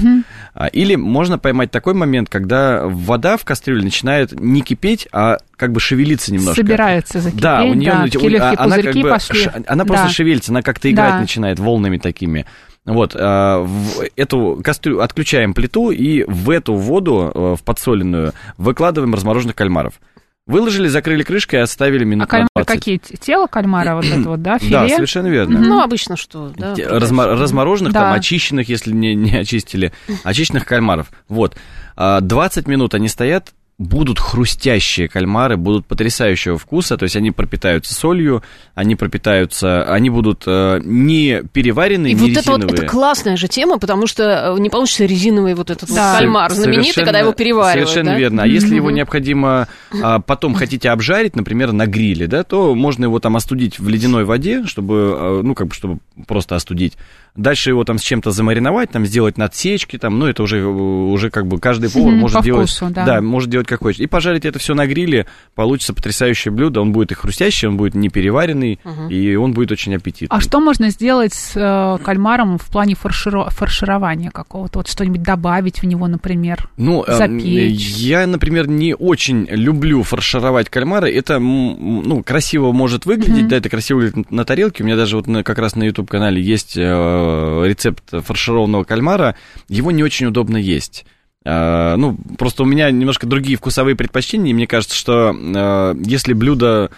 А, 0.55 0.67
Или 0.69 0.95
можно 0.95 1.39
поймать 1.39 1.71
такой 1.71 1.93
момент, 1.93 2.31
когда 2.31 2.87
вода 2.87 3.37
в 3.37 3.45
кастрюле 3.45 3.85
начинает 3.85 4.33
не 4.33 4.63
кипеть, 4.63 5.07
а 5.13 5.37
как 5.57 5.73
бы 5.73 5.81
шевелиться 5.81 6.33
немножко. 6.33 6.63
Собирается 6.63 7.21
закипеть, 7.21 7.43
Да, 7.43 7.63
у 7.65 7.75
нее 7.75 7.91
да, 7.93 8.19
у- 8.19 8.37
а- 8.43 8.55
она 8.57 8.79
как 8.81 8.95
бы 8.95 9.09
пошли. 9.11 9.47
она 9.67 9.85
просто 9.85 10.07
Да. 10.07 10.11
шевелится, 10.13 10.51
она 10.51 10.63
как-то 10.63 10.91
играть 10.91 11.13
Да. 11.15 11.21
начинает 11.21 11.59
волнами 11.59 11.99
такими. 11.99 12.47
Вот, 12.87 13.15
а, 13.15 13.61
в 13.63 14.03
эту 14.17 14.61
кастрюлю 14.65 15.01
отключаем 15.03 15.53
плиту 15.55 15.91
и 15.91 16.25
в 16.27 16.49
эту 16.51 16.75
воду, 16.75 17.31
э, 17.35 17.57
в 17.59 17.63
подсоленную, 17.63 18.33
выкладываем 18.57 19.15
размороженных 19.15 19.55
кальмаров. 19.55 20.01
Выложили, 20.47 20.89
закрыли 20.89 21.23
крышкой 21.23 21.61
и 21.61 21.63
оставили 21.63 22.03
минут 22.05 22.23
А 22.23 22.25
на 22.25 22.27
кальмары 22.27 22.49
20. 22.57 22.67
какие? 22.79 22.97
Тело 22.99 23.47
кальмара 23.47 23.95
вот 23.95 24.07
это 24.07 24.29
вот, 24.31 24.43
да? 24.43 24.59
Филе? 24.59 24.71
Да, 24.73 24.89
совершенно 24.89 25.29
верно. 25.29 25.61
Ну, 25.61 25.81
обычно 25.81 26.17
что, 26.17 26.51
да? 26.57 26.73
Размо- 26.75 27.37
размороженных, 27.39 27.93
Да. 27.93 28.01
там, 28.01 28.13
очищенных, 28.15 28.69
если 28.69 28.93
не, 28.93 29.15
не 29.15 29.37
очистили, 29.37 29.93
очищенных 30.25 30.65
кальмаров. 30.65 31.13
Вот. 31.29 31.57
А, 31.97 32.21
20 32.21 32.67
минут 32.67 32.95
они 32.95 33.07
стоят, 33.09 33.53
будут 33.81 34.19
хрустящие 34.21 35.09
кальмары, 35.09 35.57
будут 35.57 35.87
потрясающего 35.87 36.59
вкуса, 36.59 36.99
то 36.99 37.05
есть 37.05 37.17
они 37.17 37.31
пропитаются 37.31 37.95
солью, 37.95 38.43
они 38.75 38.95
пропитаются, 38.95 39.85
они 39.85 40.11
будут 40.11 40.43
э, 40.47 40.83
не 40.85 41.43
переваренные, 41.51 42.13
И 42.13 42.15
не 42.15 42.21
вот 42.21 42.31
это 42.43 42.51
вот, 42.51 42.59
резиновые. 42.59 42.77
это 42.77 42.87
классная 42.87 43.37
же 43.39 43.49
тема, 43.49 43.79
потому 43.79 44.07
что 44.07 44.55
э, 44.55 44.61
не 44.61 44.69
получится 44.69 45.07
резиновый 45.07 45.55
вот 45.55 45.71
этот 45.71 45.89
вот 45.89 45.95
Да. 45.97 46.19
кальмар 46.19 46.51
знаменитый, 46.53 46.83
Совершенно- 46.85 47.07
когда 47.07 47.19
его 47.21 47.33
переваривают, 47.33 47.89
Совершенно 47.89 48.13
да? 48.13 48.19
верно. 48.19 48.43
А 48.43 48.47
если 48.47 48.75
его 48.77 48.91
необходимо 48.91 49.67
а, 50.03 50.21
потом 50.21 50.55
хотите 50.55 50.91
обжарить, 50.91 51.35
например, 51.35 51.73
на 51.73 51.87
гриле, 51.87 52.27
да, 52.27 52.45
то 52.45 52.75
можно 52.75 53.05
его 53.05 53.19
там 53.19 53.35
остудить 53.37 53.79
в 53.79 53.89
ледяной 53.89 54.25
воде, 54.25 54.67
чтобы, 54.67 55.15
а, 55.17 55.41
ну, 55.43 55.55
как 55.55 55.69
бы, 55.69 55.75
чтобы 55.75 56.01
просто 56.27 56.55
остудить. 56.55 56.99
Дальше 57.37 57.71
его 57.71 57.85
там 57.85 57.99
с 57.99 58.03
чем-то 58.03 58.31
замариновать, 58.31 58.91
там 58.91 59.07
сделать 59.07 59.39
надсечки, 59.39 59.99
там, 59.99 60.19
ну, 60.19 60.27
это 60.27 60.43
уже, 60.43 60.65
уже 60.65 61.31
как 61.31 61.47
бы 61.47 61.59
каждый 61.59 61.91
повар 61.91 62.13
может 62.15 62.39
по 62.39 62.45
делать. 62.45 62.69
вкусу, 62.71 62.93
да. 62.93 63.21
может 63.21 63.51
делать 63.51 63.67
как 63.67 63.81
хочет. 63.81 64.01
И 64.01 64.07
пожарить 64.07 64.45
это 64.45 64.59
все 64.59 64.75
на 64.75 64.87
гриле, 64.87 65.27
получится 65.55 65.95
потрясающее 65.95 66.53
блюдо. 66.53 66.81
Он 66.81 66.93
будет 66.93 67.13
и 67.13 67.15
хрустящий, 67.15 67.69
он 67.69 67.77
будет 67.77 67.95
не 67.95 68.09
переваренный, 68.09 68.81
и 69.09 69.35
он 69.37 69.53
будет 69.53 69.71
очень 69.73 69.95
аппетитный. 69.95 70.37
А 70.37 70.41
что 70.41 70.61
можно 70.61 70.91
сделать 70.91 71.33
с 71.35 71.53
э, 71.57 72.03
кальмаром 72.05 72.59
в 72.59 72.67
плане 72.67 72.95
фарширо- 72.95 73.51
фарширования 73.51 74.31
какого-то? 74.31 74.81
Вот 74.81 74.89
что-нибудь 74.89 75.23
добавить 75.23 75.83
в 75.83 75.87
него, 75.87 76.07
например? 76.09 76.69
Ну, 76.77 77.05
э, 77.07 77.17
запечь. 77.17 77.97
я, 77.97 78.27
например, 78.27 78.69
не 78.69 78.95
очень 78.95 79.47
люблю 79.51 80.03
фаршировать 80.03 80.69
кальмары. 80.69 81.11
Это, 81.13 81.39
ну, 81.39 82.23
красиво 82.23 82.73
может 82.73 83.07
выглядеть, 83.07 83.49
да, 83.49 83.57
это 83.57 83.69
красиво 83.69 83.99
выглядит 83.99 84.31
на 84.31 84.45
тарелке. 84.45 84.83
У 84.83 84.87
меня 84.87 84.97
даже 84.97 85.17
вот 85.17 85.27
на- 85.27 85.43
как 85.43 85.59
раз 85.59 85.77
на 85.77 85.85
YouTube-канале 85.85 86.43
есть 86.43 86.77
э, 86.77 87.20
рецепт 87.67 88.05
фаршированного 88.11 88.85
кальмара. 88.85 89.35
Его 89.69 89.91
не 89.91 90.03
очень 90.03 90.27
удобно 90.27 90.57
есть. 90.57 91.05
Э, 91.45 91.95
ну, 91.97 92.17
просто 92.39 92.63
у 92.63 92.67
меня 92.67 92.91
немножко 92.91 93.27
другие 93.27 93.57
вкусовые 93.57 93.97
предпочтения, 93.97 94.51
и 94.51 94.55
мне 94.55 94.67
кажется, 94.67 94.95
что 94.97 95.35
э, 95.35 95.95
если 96.05 96.33
блюдо 96.35 96.91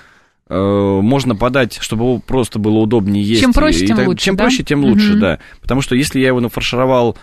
э, 0.48 0.54
можно 1.02 1.36
подать, 1.36 1.78
чтобы 1.80 2.04
его 2.04 2.18
просто 2.18 2.58
было 2.58 2.78
удобнее 2.78 3.22
есть. 3.22 3.40
Чем 3.40 3.52
проще, 3.52 3.86
тем 3.86 3.96
так- 3.96 4.06
лучше, 4.08 4.24
Чем 4.24 4.36
да? 4.36 4.44
проще, 4.44 4.62
тем 4.64 4.84
лучше, 4.84 5.10
Мгм. 5.12 5.20
да. 5.20 5.38
Потому 5.60 5.80
что 5.80 5.94
если 5.94 6.18
я 6.20 6.28
его 6.28 6.40
нафаршировал 6.40 7.12
э, 7.16 7.18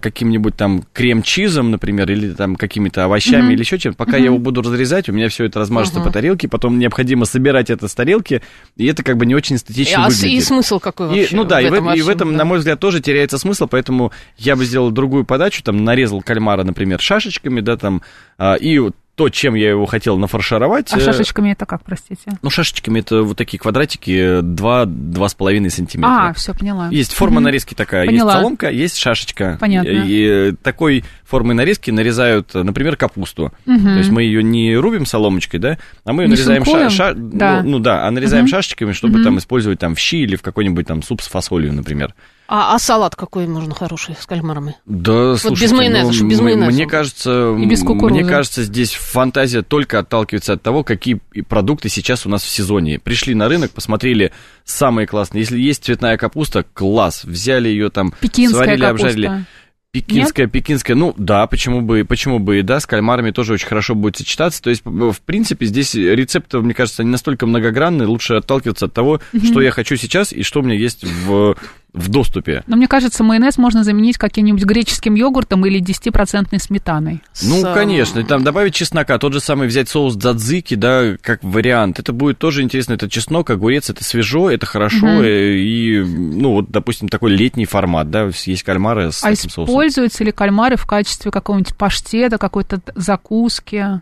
каким-нибудь 0.00 0.56
там 0.56 0.82
крем-чизом, 0.92 1.70
например, 1.70 2.10
или 2.10 2.32
там 2.32 2.56
какими-то 2.56 3.04
овощами, 3.04 3.42
Мгм. 3.42 3.50
или 3.52 3.60
еще 3.60 3.78
чем, 3.78 3.94
пока 3.94 4.16
я 4.16 4.24
его 4.26 4.38
буду 4.38 4.60
разрезать, 4.62 5.08
у 5.08 5.12
меня 5.12 5.28
все 5.28 5.44
это 5.44 5.60
размажется 5.60 6.00
по 6.00 6.10
тарелке, 6.10 6.48
потом 6.48 6.78
необходимо 6.78 7.24
собирать 7.26 7.70
это 7.70 7.86
с 7.86 7.94
тарелки, 7.94 8.42
и 8.76 8.86
это 8.86 9.02
как 9.04 9.16
бы 9.16 9.24
не 9.26 9.34
очень 9.36 9.56
эстетично 9.56 10.04
А 10.04 10.10
с- 10.10 10.16
выглядит. 10.20 10.42
и 10.42 10.44
смысл 10.44 10.80
какой 10.80 11.06
И, 11.16 11.20
вообще? 11.20 11.36
ну 11.36 11.44
да, 11.44 11.60
в 11.60 11.64
и, 11.64 11.68
в, 11.70 11.72
этом 11.74 11.84
и 11.84 11.86
в 11.86 11.86
во 11.86 11.94
всем, 11.94 12.08
этом, 12.16 12.32
да? 12.32 12.38
на 12.38 12.44
мой 12.44 12.58
взгляд, 12.58 12.80
тоже 12.80 13.00
теряется 13.00 13.38
смысл, 13.38 13.68
поэтому 13.70 14.10
я 14.36 14.56
бы 14.56 14.64
сделал 14.64 14.90
другую 14.90 15.24
подачу, 15.24 15.62
там 15.62 15.84
нарезал 15.84 16.22
кальмара, 16.22 16.64
например, 16.64 17.00
шашечками, 17.00 17.60
да, 17.60 17.76
там, 17.76 18.02
а, 18.36 18.54
и 18.54 18.80
то, 19.18 19.28
чем 19.30 19.54
я 19.54 19.70
его 19.70 19.84
хотел 19.84 20.16
нафаршировать. 20.16 20.92
А 20.92 20.96
э, 20.96 21.00
шашечками 21.00 21.50
это 21.50 21.66
как, 21.66 21.82
простите? 21.82 22.30
Ну, 22.40 22.50
шашечками 22.50 23.00
это 23.00 23.24
вот 23.24 23.36
такие 23.36 23.58
квадратики 23.58 24.40
2-2,5 24.40 25.70
сантиметра. 25.70 26.28
А, 26.28 26.32
все, 26.34 26.54
поняла. 26.54 26.88
Есть 26.90 27.14
форма 27.14 27.40
нарезки 27.40 27.74
такая, 27.74 28.06
Поняла. 28.06 28.30
есть 28.32 28.38
соломка, 28.38 28.70
есть 28.70 28.96
шашечка. 28.96 29.56
Понятно. 29.60 29.88
И, 29.88 30.48
и 30.50 30.52
такой 30.62 31.04
формой 31.24 31.56
нарезки 31.56 31.90
нарезают, 31.90 32.54
например, 32.54 32.96
капусту. 32.96 33.52
Мгм. 33.66 33.82
То 33.82 33.98
есть 33.98 34.10
мы 34.10 34.22
ее 34.22 34.42
не 34.44 34.76
рубим 34.76 35.04
соломочкой, 35.04 35.58
да, 35.58 35.78
а 36.04 36.12
мы 36.12 36.22
ее 36.22 36.28
Не 36.28 36.34
нарезаем 36.34 36.64
ша- 36.64 36.88
ша- 36.90 37.14
Да. 37.14 37.62
Ну, 37.64 37.70
ну 37.70 37.78
да, 37.80 38.06
а 38.06 38.10
нарезаем 38.12 38.44
Мгм. 38.44 38.50
шашечками, 38.52 38.92
чтобы 38.92 39.24
там 39.24 39.36
использовать 39.38 39.80
там 39.80 39.96
в 39.96 39.98
щи 39.98 40.16
или 40.22 40.36
в 40.36 40.42
какой-нибудь 40.42 40.86
там 40.86 41.02
суп 41.02 41.22
с 41.22 41.26
фасолью, 41.28 41.72
например. 41.72 42.14
А, 42.50 42.74
а 42.74 42.78
салат 42.78 43.14
какой 43.14 43.46
можно 43.46 43.74
хороший 43.74 44.16
с 44.18 44.24
кальмарами? 44.24 44.74
Да, 44.86 45.32
без 45.32 45.42
слушайте, 45.42 45.74
майонеза, 45.74 46.22
ну, 46.24 46.30
без 46.30 46.40
майонеза. 46.40 46.70
Мне 46.70 46.86
кажется, 46.86 47.54
И 47.58 47.66
без 47.66 47.82
кукурузы. 47.82 48.22
мне 48.22 48.24
кажется, 48.24 48.62
здесь 48.62 48.94
фантазия 48.94 49.60
только 49.60 49.98
отталкивается 49.98 50.54
от 50.54 50.62
того, 50.62 50.82
какие 50.82 51.20
продукты 51.46 51.90
сейчас 51.90 52.24
у 52.24 52.30
нас 52.30 52.42
в 52.42 52.48
сезоне. 52.48 52.98
Пришли 53.00 53.34
на 53.34 53.48
рынок, 53.48 53.72
посмотрели 53.72 54.32
самые 54.64 55.06
классные. 55.06 55.42
Если 55.42 55.58
есть 55.58 55.84
цветная 55.84 56.16
капуста, 56.16 56.64
класс. 56.72 57.24
Взяли 57.24 57.68
ее 57.68 57.90
там, 57.90 58.14
Пекинская 58.18 58.64
сварили, 58.64 58.80
капуста. 58.80 59.06
обжарили. 59.08 59.44
Пекинская, 59.90 60.46
пекинская, 60.46 60.94
ну 60.94 61.14
да, 61.16 61.46
почему 61.46 61.80
бы, 61.80 62.04
почему 62.04 62.38
бы 62.38 62.58
и 62.58 62.62
да, 62.62 62.78
с 62.78 62.84
кальмарами 62.86 63.30
тоже 63.30 63.54
очень 63.54 63.66
хорошо 63.66 63.94
будет 63.94 64.18
сочетаться. 64.18 64.62
То 64.62 64.68
есть, 64.68 64.82
в 64.84 65.20
принципе, 65.24 65.64
здесь 65.64 65.94
рецепты, 65.94 66.58
мне 66.58 66.74
кажется, 66.74 67.02
не 67.02 67.10
настолько 67.10 67.46
многогранные, 67.46 68.06
лучше 68.06 68.34
отталкиваться 68.34 68.86
от 68.86 68.92
того, 68.92 69.20
что 69.42 69.62
я 69.62 69.70
хочу 69.70 69.96
сейчас 69.96 70.32
и 70.32 70.42
что 70.42 70.60
у 70.60 70.62
меня 70.62 70.74
есть 70.74 71.04
в, 71.04 71.56
в 71.94 72.08
доступе. 72.08 72.62
Но 72.66 72.76
мне 72.76 72.86
кажется, 72.86 73.24
майонез 73.24 73.56
можно 73.56 73.82
заменить 73.82 74.18
каким-нибудь 74.18 74.62
греческим 74.64 75.14
йогуртом 75.14 75.64
или 75.66 75.80
10% 75.80 76.58
сметаной. 76.58 77.22
Ну, 77.42 77.60
С, 77.60 77.74
конечно, 77.74 78.22
там 78.24 78.44
добавить 78.44 78.74
чеснока, 78.74 79.18
тот 79.18 79.32
же 79.32 79.40
самый 79.40 79.68
взять 79.68 79.88
соус 79.88 80.14
дзадзики, 80.16 80.74
да, 80.74 81.16
как 81.20 81.42
вариант. 81.42 81.98
Это 81.98 82.12
будет 82.12 82.38
тоже 82.38 82.62
интересно. 82.62 82.94
Это 82.94 83.08
чеснок, 83.08 83.48
огурец, 83.50 83.88
это 83.88 84.04
свежо, 84.04 84.50
это 84.50 84.66
хорошо. 84.66 85.06
Э, 85.22 85.56
И, 85.56 85.98
ну, 86.00 86.52
вот, 86.52 86.70
допустим, 86.70 87.08
такой 87.08 87.30
летний 87.30 87.66
формат, 87.66 88.10
да, 88.10 88.30
есть 88.44 88.62
кальмары 88.62 89.10
с 89.10 89.24
а 89.24 89.30
таким 89.30 89.50
соусом. 89.50 89.74
Используются 89.78 90.24
ли 90.24 90.32
кальмары 90.32 90.76
в 90.76 90.86
качестве 90.86 91.30
какого-нибудь 91.30 91.76
паштета, 91.76 92.38
какой-то 92.38 92.80
закуски? 92.96 94.00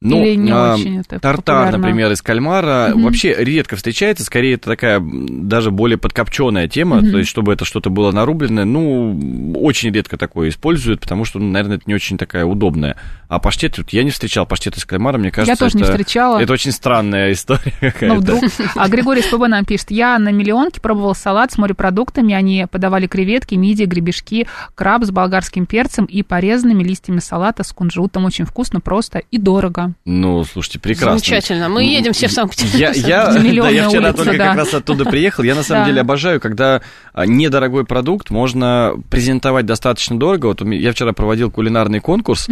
Ну, 0.00 0.24
Или 0.24 0.36
не 0.36 0.52
а, 0.52 0.74
очень 0.76 1.00
это 1.00 1.18
Тартар, 1.18 1.56
популярно? 1.56 1.78
например, 1.78 2.12
из 2.12 2.22
кальмара 2.22 2.90
Мгм. 2.94 3.02
вообще 3.02 3.34
редко 3.36 3.74
встречается, 3.74 4.22
скорее 4.22 4.54
это 4.54 4.66
такая 4.70 5.02
даже 5.02 5.72
более 5.72 5.98
подкопченная 5.98 6.68
тема, 6.68 6.98
Мгм. 6.98 7.10
то 7.10 7.18
есть 7.18 7.28
чтобы 7.28 7.52
это 7.52 7.64
что-то 7.64 7.90
было 7.90 8.12
нарубленное, 8.12 8.64
ну, 8.64 9.52
очень 9.56 9.90
редко 9.92 10.16
такое 10.16 10.50
используют, 10.50 11.00
потому 11.00 11.24
что, 11.24 11.40
ну, 11.40 11.50
наверное, 11.50 11.78
это 11.78 11.84
не 11.88 11.94
очень 11.96 12.16
такая 12.16 12.44
удобная. 12.44 12.94
А 13.28 13.40
паштет, 13.40 13.76
вот 13.76 13.90
я 13.90 14.04
не 14.04 14.10
встречал 14.10 14.46
паштет 14.46 14.76
из 14.76 14.84
кальмара, 14.84 15.18
мне 15.18 15.32
кажется, 15.32 15.58
тоже 15.64 15.76
не 15.76 15.82
это- 15.82 15.90
встречала. 15.90 16.38
Это 16.40 16.52
очень 16.52 16.70
странная 16.70 17.32
история 17.32 17.72
какая-то. 17.80 18.06
Ну, 18.06 18.20
вдруг. 18.20 18.44
А 18.76 18.88
Григорий 18.88 19.22
СПБ 19.22 19.48
нам 19.48 19.64
пишет, 19.64 19.90
я 19.90 20.16
на 20.20 20.30
миллионке 20.30 20.80
пробовал 20.80 21.16
салат 21.16 21.50
с 21.50 21.58
морепродуктами, 21.58 22.34
они 22.34 22.66
подавали 22.70 23.08
креветки, 23.08 23.56
мидии, 23.56 23.84
гребешки, 23.84 24.46
краб 24.76 25.02
с 25.04 25.10
болгарским 25.10 25.66
перцем 25.66 26.04
и 26.04 26.22
порезанными 26.22 26.84
листьями 26.84 27.18
салата 27.18 27.64
с 27.64 27.72
кунжутом. 27.72 28.24
Очень 28.26 28.44
вкусно, 28.44 28.80
просто 28.80 29.22
и 29.32 29.38
дорого. 29.38 29.87
Ну, 30.04 30.44
слушайте, 30.44 30.78
прекрасно. 30.78 31.18
Замечательно. 31.18 31.68
Мы 31.68 31.84
едем 31.84 32.12
все 32.12 32.28
в 32.28 32.32
Санкт-Петербург. 32.32 32.78
Я, 32.78 32.90
я, 32.92 33.32
да, 33.32 33.68
я 33.68 33.88
вчера 33.88 34.08
улица, 34.08 34.24
только 34.24 34.38
да. 34.38 34.48
как 34.48 34.56
раз 34.56 34.74
оттуда 34.74 35.04
приехал. 35.04 35.42
Я 35.42 35.54
на 35.54 35.62
самом 35.62 35.84
Да. 35.84 35.88
деле 35.88 36.00
обожаю, 36.00 36.40
когда 36.40 36.82
а, 37.12 37.26
недорогой 37.26 37.84
продукт 37.84 38.30
можно 38.30 38.94
презентовать 39.10 39.66
достаточно 39.66 40.18
дорого. 40.18 40.46
Вот 40.46 40.62
я 40.62 40.92
вчера 40.92 41.12
проводил 41.12 41.50
кулинарный 41.50 42.00
конкурс 42.00 42.48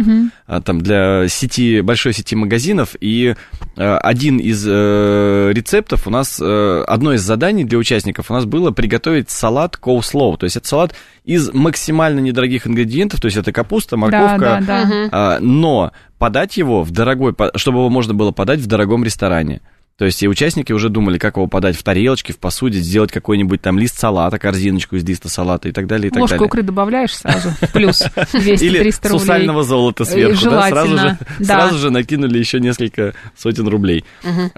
а, 0.47 0.61
там 0.61 0.81
для 0.81 1.27
сети 1.27 1.81
большой 1.81 2.13
сети 2.13 2.35
магазинов, 2.35 2.95
и 2.99 3.35
а, 3.75 3.97
один 3.99 4.37
из 4.37 4.65
э, 4.67 5.51
рецептов 5.53 6.07
у 6.07 6.09
нас 6.09 6.39
э, 6.41 6.83
одно 6.87 7.13
из 7.13 7.21
заданий 7.21 7.63
для 7.63 7.77
участников 7.77 8.31
у 8.31 8.33
нас 8.33 8.45
было 8.45 8.71
приготовить 8.71 9.29
салат 9.29 9.77
коуслоу. 9.77 10.37
То 10.37 10.45
есть 10.45 10.57
это 10.57 10.67
салат 10.67 10.93
из 11.27 11.53
максимально 11.53 12.21
недорогих 12.21 12.65
ингредиентов, 12.65 13.19
то 13.19 13.25
есть 13.25 13.35
это 13.37 13.51
капуста, 13.51 13.97
морковка, 13.97 14.39
Да, 14.39 14.61
да, 14.61 15.09
да. 15.11 15.37
Но 15.41 15.91
подать 16.17 16.55
его 16.55 16.83
в 16.83 16.91
дорогой, 16.91 17.33
по- 17.33 17.51
чтобы 17.55 17.79
его 17.79 17.89
можно 17.89 18.13
было 18.13 18.31
подать 18.31 18.61
в 18.61 18.65
дорогом 18.67 19.03
ресторане. 19.03 19.61
То 19.97 20.05
есть 20.05 20.21
и 20.21 20.27
участники 20.27 20.71
уже 20.71 20.89
думали, 20.89 21.17
как 21.17 21.37
его 21.37 21.47
подать 21.47 21.75
в 21.75 21.81
тарелочке, 21.81 22.31
в 22.31 22.37
посуде, 22.37 22.79
сделать 22.79 23.11
какой-нибудь 23.11 23.61
там 23.61 23.79
лист 23.79 23.97
салата, 23.97 24.37
корзиночку 24.37 24.95
из 24.95 25.03
листа 25.03 25.27
салата 25.27 25.69
и 25.69 25.71
так 25.71 25.87
далее, 25.87 26.09
и 26.09 26.11
так 26.11 26.21
Ложку 26.21 26.35
далее. 26.35 26.47
икры 26.49 26.61
добавляешь 26.61 27.15
сразу, 27.15 27.49
плюс 27.73 28.03
200-300 28.03 28.63
Или 28.63 28.77
рублей. 28.77 28.91
сусального 28.91 29.63
золота 29.63 30.05
сверху, 30.05 30.45
да, 30.45 30.69
сразу 30.69 30.97
же, 30.97 31.17
да. 31.39 31.45
сразу 31.45 31.77
же 31.79 31.89
накинули 31.89 32.37
еще 32.37 32.59
несколько 32.59 33.15
сотен 33.35 33.67
рублей. 33.67 34.05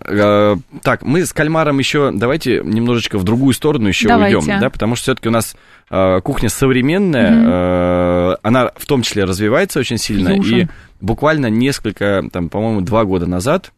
Э, 0.06 0.58
так, 0.84 1.04
мы 1.04 1.26
с 1.26 1.32
кальмаром 1.32 1.80
еще, 1.80 2.12
давайте 2.14 2.62
немножечко 2.62 3.18
в 3.18 3.24
другую 3.24 3.54
сторону 3.54 3.88
еще 3.88 4.10
Давайте. 4.10 4.38
уйдем, 4.38 4.60
да, 4.60 4.70
потому 4.70 4.96
что 4.96 5.04
все-таки 5.04 5.30
у 5.30 5.32
нас 5.32 5.56
э, 5.90 6.20
кухня 6.22 6.50
современная, 6.50 8.34
э, 8.34 8.36
она 8.44 8.72
в 8.76 8.86
том 8.86 9.04
числе 9.04 9.24
развивается 9.24 9.80
очень 9.80 9.98
сильно, 9.98 10.34
Фьюжн. 10.34 10.56
и 10.56 10.68
буквально 11.00 11.46
несколько, 11.48 12.26
там, 12.30 12.50
по-моему, 12.50 12.82
два 12.82 13.06
года 13.06 13.26
назад 13.26 13.72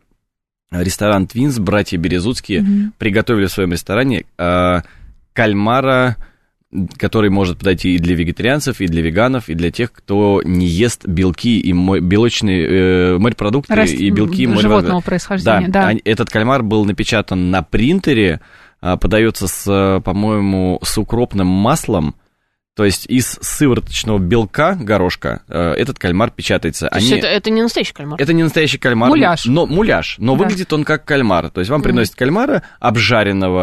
ресторан 0.72 1.28
Твинс, 1.28 1.60
братья 1.60 1.98
Березутские, 1.98 2.62
Мгм. 2.62 2.94
приготовили 2.98 3.46
в 3.48 3.52
своем 3.52 3.72
ресторане 3.74 4.24
э, 4.38 4.82
кальмара, 5.34 6.16
который 6.98 7.30
может 7.30 7.58
подойти 7.60 7.96
и 7.96 8.00
для 8.00 8.16
вегетарианцев, 8.16 8.80
и 8.80 8.88
для 8.88 9.02
веганов, 9.02 9.50
и 9.50 9.54
для 9.54 9.72
тех, 9.72 9.92
кто 9.92 10.42
не 10.46 10.66
ест 10.68 11.06
белки 11.06 11.60
и 11.60 11.74
белочные 11.74 12.66
э, 12.66 13.18
морепродукты 13.18 13.74
Раст- 13.74 13.94
и 13.94 14.10
белки 14.10 14.48
животного 14.48 15.02
Да, 15.02 15.06
происхождения, 15.06 15.68
да. 15.68 15.88
они- 15.88 16.02
этот 16.06 16.30
кальмар 16.30 16.64
был 16.64 16.86
напечатан 16.86 17.52
на 17.52 17.62
принтере, 17.62 18.40
а, 18.80 18.96
подается 18.98 19.48
с, 19.48 20.02
по-моему, 20.04 20.80
с 20.82 20.98
укропным 20.98 21.48
маслом. 21.48 22.16
То 22.74 22.86
есть 22.86 23.06
из 23.08 23.38
сывороточного 23.42 24.18
белка 24.18 24.76
горошка 24.80 25.42
э, 25.50 25.72
этот 25.74 26.00
кальмар 26.00 26.32
печатается. 26.32 26.88
То 26.88 26.96
есть 27.00 27.12
Они- 27.12 27.20
это, 27.20 27.28
это 27.28 27.50
не 27.50 27.62
настоящий 27.62 27.92
кальмар. 27.94 28.22
это 28.22 28.32
не 28.32 28.44
настоящий 28.44 28.78
кальмар. 28.78 29.10
Муляж. 29.10 29.46
Но 29.46 29.66
муляж. 29.66 30.16
Но 30.20 30.36
Да. 30.38 30.44
выглядит 30.44 30.72
он 30.72 30.86
как 30.86 31.04
кальмар. 31.04 31.50
То 31.50 31.60
есть 31.60 31.70
вам 31.70 31.82
приносят 31.82 32.16
кальмара 32.16 32.64
обжаренного, 32.80 33.60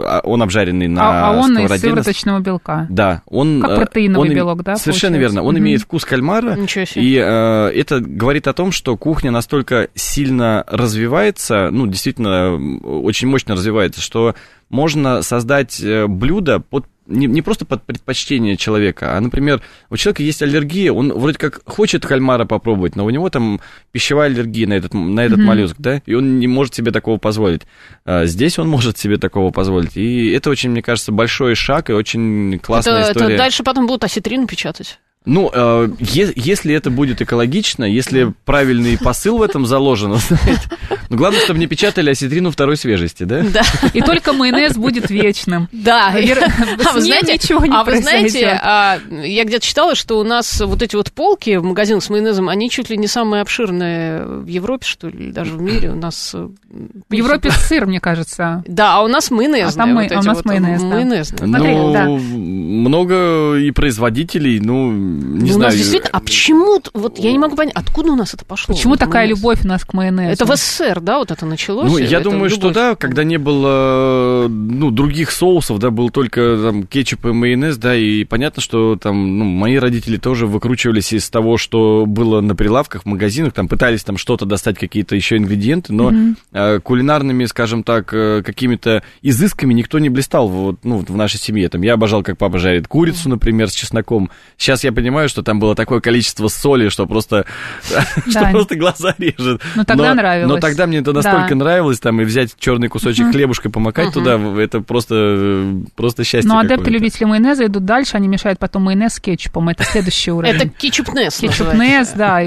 э, 0.00 0.02
а 0.06 0.20
он 0.24 0.42
обжаренный 0.42 0.88
на 0.88 1.02
А, 1.02 1.28
а 1.28 1.32
он 1.36 1.50
из 1.52 1.56
сковороде. 1.56 1.80
сывороточного 1.80 2.40
белка. 2.40 2.86
Да, 2.88 3.20
он... 3.26 3.60
Как 3.60 3.70
э, 3.70 3.76
протеиновый 3.76 4.30
он 4.30 4.34
белок, 4.34 4.62
да, 4.62 4.76
Совершенно 4.76 5.16
получается? 5.16 5.34
верно. 5.36 5.48
Он 5.48 5.54
Мгм. 5.56 5.62
имеет 5.64 5.82
вкус 5.82 6.04
кальмара. 6.06 6.54
Ничего 6.56 6.86
себе. 6.86 7.04
И 7.04 7.16
э, 7.16 7.68
это 7.78 8.00
говорит 8.00 8.48
о 8.48 8.54
том, 8.54 8.72
что 8.72 8.96
кухня 8.96 9.30
настолько 9.30 9.88
сильно 9.94 10.64
развивается, 10.68 11.68
ну, 11.70 11.86
действительно, 11.86 12.54
очень 12.82 13.28
мощно 13.28 13.54
развивается, 13.56 14.00
что 14.00 14.34
можно 14.70 15.20
создать 15.20 15.80
э, 15.82 16.06
блюдо 16.06 16.60
под 16.60 16.86
не, 17.06 17.26
не 17.26 17.42
просто 17.42 17.64
под 17.64 17.82
предпочтение 17.84 18.56
человека, 18.56 19.16
а, 19.16 19.20
например, 19.20 19.62
у 19.90 19.96
человека 19.96 20.22
есть 20.22 20.42
аллергия, 20.42 20.92
он 20.92 21.12
вроде 21.12 21.38
как 21.38 21.60
хочет 21.64 22.06
кальмара 22.06 22.44
попробовать, 22.44 22.96
но 22.96 23.04
у 23.04 23.10
него 23.10 23.30
там 23.30 23.60
пищевая 23.92 24.28
аллергия 24.28 24.66
на 24.66 24.74
этот, 24.74 24.94
на 24.94 25.20
этот 25.20 25.38
mm-hmm. 25.38 25.42
моллюск, 25.42 25.76
да, 25.78 26.02
и 26.06 26.14
он 26.14 26.38
не 26.38 26.46
может 26.46 26.74
себе 26.74 26.90
такого 26.90 27.18
позволить. 27.18 27.62
А 28.04 28.26
здесь 28.26 28.58
он 28.58 28.68
может 28.68 28.98
себе 28.98 29.18
такого 29.18 29.50
позволить. 29.50 29.96
И 29.96 30.30
это 30.30 30.50
очень, 30.50 30.70
мне 30.70 30.82
кажется, 30.82 31.12
большой 31.12 31.54
шаг 31.54 31.90
и 31.90 31.92
очень 31.92 32.58
классная 32.58 33.00
это, 33.00 33.12
история. 33.12 33.34
Это 33.34 33.38
дальше 33.38 33.62
потом 33.62 33.86
будут 33.86 34.04
осетрину 34.04 34.46
печатать. 34.46 34.98
Ну, 35.26 35.50
э, 35.52 35.88
е- 35.98 36.32
если 36.36 36.72
это 36.72 36.88
будет 36.88 37.20
экологично, 37.20 37.82
если 37.84 38.32
правильный 38.44 38.96
посыл 38.96 39.38
в 39.38 39.42
этом 39.42 39.66
заложен, 39.66 40.14
знаете, 40.28 40.62
ну, 41.10 41.16
главное, 41.16 41.40
чтобы 41.40 41.58
не 41.58 41.66
печатали 41.66 42.10
осетрину 42.10 42.52
второй 42.52 42.76
свежести, 42.76 43.24
да? 43.24 43.42
Да. 43.42 43.62
И 43.92 44.00
только 44.00 44.32
майонез 44.32 44.76
будет 44.76 45.10
вечным. 45.10 45.68
Да. 45.72 46.08
А 46.08 46.92
вы 46.92 47.00
знаете, 47.00 47.34
ничего 47.34 47.66
не 47.66 47.74
а 47.74 47.82
вы 47.82 48.00
знаете, 48.00 48.58
а, 48.62 48.98
я 49.10 49.44
где-то 49.44 49.66
читала, 49.66 49.94
что 49.96 50.20
у 50.20 50.24
нас 50.24 50.60
вот 50.60 50.80
эти 50.82 50.94
вот 50.94 51.10
полки 51.10 51.56
в 51.56 51.64
магазинах 51.64 52.04
с 52.04 52.08
майонезом, 52.08 52.48
они 52.48 52.70
чуть 52.70 52.88
ли 52.88 52.96
не 52.96 53.08
самые 53.08 53.42
обширные 53.42 54.24
в 54.24 54.46
Европе, 54.46 54.86
что 54.86 55.08
ли, 55.08 55.32
даже 55.32 55.52
в 55.54 55.60
мире. 55.60 55.90
У 55.90 55.96
нас... 55.96 56.34
В 56.34 57.12
Европе 57.12 57.50
сыр, 57.50 57.86
мне 57.86 58.00
кажется. 58.00 58.62
Да, 58.66 58.96
а 58.96 59.02
у 59.02 59.08
нас 59.08 59.30
майонезные. 59.32 59.66
А 59.66 59.72
там 59.72 59.94
мы- 59.94 60.06
а 60.06 60.20
у 60.20 60.22
нас 60.22 60.36
вот, 60.36 60.44
майонез, 60.44 61.30
да. 61.32 61.46
Смотри, 61.46 61.74
ну, 61.74 61.92
да. 61.92 62.04
много 62.06 63.54
и 63.56 63.70
производителей, 63.72 64.60
ну, 64.60 65.15
не 65.16 65.38
Ну, 65.40 65.44
у 65.44 65.48
знаю. 65.48 65.58
нас 65.70 65.74
действительно, 65.76 66.10
а 66.12 66.20
почему, 66.20 66.80
вот 66.94 67.18
я 67.18 67.32
не 67.32 67.38
могу 67.38 67.56
понять, 67.56 67.74
откуда 67.74 68.12
у 68.12 68.16
нас 68.16 68.34
это 68.34 68.44
пошло? 68.44 68.74
Почему 68.74 68.92
вот 68.92 69.00
такая 69.00 69.22
майонез? 69.24 69.38
любовь 69.38 69.64
у 69.64 69.68
нас 69.68 69.84
к 69.84 69.92
майонезу? 69.94 70.32
Это 70.32 70.44
в 70.44 70.56
СССР, 70.56 71.00
да, 71.00 71.18
вот 71.18 71.30
это 71.30 71.46
началось? 71.46 71.90
Ну, 71.90 71.98
я 71.98 72.20
думаю, 72.20 72.50
что 72.50 72.68
любовь. 72.68 72.74
да, 72.74 72.94
когда 72.94 73.24
не 73.24 73.38
было, 73.38 74.46
ну, 74.48 74.90
других 74.90 75.30
соусов, 75.30 75.78
да, 75.78 75.90
был 75.90 76.10
только 76.10 76.58
там 76.62 76.86
кетчуп 76.86 77.26
и 77.26 77.32
майонез, 77.32 77.76
да, 77.76 77.94
и 77.96 78.24
понятно, 78.24 78.62
что 78.62 78.96
там, 78.96 79.38
ну, 79.38 79.44
мои 79.44 79.76
родители 79.76 80.16
тоже 80.16 80.46
выкручивались 80.46 81.12
из 81.12 81.28
того, 81.30 81.56
что 81.56 82.04
было 82.06 82.40
на 82.40 82.54
прилавках 82.54 83.02
в 83.02 83.06
магазинах, 83.06 83.52
там 83.52 83.68
пытались 83.68 84.04
там 84.04 84.16
что-то 84.16 84.44
достать, 84.46 84.78
какие-то 84.78 85.16
еще 85.16 85.36
ингредиенты, 85.36 85.92
но 85.92 86.12
э, 86.52 86.80
кулинарными, 86.80 87.44
скажем 87.46 87.82
так, 87.82 88.12
э, 88.12 88.42
какими-то 88.44 89.02
изысками 89.22 89.72
никто 89.74 89.98
не 89.98 90.08
блистал 90.08 90.48
вот, 90.48 90.76
ну, 90.84 90.98
в 90.98 91.16
нашей 91.16 91.38
семье. 91.38 91.68
Там 91.68 91.82
я 91.82 91.94
обожал, 91.94 92.22
как 92.22 92.38
папа 92.38 92.58
жарит 92.58 92.88
курицу, 92.88 93.28
например, 93.28 93.68
с 93.70 93.74
чесноком. 93.74 94.30
Сейчас 94.56 94.84
я 94.84 94.92
понимаю, 94.92 95.05
что 95.28 95.42
там 95.42 95.58
было 95.58 95.74
такое 95.74 96.00
количество 96.00 96.48
соли, 96.48 96.88
что 96.88 97.06
просто, 97.06 97.44
что 98.28 98.48
просто 98.50 98.76
глаза 98.76 99.14
режет. 99.18 99.60
Ну, 99.74 99.84
тогда 99.84 100.08
Но- 100.08 100.14
нравилось. 100.14 100.48
Но 100.54 100.58
тогда 100.60 100.86
мне 100.86 100.98
это 100.98 101.12
настолько 101.12 101.50
Да. 101.50 101.54
нравилось, 101.54 102.00
там, 102.00 102.20
и 102.20 102.24
взять 102.24 102.54
черный 102.58 102.88
кусочек 102.88 103.30
хлебушка, 103.32 103.70
помакать 103.70 104.12
туда, 104.12 104.38
это 104.60 104.80
просто, 104.80 105.14
э, 105.16 105.74
просто 105.94 106.24
счастье 106.24 106.48
Но 106.48 106.58
адепты 106.58 106.76
какое-то. 106.76 106.90
любители 106.90 107.24
майонеза 107.24 107.66
идут 107.66 107.84
дальше, 107.84 108.16
они 108.16 108.28
мешают 108.28 108.58
потом 108.58 108.82
майонез 108.84 109.14
с 109.14 109.20
кетчупом. 109.20 109.68
Это 109.68 109.84
следующий 109.84 110.30
уровень. 110.32 110.54
Это 110.54 110.68
кетчуп-нес 110.68 111.38
Кетчуп-нес, 111.38 112.12
да, 112.12 112.40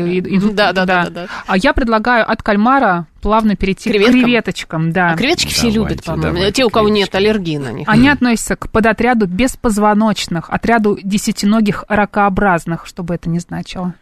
Да, 0.54 0.74
да, 0.74 0.86
да. 1.10 1.28
А 1.48 1.58
я 1.58 1.74
предлагаю 1.74 2.30
от 2.30 2.42
кальмара 2.44 3.08
плавно 3.20 3.56
перейти 3.56 3.90
Креветкам? 3.90 4.20
к 4.20 4.24
креветочкам, 4.24 4.92
да. 4.92 5.12
А 5.12 5.16
креветочки 5.18 5.50
все 5.54 5.72
Давайте, 5.72 5.80
любят, 5.80 6.04
по-моему. 6.04 6.34
давайте 6.38 6.52
Те, 6.54 6.66
у 6.66 6.70
кого 6.70 6.90
нет 6.90 7.10
креветочки. 7.10 7.18
аллергии 7.18 7.58
на 7.58 7.72
них. 7.72 7.88
Они 7.90 8.10
относятся 8.10 8.56
к 8.56 8.70
подотряду 8.72 9.28
беспозвоночных, 9.28 10.50
отряду 10.50 10.98
десятиногих 11.04 11.84
ракообразных, 11.88 12.86
что 12.86 13.04
бы 13.04 13.16
это 13.16 13.30
ни 13.30 13.40
значило. 13.40 13.94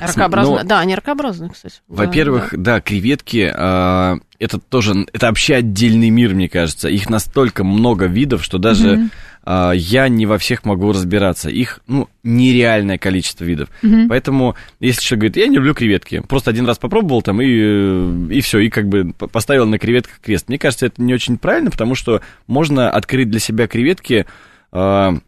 Ракообразные. 0.00 0.62
Ну, 0.62 0.68
Да, 0.68 0.80
они 0.80 0.94
ракообразные, 0.94 1.50
кстати. 1.50 1.76
Во-первых, 1.88 2.48
да, 2.56 2.80
креветки, 2.80 3.52
а, 3.54 4.16
это 4.42 4.58
тоже, 4.58 5.06
это 5.12 5.26
вообще 5.26 5.56
отдельный 5.56 6.10
мир, 6.10 6.34
мне 6.34 6.48
кажется. 6.48 6.88
Их 6.88 7.08
настолько 7.08 7.62
много 7.62 8.06
видов, 8.06 8.42
что 8.42 8.58
даже 8.58 9.08
а, 9.44 9.70
я 9.70 10.08
не 10.08 10.26
во 10.26 10.36
всех 10.36 10.64
могу 10.64 10.90
разбираться. 10.90 11.48
Их, 11.48 11.80
ну, 11.86 12.08
нереальное 12.24 12.98
количество 12.98 13.44
видов. 13.44 13.68
Поэтому, 14.08 14.56
если 14.80 15.00
человек 15.00 15.20
говорит, 15.20 15.36
я 15.36 15.46
не 15.46 15.56
люблю 15.56 15.74
креветки, 15.74 16.22
просто 16.28 16.50
один 16.50 16.66
раз 16.66 16.78
попробовал 16.78 17.22
там 17.22 17.40
и, 17.40 18.34
и 18.34 18.40
все, 18.40 18.58
и 18.58 18.68
как 18.68 18.88
бы 18.88 19.12
поставил 19.12 19.66
на 19.66 19.78
креветках 19.78 20.18
крест. 20.20 20.48
Мне 20.48 20.58
кажется, 20.58 20.86
это 20.86 21.00
не 21.00 21.14
очень 21.14 21.38
правильно, 21.38 21.70
потому 21.70 21.94
что 21.94 22.20
можно 22.48 22.90
открыть 22.90 23.30
для 23.30 23.38
себя 23.38 23.68
креветки, 23.68 24.26
а, 24.72 25.18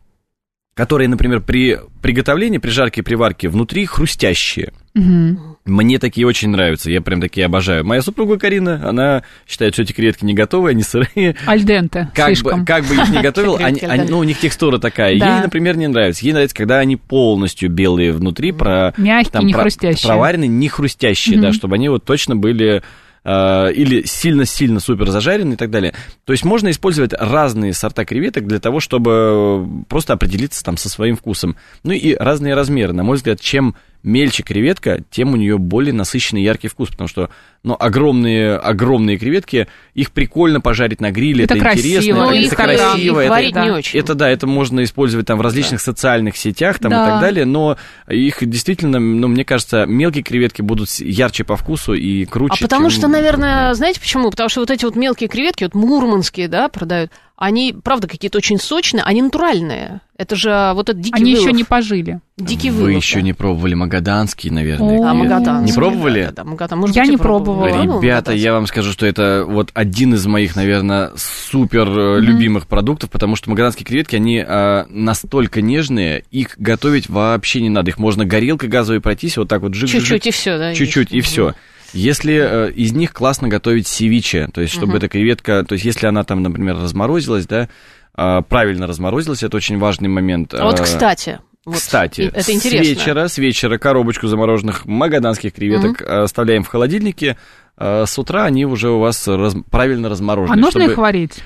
которые, 0.75 1.09
например, 1.09 1.41
при 1.41 1.79
приготовлении, 2.03 2.59
при 2.59 2.71
жарке 2.71 3.01
и 3.01 3.05
при 3.05 3.15
варке 3.15 3.49
внутри 3.49 3.87
хрустящие. 3.87 4.73
Мгм. 4.95 5.57
Мне 5.65 5.99
такие 5.99 6.27
очень 6.27 6.51
нравятся, 6.51 6.91
я 6.91 7.01
прям 7.01 7.21
такие 7.21 7.47
обожаю. 7.47 7.85
Моя 7.85 8.03
супруга 8.03 8.39
Карина, 8.39 8.87
она 8.89 9.23
считает, 9.49 9.73
что 9.73 9.83
эти 9.83 9.93
креветки 9.93 10.25
не 10.25 10.35
готовые, 10.35 10.73
они 10.73 10.83
сырые. 10.83 11.37
Альденте, 11.47 12.11
Как 12.15 12.27
слишком. 12.27 12.61
бы, 12.61 12.67
как 12.67 12.85
бы 12.85 12.95
их 12.95 13.09
не 13.09 13.21
готовил, 13.23 13.57
они, 13.57 13.81
они- 13.81 14.09
ну, 14.09 14.19
у 14.19 14.25
них 14.25 14.39
текстура 14.39 14.79
такая. 14.79 15.19
Да. 15.19 15.37
Ей, 15.39 15.43
например, 15.45 15.77
не 15.77 15.89
нравится. 15.89 16.25
Ей 16.25 16.33
нравится, 16.33 16.55
когда 16.55 16.79
они 16.79 16.97
полностью 16.97 17.71
белые 17.71 18.13
внутри, 18.13 18.53
про, 18.53 18.93
Мягкие, 18.99 19.43
не 19.43 19.53
про- 19.55 19.63
хрустящие. 19.63 20.07
проваренные, 20.07 20.49
не 20.49 20.69
хрустящие, 20.69 21.41
да, 21.41 21.49
Мгм. 21.49 21.55
чтобы 21.55 21.75
они 21.77 21.89
вот 21.89 22.05
точно 22.05 22.37
были 22.37 22.83
э, 23.27 23.73
или 23.73 24.03
сильно-сильно 24.05 24.81
супер 24.81 25.09
зажаренные 25.11 25.55
и 25.55 25.57
так 25.57 25.71
далее. 25.71 25.95
То 26.27 26.33
есть 26.35 26.45
можно 26.45 26.71
использовать 26.71 27.15
разные 27.19 27.73
сорта 27.73 28.05
креветок 28.05 28.47
для 28.47 28.61
того, 28.61 28.81
чтобы 28.81 29.67
просто 29.89 30.13
определиться 30.13 30.63
там 30.63 30.77
со 30.77 30.91
своим 30.91 31.17
вкусом. 31.17 31.57
Ну 31.85 31.93
и 31.93 32.15
разные 32.15 32.53
размеры. 32.55 32.93
На 32.93 33.03
мой 33.03 33.17
взгляд, 33.17 33.41
чем 33.41 33.77
мельче 34.05 34.43
креветка, 34.45 35.01
тем 35.11 35.33
у 35.33 35.37
нее 35.37 35.59
более 35.59 35.93
насыщенный 35.93 36.43
яркий 36.43 36.69
вкус, 36.69 36.91
потому 36.91 37.09
что 37.09 37.31
ну, 37.65 37.75
огромные, 37.81 38.57
огромные 38.57 39.17
креветки, 39.17 39.67
их 39.95 40.13
прикольно 40.13 40.61
пожарить 40.61 41.01
на 41.01 41.11
гриле, 41.11 41.45
Это 41.45 41.55
это, 41.55 41.63
красиво, 41.65 41.87
интересно, 41.97 42.15
Ну, 42.15 42.31
это 42.31 42.35
их, 42.35 42.55
красиво, 42.55 43.25
их 43.25 43.31
это- 43.33 43.55
да. 43.55 43.65
не 43.65 43.71
очень. 43.71 43.99
это 43.99 44.15
да, 44.15 44.29
это 44.29 44.47
можно 44.47 44.85
использовать 44.85 45.27
там 45.27 45.39
в 45.39 45.41
различных 45.41 45.81
социальных 45.81 46.37
сетях 46.37 46.79
там, 46.79 46.93
и 46.93 46.95
Да. 46.95 47.07
так 47.13 47.21
далее, 47.23 47.47
но 47.47 47.79
их 48.07 48.47
действительно, 48.47 49.01
ну, 49.01 49.29
мне 49.29 49.47
кажется, 49.47 49.87
мелкие 49.87 50.23
креветки 50.23 50.61
будут 50.61 50.91
ярче 51.01 51.45
по 51.45 51.57
вкусу 51.57 51.95
и 51.95 52.27
круче. 52.27 52.57
А 52.61 52.63
потому 52.69 52.91
чем- 52.91 52.99
что, 52.99 53.09
наверное, 53.09 53.73
знаете 53.73 53.99
почему? 53.99 54.31
Потому 54.31 54.51
что 54.51 54.61
вот 54.61 54.71
эти 54.71 54.85
вот 54.85 54.95
мелкие 54.95 55.31
креветки, 55.31 55.65
вот 55.65 55.75
мурманские, 55.75 56.49
да, 56.49 56.69
продают, 56.69 57.11
они, 57.37 57.75
правда, 57.83 58.07
какие-то 58.07 58.39
очень 58.39 58.59
сочные, 58.61 59.03
они 59.03 59.21
натуральные. 59.23 60.01
Это 60.17 60.37
же 60.37 60.71
вот 60.75 60.89
этот 60.89 61.01
дикий 61.03 61.17
Они 61.17 61.33
вылов. 61.35 61.49
еще 61.49 61.57
не 61.57 61.65
пожили. 61.65 62.21
Дикий 62.37 62.71
Вы 62.71 62.85
вылов, 62.85 63.03
еще 63.03 63.17
да. 63.17 63.23
не 63.23 63.33
пробовали 63.33 63.75
магаданские, 63.75 64.53
наверное. 64.53 64.99
О. 65.01 65.09
А, 65.09 65.11
креветки. 65.11 65.17
магаданские, 65.17 65.67
Не 65.67 65.73
пробовали? 65.73 66.21
Да, 66.21 66.27
да, 66.29 66.33
да, 66.33 66.45
Магадан. 66.45 66.79
Может 66.79 66.95
Я 66.95 67.03
быть, 67.03 67.09
и 67.09 67.13
не 67.13 67.17
пробовала. 67.19 67.69
Пробовал 67.69 68.01
Ребята, 68.01 68.33
я 68.33 68.53
вам 68.53 68.69
скажу, 68.69 68.93
что 68.93 69.05
это 69.07 69.45
вот 69.49 69.71
один 69.75 70.15
из 70.15 70.25
моих, 70.27 70.55
наверное, 70.55 71.11
супер 71.17 71.89
э, 71.89 72.21
любимых 72.21 72.69
продуктов, 72.69 73.11
потому 73.11 73.35
что 73.35 73.51
магаданские 73.51 73.85
креветки, 73.85 74.15
они 74.15 74.45
э, 74.47 74.85
настолько 74.89 75.61
нежные, 75.61 76.23
их 76.31 76.55
готовить 76.59 77.09
вообще 77.09 77.61
не 77.61 77.69
надо. 77.71 77.91
Их 77.91 77.99
можно 77.99 78.25
горелкой 78.25 78.69
газовой 78.69 79.01
пройтись, 79.01 79.37
вот 79.37 79.49
так 79.49 79.63
вот 79.63 79.75
жик 79.75 79.91
Чуть-чуть 79.91 80.27
и 80.29 80.31
все, 80.31 80.57
да? 80.59 80.75
Чуть-чуть, 80.75 81.11
и 81.11 81.17
есть. 81.17 81.29
все. 81.29 81.55
Если 81.95 82.35
э, 82.35 82.71
из 82.73 82.93
них 82.93 83.13
классно 83.13 83.49
готовить 83.49 83.87
севиче, 83.87 84.49
то 84.53 84.61
есть 84.61 84.73
чтобы 84.73 84.89
Мгм. 84.89 84.97
эта 84.97 85.09
креветка, 85.09 85.65
то 85.65 85.75
есть 85.75 85.85
если 85.85 86.07
она 86.07 86.25
там, 86.25 86.43
например, 86.43 86.77
разморозилась, 86.77 87.47
да, 87.47 87.69
а, 88.15 88.43
правильно 88.43 88.87
разморозилась, 88.87 89.43
это 89.43 89.57
очень 89.57 89.79
важный 89.79 90.09
момент. 90.09 90.55
А 90.55 90.65
вот, 90.65 90.81
А, 90.81 90.83
кстати, 90.83 91.41
вот, 91.65 91.77
Кстати, 91.77 92.23
это 92.23 92.43
с 92.43 92.51
интересно. 92.51 92.87
вечера, 92.89 93.29
с 93.29 93.39
вечера 93.39 93.79
коробочку 93.79 94.27
замороженных 94.27 94.85
магаданских 94.87 95.53
креветок 95.55 96.03
э, 96.03 96.05
оставляем 96.23 96.63
в 96.65 96.69
холодильнике. 96.69 97.37
э, 97.79 98.05
С 98.07 98.19
утра 98.19 98.45
они 98.45 98.67
уже 98.67 98.91
у 98.91 98.99
вас 99.01 99.27
раз- 99.27 99.57
правильно 99.71 100.09
разморожены. 100.09 100.53
А 100.53 100.57
нужно 100.57 100.81
чтобы- 100.83 100.93
их 100.93 100.99
варить? 100.99 101.43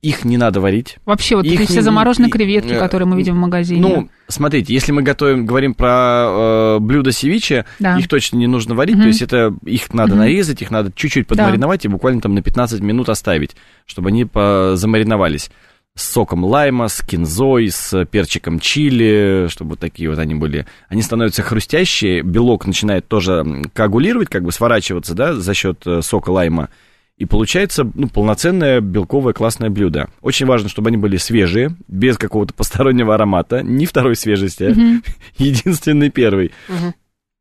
Их 0.00 0.24
не 0.24 0.36
надо 0.36 0.60
варить. 0.60 0.98
Вообще, 1.04 1.34
вот 1.34 1.44
Их 1.44 1.58
эти 1.60 1.66
все 1.66 1.76
не- 1.78 1.82
замороженные 1.82 2.30
креветки, 2.30 2.78
которые 2.78 3.08
мы 3.08 3.16
видим 3.16 3.34
в 3.34 3.38
магазине. 3.38 3.80
Ну, 3.80 4.08
смотрите, 4.28 4.72
если 4.72 4.92
мы 4.92 5.02
готовим, 5.02 5.44
говорим 5.44 5.74
про 5.74 6.76
э, 6.76 6.78
блюдо 6.78 7.10
севиче, 7.10 7.64
Да. 7.80 7.98
их 7.98 8.06
точно 8.06 8.36
не 8.36 8.46
нужно 8.46 8.76
варить, 8.76 8.94
Мгм. 8.94 9.02
то 9.02 9.08
есть 9.08 9.22
это 9.22 9.52
их 9.64 9.92
надо 9.92 10.10
Мгм. 10.12 10.20
нарезать, 10.20 10.62
их 10.62 10.70
надо 10.70 10.92
чуть-чуть 10.94 11.26
подмариновать 11.26 11.84
и 11.84 11.88
буквально 11.88 12.20
там 12.20 12.34
на 12.34 12.42
15 12.42 12.80
минут 12.80 13.08
оставить, 13.08 13.56
чтобы 13.86 14.10
они 14.10 14.24
замариновались. 14.76 15.50
С 15.96 16.12
соком 16.12 16.44
лайма, 16.44 16.86
с 16.86 17.00
кинзой, 17.02 17.70
с 17.70 18.04
перчиком 18.04 18.60
чили, 18.60 19.46
чтобы 19.50 19.70
вот 19.70 19.80
такие 19.80 20.08
вот 20.08 20.20
они 20.20 20.36
были. 20.36 20.64
Они 20.88 21.02
становятся 21.02 21.42
хрустящие, 21.42 22.22
белок 22.22 22.66
начинает 22.66 23.08
тоже 23.08 23.44
коагулировать, 23.74 24.28
как 24.28 24.44
бы 24.44 24.52
сворачиваться, 24.52 25.14
да, 25.14 25.34
за 25.34 25.54
счет 25.54 25.82
э, 25.86 26.02
сока 26.02 26.30
лайма. 26.30 26.68
И 27.18 27.24
получается 27.24 27.90
ну, 27.94 28.08
полноценное 28.08 28.80
белковое 28.80 29.32
классное 29.32 29.70
блюдо. 29.70 30.08
Очень 30.22 30.46
важно, 30.46 30.68
чтобы 30.68 30.88
они 30.88 30.96
были 30.96 31.16
свежие, 31.16 31.74
без 31.88 32.16
какого-то 32.16 32.54
постороннего 32.54 33.14
аромата, 33.14 33.62
не 33.62 33.86
второй 33.86 34.14
свежести, 34.14 34.64
а 34.64 35.02
единственный 35.42 36.10
первый. 36.10 36.52
Мгм. 36.68 36.94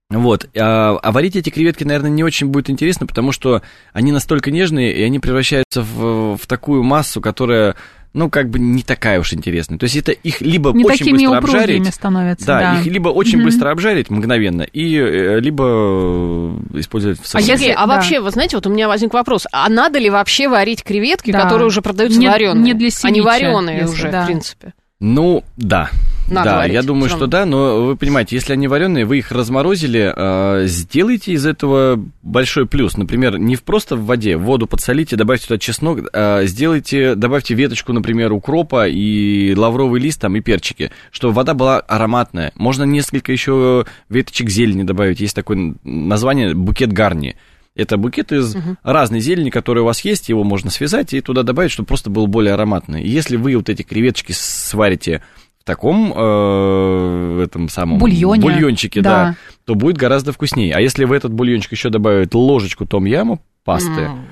Вот. 0.10 0.50
А, 0.58 0.98
а 1.02 1.12
варить 1.12 1.36
эти 1.36 1.50
креветки, 1.50 1.84
наверное, 1.84 2.10
не 2.10 2.24
очень 2.24 2.48
будет 2.48 2.70
интересно, 2.70 3.06
потому 3.06 3.32
что 3.32 3.62
они 3.94 4.12
настолько 4.12 4.52
нежные, 4.52 4.96
и 4.96 5.04
они 5.04 5.20
превращаются 5.20 5.82
в, 5.82 6.38
в 6.38 6.48
такую 6.48 6.82
массу, 6.84 7.22
которая, 7.22 7.76
ну, 8.18 8.30
как 8.30 8.50
бы 8.50 8.60
не 8.60 8.84
такая 8.84 9.20
уж 9.20 9.32
интересная. 9.34 9.78
То 9.78 9.84
есть 9.86 9.96
это 9.96 10.12
их 10.12 10.42
либо 10.42 10.72
Не 10.74 10.84
очень 10.84 10.98
такими 11.00 11.18
быстро 11.18 11.38
обжарить, 11.38 11.94
становятся, 11.94 12.46
да, 12.48 12.60
да. 12.60 12.80
их 12.82 12.86
либо 12.88 13.10
очень 13.10 13.38
Мгм. 13.38 13.46
быстро 13.46 13.70
обжарить 13.72 14.10
мгновенно, 14.10 14.64
и 14.64 14.96
э, 14.98 15.40
либо 15.40 15.64
э, 15.68 16.80
использовать 16.80 17.20
в 17.20 17.36
А 17.36 17.40
если- 17.40 17.70
а 17.70 17.86
да. 17.86 17.96
вообще, 17.96 18.20
вы 18.20 18.32
знаете, 18.32 18.58
вот 18.58 18.66
у 18.68 18.70
меня 18.70 18.88
возник 18.88 19.14
вопрос, 19.14 19.46
а 19.52 19.70
надо 19.70 20.00
ли 20.00 20.10
вообще 20.10 20.48
варить 20.50 20.84
креветки, 20.84 21.32
Да. 21.32 21.42
которые 21.44 21.68
уже 21.68 21.82
продаются 21.82 22.20
Не- 22.20 22.28
вареные? 22.28 22.64
не 22.64 22.74
для 22.74 22.88
Они 23.04 23.20
севиче, 23.20 23.22
вареные 23.24 23.80
если- 23.82 23.94
уже, 23.94 24.12
да. 24.12 24.24
в 24.24 24.26
принципе. 24.26 24.74
Ну, 25.00 25.44
да. 25.58 25.90
Надо 26.30 26.50
да, 26.50 26.56
варить, 26.58 26.74
я 26.74 26.82
думаю, 26.82 27.10
что 27.10 27.28
да, 27.28 27.46
но 27.46 27.86
вы 27.86 27.96
понимаете, 27.96 28.36
если 28.36 28.52
они 28.52 28.68
вареные, 28.68 29.06
вы 29.06 29.20
их 29.20 29.32
разморозили, 29.32 30.12
э, 30.14 30.68
сделайте 30.68 31.32
из 31.32 31.46
этого 31.46 32.04
большой 32.22 32.66
плюс. 32.66 32.98
Например, 32.98 33.38
не 33.38 33.56
в 33.56 33.64
просто 33.64 33.96
в 33.96 34.06
воде, 34.06 34.36
воду 34.36 34.68
подсолите, 34.68 35.16
добавьте 35.16 35.48
туда 35.48 35.58
чеснок, 35.58 36.00
а 36.12 36.44
сделайте, 36.46 37.16
добавьте 37.16 37.54
веточку, 37.54 37.94
например, 37.94 38.34
укропа 38.34 38.90
и 38.90 39.56
лавровый 39.56 40.02
лист 40.02 40.20
там 40.20 40.36
и 40.36 40.42
перчики, 40.42 40.92
чтобы 41.12 41.34
вода 41.34 41.54
была 41.54 41.80
ароматная. 41.80 42.52
Можно 42.56 42.84
несколько 42.84 43.32
еще 43.32 43.86
веточек 44.10 44.50
зелени 44.50 44.84
добавить. 44.84 45.22
Есть 45.22 45.36
такое 45.36 45.76
название 45.84 46.56
букет 46.56 46.92
гарни. 46.92 47.38
Это 47.78 47.98
букет 47.98 48.32
из 48.32 48.56
разной 48.84 49.20
зелени, 49.22 49.50
которая 49.50 49.84
у 49.84 49.86
вас 49.86 50.02
есть, 50.02 50.30
его 50.30 50.44
можно 50.44 50.70
связать 50.70 51.14
и 51.14 51.22
туда 51.22 51.44
добавить, 51.44 51.72
чтобы 51.72 51.88
просто 51.88 52.10
был 52.10 52.28
более 52.28 52.54
ароматный. 52.56 53.04
И 53.04 53.10
Если 53.10 53.38
вы 53.38 53.56
вот 53.56 53.70
эти 53.70 53.84
креветочки 53.84 54.32
сварите 54.34 55.22
в 55.60 55.64
таком 55.64 56.14
э, 56.16 57.44
этом 57.44 57.70
самом 57.70 57.98
Бульоне. 58.00 58.42
бульончике, 58.42 59.02
Да. 59.02 59.10
да. 59.10 59.36
то 59.66 59.76
будет 59.76 59.98
гораздо 59.98 60.32
вкуснее. 60.32 60.74
А 60.74 60.82
если 60.82 61.06
в 61.06 61.12
этот 61.12 61.34
бульончик 61.34 61.72
еще 61.72 61.90
добавить 61.90 62.34
ложечку 62.34 62.86
том-яма 62.86 63.40
пасты, 63.64 63.90
М. 64.02 64.26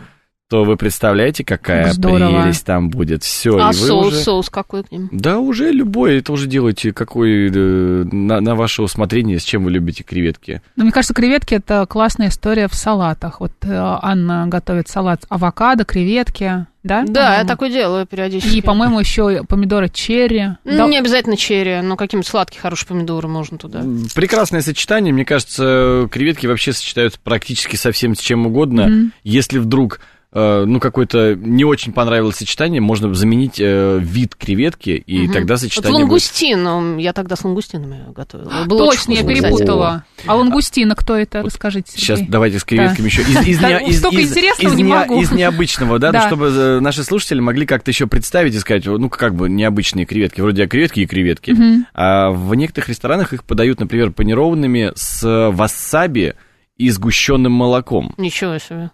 то 0.47 0.63
вы 0.63 0.77
представляете, 0.77 1.43
какая 1.43 1.91
Здорово. 1.91 2.41
прелесть 2.43 2.65
там 2.65 2.89
будет. 2.89 3.23
Все, 3.23 3.57
А 3.57 3.71
и 3.71 3.75
вы 3.75 3.87
соус, 3.87 4.07
уже... 4.07 4.17
соус 4.17 4.49
какой 4.51 4.83
к 4.83 4.91
ним? 4.91 5.09
Да, 5.11 5.39
уже 5.39 5.71
любой, 5.71 6.19
это 6.19 6.31
уже 6.33 6.45
делайте 6.47 6.93
какой 6.93 7.49
э, 7.49 8.03
на, 8.11 8.41
на 8.41 8.53
ваше 8.55 8.83
усмотрение, 8.83 9.39
с 9.39 9.43
чем 9.43 9.63
вы 9.63 9.71
любите 9.71 10.03
креветки. 10.03 10.61
Но 10.75 10.83
мне 10.83 10.91
кажется, 10.93 11.15
креветки 11.15 11.55
это 11.55 11.87
классная 11.87 12.27
история 12.29 12.67
в 12.67 12.75
салатах. 12.75 13.39
Вот 13.39 13.53
э, 13.63 13.69
Анна 13.73 14.45
готовит 14.47 14.87
салат 14.87 15.25
авокадо, 15.29 15.83
креветки, 15.83 16.67
да? 16.83 17.03
Да, 17.07 17.21
я 17.21 17.27
по-моему? 17.29 17.47
такое 17.47 17.69
делаю 17.71 18.05
периодически. 18.05 18.57
И, 18.57 18.61
по-моему, 18.61 18.99
еще 18.99 19.43
помидоры 19.45 19.89
черри. 19.89 20.49
Ну, 20.63 20.77
Да, 20.77 20.87
Не 20.87 20.99
обязательно 20.99 21.35
черри, 21.37 21.81
но 21.81 21.95
какие-нибудь 21.97 22.27
сладкие, 22.27 22.61
хорошие 22.61 22.87
помидоры 22.89 23.27
можно 23.27 23.57
туда. 23.57 23.83
Прекрасное 24.13 24.61
сочетание, 24.61 25.11
мне 25.11 25.25
кажется, 25.25 26.07
креветки 26.11 26.45
вообще 26.45 26.71
сочетаются 26.73 27.19
практически 27.23 27.75
со 27.75 27.91
всем 27.91 28.13
с 28.13 28.19
чем 28.19 28.45
угодно. 28.45 28.85
Мгм. 28.85 29.11
Если 29.23 29.57
вдруг 29.57 29.99
ну, 30.35 30.79
какое-то 30.81 31.35
не 31.35 31.63
очень 31.63 31.93
понравилось 31.93 32.35
сочетание, 32.35 32.81
можно 32.81 33.13
заменить 33.13 33.59
э, 33.59 33.99
вид 34.01 34.35
креветки, 34.35 34.89
и 34.91 35.23
Мгм. 35.23 35.33
тогда 35.33 35.53
Вот 35.53 35.61
сочетание 35.61 35.91
будет... 35.91 36.01
лангустин, 36.01 36.67
м, 36.67 36.97
я 36.97 37.13
тогда 37.13 37.35
с 37.37 37.43
лангустинами 37.45 38.03
готовила. 38.13 38.51
Было 38.65 38.83
очень 38.83 39.05
Точно, 39.07 39.11
я 39.13 39.23
перепутала. 39.23 40.03
А 40.27 40.35
лангустина 40.35 40.95
кто 40.95 41.15
это? 41.15 41.41
Расскажите, 41.41 41.91
Сейчас 41.93 42.19
Сергей. 42.19 42.31
давайте 42.31 42.59
с 42.59 42.63
креветками 42.65 43.05
еще. 43.07 43.21
Из, 43.21 43.47
из, 43.47 43.59
Да, 43.59 43.77
из- 43.79 43.99
столько 43.99 44.17
из- 44.17 44.29
интересного 44.31 44.73
из 44.73 44.75
не 44.77 44.83
могу. 44.83 45.21
из 45.21 45.31
необычного, 45.31 45.99
да, 45.99 46.07
ну, 46.07 46.13
Да. 46.19 46.27
чтобы 46.27 46.47
э, 46.47 46.79
наши 46.81 47.03
слушатели 47.03 47.39
могли 47.39 47.65
как-то 47.65 47.91
еще 47.91 48.05
представить 48.07 48.53
и 48.55 48.59
сказать, 48.59 48.85
ну, 48.85 49.09
как 49.09 49.35
бы 49.35 49.49
необычные 49.49 50.05
креветки, 50.05 50.41
вроде 50.41 50.67
креветки 50.67 50.99
и 50.99 51.05
креветки. 51.05 51.51
Мгм. 51.51 51.85
А 51.93 52.31
в 52.31 52.53
некоторых 52.55 52.89
ресторанах 52.89 53.31
их 53.33 53.43
подают, 53.45 53.79
например, 53.79 54.11
панированными 54.11 54.91
с 54.95 55.49
васаби 55.51 56.33
и 56.77 56.89
сгущенным 56.89 57.51
молоком. 57.53 58.13
Ничего 58.17 58.57
себе. 58.57 58.91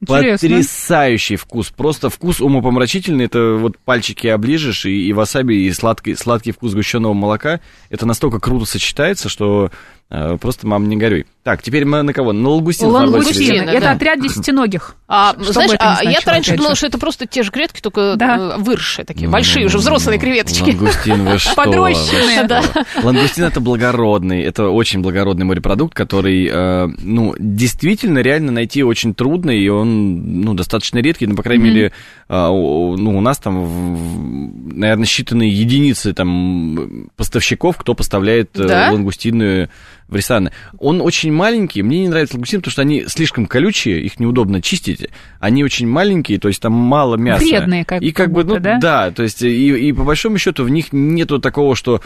Интересно. 0.00 0.48
Потрясающий 0.48 1.36
вкус, 1.36 1.70
просто 1.70 2.10
вкус 2.10 2.40
умопомрачительный. 2.40 3.24
Это 3.24 3.54
вот 3.54 3.78
пальчики 3.78 4.26
оближешь, 4.26 4.84
и, 4.84 5.08
и 5.08 5.12
васаби, 5.12 5.54
и 5.54 5.72
сладкий, 5.72 6.14
сладкий 6.14 6.52
вкус 6.52 6.72
сгущенного 6.72 7.14
молока. 7.14 7.60
Это 7.88 8.04
настолько 8.04 8.38
круто 8.38 8.66
сочетается, 8.66 9.28
что 9.28 9.70
просто, 10.08 10.66
мам, 10.66 10.88
не 10.88 10.96
горюй. 10.96 11.26
Так, 11.42 11.62
теперь 11.62 11.84
мы 11.84 12.02
на 12.02 12.12
кого? 12.12 12.32
На. 12.32 12.48
Лангустин. 12.48 12.88
Лангустины, 12.88 13.70
Это 13.70 13.80
да. 13.80 13.90
отряд 13.92 14.20
десятиногих. 14.20 14.96
А, 15.08 15.34
знаешь, 15.38 15.70
а 15.78 15.94
значило, 15.94 16.10
я 16.10 16.20
раньше 16.24 16.48
опять 16.50 16.56
думала, 16.56 16.74
же. 16.74 16.78
что 16.78 16.86
это 16.88 16.98
просто 16.98 17.26
те 17.26 17.44
же 17.44 17.52
креветки, 17.52 17.80
только 17.80 18.14
Да. 18.16 18.54
э, 18.56 18.58
выросшие 18.58 19.04
такие, 19.04 19.28
большие 19.28 19.66
уже, 19.66 19.78
взрослые 19.78 20.18
креветочки. 20.18 20.70
Лангустин, 20.70 21.24
вы 21.24 21.38
что? 21.38 21.54
Подрощенные. 21.54 22.42
вы 22.42 22.62
что? 22.62 22.84
Лангустин 23.04 23.44
это 23.44 23.60
благородный, 23.60 24.42
это 24.42 24.68
очень 24.70 25.02
благородный 25.02 25.44
морепродукт, 25.44 25.94
который, 25.94 26.48
э, 26.52 26.88
ну, 27.02 27.34
действительно 27.38 28.18
реально 28.18 28.50
найти 28.50 28.82
очень 28.82 29.14
трудно, 29.14 29.52
и 29.52 29.68
он, 29.68 30.40
ну, 30.40 30.54
достаточно 30.54 30.98
редкий, 30.98 31.26
ну, 31.28 31.36
по 31.36 31.44
крайней 31.44 31.64
мере, 31.64 31.92
э, 32.28 32.46
у- 32.48 32.96
ну, 32.96 33.16
у 33.18 33.20
нас 33.20 33.38
там, 33.38 33.64
в- 33.64 34.74
наверное, 34.76 35.06
считанные 35.06 35.46
единицы 35.48 36.12
там 36.12 37.08
поставщиков, 37.16 37.76
кто 37.76 37.94
поставляет 37.94 38.50
э, 38.58 38.66
Да? 38.66 38.90
лангустины 38.90 39.68
в 40.08 40.14
рестораны. 40.14 40.52
Он 40.78 41.00
очень 41.00 41.32
маленький, 41.32 41.82
мне 41.82 42.00
не 42.00 42.08
нравится 42.08 42.34
лангустин, 42.36 42.60
потому 42.60 42.72
что 42.72 42.82
они 42.82 43.04
слишком 43.06 43.46
колючие, 43.46 44.00
их 44.02 44.20
неудобно 44.20 44.62
чистить, 44.62 45.08
они 45.40 45.64
очень 45.64 45.88
маленькие, 45.88 46.38
то 46.38 46.48
есть 46.48 46.60
там 46.60 46.72
мало 46.72 47.16
мяса. 47.16 47.44
Вредные 47.44 47.84
как 47.84 48.02
И 48.02 48.12
как 48.12 48.30
бы, 48.30 48.42
будто, 48.44 48.54
ну, 48.54 48.60
да? 48.60 48.78
да, 48.78 49.10
то 49.10 49.22
есть 49.22 49.42
и, 49.42 49.88
и 49.88 49.92
по 49.92 50.04
большому 50.04 50.38
счету 50.38 50.64
в 50.64 50.70
них 50.70 50.92
нету 50.92 51.38
такого, 51.40 51.74
что 51.74 52.00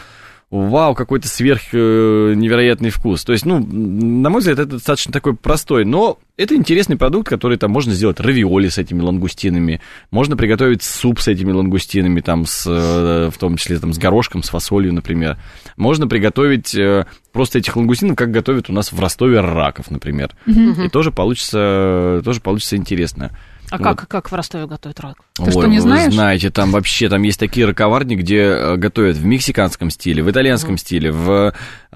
вау, 0.51 0.95
какой-то 0.95 1.29
сверх 1.29 1.61
э, 1.71 2.33
невероятный 2.35 2.89
вкус. 2.89 3.23
То 3.23 3.31
есть, 3.31 3.45
ну, 3.45 3.59
на 3.59 4.29
мой 4.29 4.39
взгляд, 4.39 4.59
это 4.59 4.73
достаточно 4.73 5.13
такой 5.13 5.33
простой, 5.33 5.85
но 5.85 6.19
это 6.35 6.55
интересный 6.55 6.97
продукт, 6.97 7.29
который 7.29 7.57
там 7.57 7.71
можно 7.71 7.93
сделать 7.93 8.19
равиоли 8.19 8.67
с 8.67 8.77
этими 8.77 9.01
лангустинами, 9.01 9.79
можно 10.11 10.35
приготовить 10.35 10.83
суп 10.83 11.21
с 11.21 11.29
этими 11.29 11.53
лангустинами, 11.53 12.19
там, 12.19 12.45
с, 12.45 12.65
э, 12.67 13.29
в 13.33 13.37
том 13.37 13.55
числе 13.55 13.79
там, 13.79 13.93
с 13.93 13.97
горошком, 13.97 14.43
с 14.43 14.49
фасолью, 14.49 14.93
например. 14.93 15.37
Можно 15.77 16.07
приготовить 16.07 16.75
э, 16.75 17.05
просто 17.31 17.59
этих 17.59 17.77
лангустинов, 17.77 18.17
как 18.17 18.31
готовят 18.31 18.69
у 18.69 18.73
нас 18.73 18.91
в 18.91 18.99
Ростове 18.99 19.39
раков, 19.39 19.89
например. 19.89 20.35
И 20.45 20.89
тоже 20.89 21.11
получится, 21.11 22.21
тоже 22.25 22.41
получится 22.41 22.75
интересно. 22.75 23.31
А 23.71 23.77
Вот. 23.77 23.83
как, 23.83 24.07
как 24.07 24.31
в 24.31 24.35
Ростове 24.35 24.67
готовят 24.67 24.99
рак? 24.99 25.15
Ты 25.33 25.49
что, 25.49 25.65
не 25.65 25.77
вы 25.77 25.81
знаешь? 25.81 26.13
знаете, 26.13 26.49
там 26.51 26.71
вообще, 26.71 27.07
там 27.09 27.23
есть 27.23 27.39
такие 27.39 27.65
раковарни, 27.65 28.15
где 28.15 28.41
э, 28.41 28.75
готовят 28.75 29.15
в 29.15 29.25
мексиканском 29.25 29.89
стиле, 29.89 30.21
в 30.21 30.29
итальянском 30.29 30.77
стиле, 30.77 31.11
в, 31.11 31.53
э, 31.91 31.95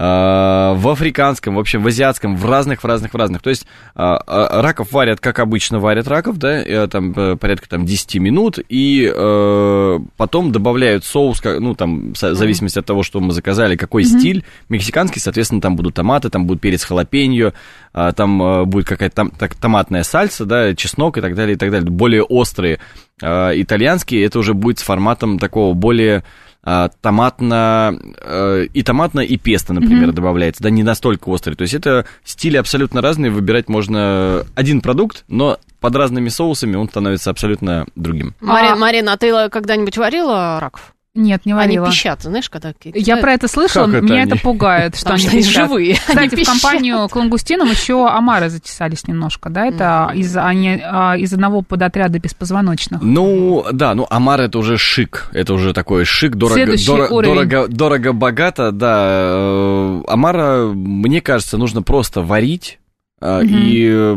в 0.76 0.88
африканском, 0.88 1.54
в 1.56 1.58
общем, 1.58 1.82
в 1.82 1.86
азиатском, 1.86 2.36
в 2.36 2.44
разных, 2.46 2.82
в 2.82 2.86
разных, 2.86 3.12
в 3.12 3.16
разных. 3.16 3.42
То 3.42 3.50
есть 3.50 3.66
э, 3.94 4.02
э, 4.02 4.16
раков 4.60 4.90
варят, 4.92 5.20
как 5.20 5.38
обычно 5.38 5.78
варят 5.78 6.08
раков, 6.08 6.38
да, 6.38 6.62
э, 6.62 6.88
там 6.88 7.12
э, 7.14 7.36
порядка 7.36 7.68
там 7.68 7.84
10 7.84 8.16
минут, 8.16 8.58
и 8.68 9.10
э, 9.14 9.98
потом 10.16 10.52
добавляют 10.52 11.04
соус, 11.04 11.40
как- 11.40 11.60
ну, 11.60 11.74
там, 11.74 12.14
в 12.14 12.16
зависимости 12.18 12.78
от 12.78 12.86
того, 12.86 13.02
что 13.02 13.20
мы 13.20 13.32
заказали, 13.32 13.76
какой 13.76 14.04
стиль. 14.04 14.44
Мексиканский, 14.70 15.20
соответственно, 15.20 15.60
там 15.60 15.76
будут 15.76 15.94
томаты, 15.94 16.30
там 16.30 16.46
будет 16.46 16.60
перец 16.60 16.84
халапеньо, 16.84 17.52
а, 17.92 18.12
там 18.12 18.42
э, 18.42 18.64
будет 18.64 18.86
какая-то 18.86 19.14
там, 19.16 19.30
так, 19.30 19.54
томатная 19.54 20.02
сальса, 20.02 20.44
да, 20.44 20.74
чеснок 20.74 21.18
и 21.18 21.20
так 21.20 21.34
далее, 21.34 21.54
и 21.54 21.58
так 21.58 21.65
далее, 21.72 21.90
более 21.90 22.22
острые. 22.22 22.78
А, 23.22 23.52
итальянские 23.54 24.24
это 24.24 24.38
уже 24.38 24.54
будет 24.54 24.78
с 24.78 24.82
форматом 24.82 25.38
такого 25.38 25.74
более 25.74 26.24
а, 26.68 26.90
томатно 27.00 27.96
э, 28.20 28.66
и 28.74 28.82
томатно 28.82 29.20
и 29.20 29.36
песто, 29.36 29.72
например, 29.72 30.10
добавляется, 30.10 30.64
да, 30.64 30.70
не 30.70 30.82
настолько 30.82 31.28
острый. 31.28 31.54
То 31.54 31.62
есть 31.62 31.74
это 31.74 32.06
стили 32.24 32.56
абсолютно 32.56 33.00
разные, 33.00 33.30
выбирать 33.30 33.68
можно 33.68 34.44
один 34.56 34.80
продукт, 34.80 35.24
но 35.28 35.58
под 35.78 35.94
разными 35.94 36.28
соусами 36.28 36.74
он 36.74 36.88
становится 36.88 37.30
абсолютно 37.30 37.86
другим. 37.94 38.34
Марина, 38.40 38.72
А- 38.72 38.76
Марина, 38.76 39.12
а 39.12 39.16
ты 39.16 39.48
когда-нибудь 39.48 39.96
варила 39.96 40.58
раков? 40.58 40.95
Нет, 41.16 41.46
не 41.46 41.52
Они 41.52 41.78
варила. 41.78 41.86
пищат, 41.86 42.22
знаешь, 42.22 42.48
когда... 42.50 42.72
Я 42.82 43.16
про 43.16 43.32
это 43.32 43.48
слышала, 43.48 43.86
Как 43.86 43.94
это 43.94 44.04
меня 44.04 44.22
они? 44.22 44.32
это 44.32 44.40
пугает, 44.40 44.94
что 44.96 45.04
Потому 45.06 45.18
они 45.18 45.26
что 45.26 45.36
они 45.36 45.68
живые, 45.68 45.94
Кстати, 45.94 46.34
они 46.34 46.44
в 46.44 46.46
компанию 46.46 47.08
к 47.08 47.16
лангустинам 47.16 47.70
еще 47.70 48.06
омары 48.06 48.50
затесались 48.50 49.08
немножко, 49.08 49.50
да? 49.50 49.66
Это 49.66 50.12
из, 50.14 50.36
они, 50.36 50.80
а, 50.82 51.16
из 51.16 51.32
одного 51.32 51.62
подотряда 51.62 52.18
беспозвоночных. 52.18 53.00
Ну, 53.02 53.64
да, 53.72 53.94
ну, 53.94 54.06
Амар 54.10 54.40
это 54.40 54.58
уже 54.58 54.76
шик, 54.76 55.28
это 55.32 55.54
уже 55.54 55.72
такой 55.72 56.04
шик, 56.04 56.36
дорого, 56.36 56.76
дорого, 56.86 57.22
дорого, 57.22 57.68
дорого, 57.68 58.12
богато, 58.12 58.72
да. 58.72 59.06
Э, 59.08 60.02
Амара, 60.08 60.66
мне 60.66 61.20
кажется, 61.20 61.56
нужно 61.56 61.82
просто 61.82 62.22
варить, 62.22 62.78
э, 63.20 63.44
и 63.44 63.88
э, 63.90 64.16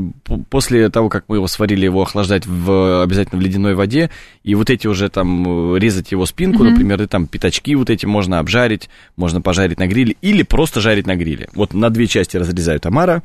после 0.49 0.89
того, 0.89 1.09
как 1.09 1.25
мы 1.27 1.37
его 1.37 1.47
сварили, 1.47 1.85
его 1.85 2.01
охлаждать 2.01 2.45
в, 2.45 3.03
обязательно 3.03 3.39
в 3.39 3.43
ледяной 3.43 3.75
воде, 3.75 4.09
и 4.43 4.55
вот 4.55 4.69
эти 4.69 4.87
уже 4.87 5.09
там 5.09 5.75
э, 5.75 5.79
резать 5.79 6.11
его 6.11 6.25
спинку, 6.25 6.63
например, 6.63 7.01
и 7.01 7.07
там 7.07 7.27
пятачки 7.27 7.75
вот 7.75 7.89
эти 7.89 8.05
можно 8.05 8.39
обжарить, 8.39 8.89
можно 9.15 9.41
пожарить 9.41 9.79
на 9.79 9.87
гриле, 9.87 10.15
или 10.21 10.43
просто 10.43 10.81
жарить 10.81 11.07
на 11.07 11.15
гриле. 11.15 11.49
Вот 11.53 11.73
на 11.73 11.89
две 11.89 12.07
части 12.07 12.37
разрезают 12.37 12.85
Амара, 12.85 13.23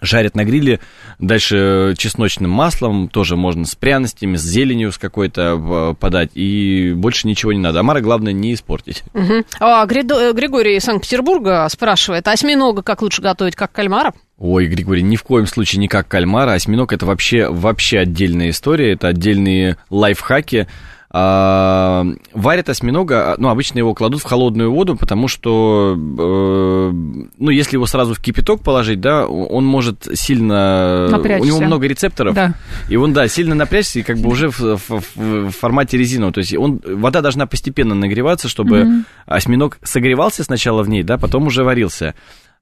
жарят 0.00 0.34
на 0.34 0.44
гриле, 0.44 0.80
дальше 1.18 1.94
чесночным 1.96 2.50
маслом, 2.50 3.08
тоже 3.08 3.36
можно 3.36 3.64
с 3.64 3.74
пряностями, 3.74 4.36
с 4.36 4.42
зеленью 4.42 4.92
с 4.92 4.98
какой-то 4.98 5.58
э, 5.58 5.94
подать, 5.98 6.30
и 6.34 6.92
больше 6.94 7.26
ничего 7.26 7.52
не 7.52 7.58
надо. 7.58 7.80
Амара 7.80 8.00
главное 8.00 8.32
не 8.32 8.54
испортить. 8.54 9.02
Мгм. 9.14 9.44
А, 9.60 9.84
Григорий 9.86 10.76
из 10.76 10.84
Санкт-Петербурга 10.84 11.66
спрашивает, 11.68 12.28
а 12.28 12.32
осьминога 12.32 12.82
как 12.82 13.02
лучше 13.02 13.22
готовить, 13.22 13.56
как 13.56 13.72
кальмара? 13.72 14.12
Ой, 14.38 14.66
Григорий, 14.66 15.02
ни 15.02 15.16
в 15.16 15.24
коем 15.24 15.46
случае 15.46 15.80
не 15.80 15.88
как 15.88 16.06
кальмара. 16.06 16.52
Осьминог 16.52 16.92
это 16.92 17.06
вообще, 17.06 17.48
вообще 17.48 17.98
отдельная 17.98 18.50
история, 18.50 18.92
это 18.92 19.08
отдельные 19.08 19.76
лайфхаки. 19.90 20.68
А, 21.10 22.04
варят 22.34 22.68
осьминога, 22.68 23.34
ну, 23.38 23.48
обычно 23.48 23.78
его 23.78 23.94
кладут 23.94 24.20
в 24.20 24.24
холодную 24.24 24.70
воду, 24.70 24.94
потому 24.94 25.26
что, 25.26 25.94
э, 25.96 26.90
ну, 27.38 27.50
если 27.50 27.76
его 27.76 27.86
сразу 27.86 28.12
в 28.12 28.20
кипяток 28.20 28.62
положить, 28.62 29.00
да, 29.00 29.26
он 29.26 29.64
может 29.64 30.06
сильно... 30.12 31.08
Напрячься. 31.08 31.42
У 31.42 31.46
него 31.46 31.60
много 31.62 31.86
рецепторов. 31.86 32.34
Да. 32.34 32.54
И 32.90 32.96
он, 32.96 33.14
да, 33.14 33.26
сильно 33.26 33.54
напрячься, 33.54 34.00
и 34.00 34.02
как 34.02 34.18
бы 34.18 34.28
уже 34.28 34.50
в, 34.50 34.60
в- 34.60 35.02
в 35.16 35.50
формате 35.50 35.96
резинового. 35.96 36.34
То 36.34 36.40
есть 36.40 36.54
он, 36.54 36.80
вода 36.84 37.22
должна 37.22 37.46
постепенно 37.46 37.94
нагреваться, 37.94 38.48
чтобы 38.48 39.04
осьминог 39.24 39.78
согревался 39.82 40.44
сначала 40.44 40.82
в 40.82 40.90
ней, 40.90 41.02
да, 41.02 41.16
потом 41.16 41.46
уже 41.46 41.64
варился. 41.64 42.14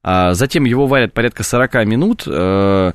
А 0.09 0.33
затем 0.35 0.63
его 0.63 0.87
варят 0.87 1.11
порядка 1.11 1.43
40 1.43 1.85
минут. 1.85 2.23
э, 2.25 2.91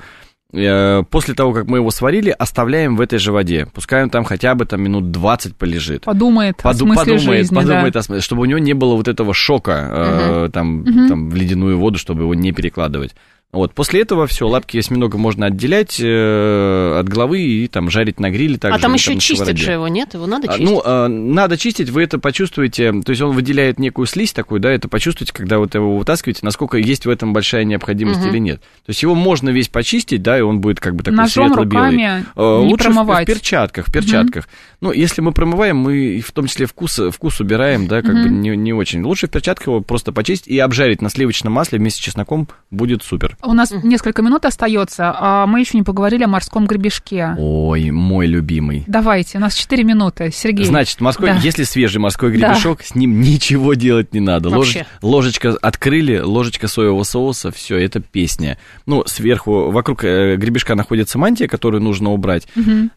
э, 0.54 1.02
После 1.10 1.34
того, 1.34 1.52
как 1.52 1.66
мы 1.66 1.76
его 1.76 1.90
сварили, 1.90 2.30
оставляем 2.30 2.96
в 2.96 3.02
этой 3.02 3.18
же 3.18 3.32
воде. 3.32 3.66
Пускай 3.74 4.02
он 4.02 4.08
там 4.08 4.24
хотя 4.24 4.54
бы 4.54 4.64
там 4.64 4.80
минут 4.82 5.10
20 5.10 5.54
полежит. 5.56 6.04
Подумает 6.04 6.60
о 6.60 6.62
Поду- 6.62 6.86
смысле 6.86 7.14
подумает, 7.14 7.40
жизни, 7.40 7.54
подумает 7.54 7.92
да. 7.92 8.00
о 8.00 8.02
смысле, 8.02 8.22
чтобы 8.22 8.42
у 8.42 8.44
него 8.46 8.58
не 8.58 8.72
было 8.72 8.94
вот 8.96 9.08
этого 9.08 9.34
шока 9.34 9.88
э, 9.90 10.50
там, 10.54 10.84
там 11.08 11.28
в 11.28 11.34
ледяную 11.34 11.78
воду, 11.78 11.98
чтобы 11.98 12.22
его 12.22 12.34
не 12.34 12.52
перекладывать. 12.52 13.14
Вот, 13.54 13.74
после 13.74 14.00
этого 14.00 14.26
все, 14.26 14.48
лапки 14.48 14.78
осьминога 14.78 15.18
можно 15.18 15.44
отделять 15.44 16.00
э, 16.00 16.98
от 16.98 17.06
головы 17.06 17.40
и 17.42 17.68
там 17.68 17.90
жарить 17.90 18.18
на 18.18 18.30
гриле. 18.30 18.54
А 18.56 18.58
также, 18.58 18.80
там 18.80 18.92
или 18.92 18.98
еще 18.98 19.12
чистить 19.18 19.36
сковороде. 19.36 19.62
же 19.62 19.72
его, 19.72 19.88
нет? 19.88 20.14
Его 20.14 20.26
надо 20.26 20.48
А, 20.48 20.52
чистить? 20.52 20.64
Ну, 20.70 20.80
а, 20.82 21.06
надо 21.08 21.58
чистить, 21.58 21.90
вы 21.90 22.02
это 22.04 22.18
почувствуете, 22.18 22.92
то 23.02 23.10
есть 23.10 23.20
он 23.20 23.32
выделяет 23.36 23.78
некую 23.78 24.06
слизь 24.06 24.32
такую, 24.32 24.58
да, 24.62 24.70
это 24.72 24.88
почувствуете, 24.88 25.34
когда 25.34 25.58
вот 25.58 25.74
его 25.74 25.98
вытаскиваете, 25.98 26.40
насколько 26.46 26.78
есть 26.78 27.04
в 27.04 27.10
этом 27.10 27.34
большая 27.34 27.64
необходимость 27.64 28.24
или 28.24 28.38
нет. 28.38 28.60
То 28.62 28.88
есть 28.90 29.02
его 29.02 29.14
можно 29.14 29.50
весь 29.50 29.68
почистить, 29.68 30.22
да, 30.22 30.38
и 30.38 30.40
он 30.40 30.62
будет 30.62 30.80
как 30.80 30.96
бы 30.96 31.02
такой 31.02 31.18
Ножом, 31.18 31.48
светло-белый. 31.48 31.84
руками 31.90 32.24
Э, 32.34 32.40
не 32.62 32.70
Лучше 32.70 32.84
в- 32.88 32.94
промывать. 32.94 33.28
в 33.28 33.30
перчатках, 33.30 33.88
в 33.88 33.92
перчатках. 33.92 34.48
Ну, 34.80 34.92
если 34.92 35.20
мы 35.20 35.32
промываем, 35.32 35.76
мы 35.76 36.20
в 36.26 36.32
том 36.32 36.46
числе 36.46 36.64
вкус, 36.64 36.98
вкус 37.12 37.38
убираем, 37.40 37.86
да, 37.86 38.00
как 38.00 38.14
бы 38.14 38.30
не, 38.30 38.56
не 38.56 38.72
очень. 38.72 39.02
Лучше 39.04 39.26
в 39.26 39.30
перчатках 39.30 39.66
его 39.66 39.80
просто 39.82 40.10
почистить 40.10 40.48
и 40.48 40.58
обжарить 40.58 41.02
на 41.02 41.10
сливочном 41.10 41.52
масле 41.52 41.78
вместе 41.78 42.00
с 42.00 42.02
чесноком, 42.04 42.48
будет 42.70 43.02
супер. 43.02 43.36
У 43.44 43.52
нас 43.54 43.72
несколько 43.82 44.22
минут 44.22 44.44
остается, 44.44 45.14
а 45.18 45.46
мы 45.46 45.60
еще 45.60 45.76
не 45.76 45.82
поговорили 45.82 46.22
о 46.24 46.28
морском 46.28 46.66
гребешке. 46.66 47.34
Ой, 47.38 47.90
мой 47.90 48.26
любимый. 48.26 48.84
Давайте, 48.86 49.38
у 49.38 49.40
нас 49.40 49.54
4 49.54 49.82
минуты. 49.84 50.30
Сергей. 50.32 50.64
Значит, 50.64 51.00
морской, 51.00 51.30
Да. 51.30 51.36
если 51.42 51.64
свежий 51.64 51.98
морской 51.98 52.30
Да. 52.30 52.36
гребешок, 52.48 52.82
с 52.82 52.94
ним 52.94 53.20
ничего 53.20 53.74
делать 53.74 54.12
не 54.14 54.20
надо. 54.20 54.48
Лож- 54.48 54.84
ложечка 55.02 55.56
открыли, 55.60 56.18
ложечка 56.18 56.68
соевого 56.68 57.02
соуса, 57.02 57.50
все, 57.50 57.76
это 57.78 58.00
песня. 58.00 58.58
Ну, 58.86 59.02
сверху, 59.06 59.70
вокруг 59.70 60.04
э, 60.04 60.36
гребешка 60.36 60.74
находится 60.74 61.18
мантия, 61.18 61.48
которую 61.48 61.82
нужно 61.82 62.10
убрать. 62.12 62.46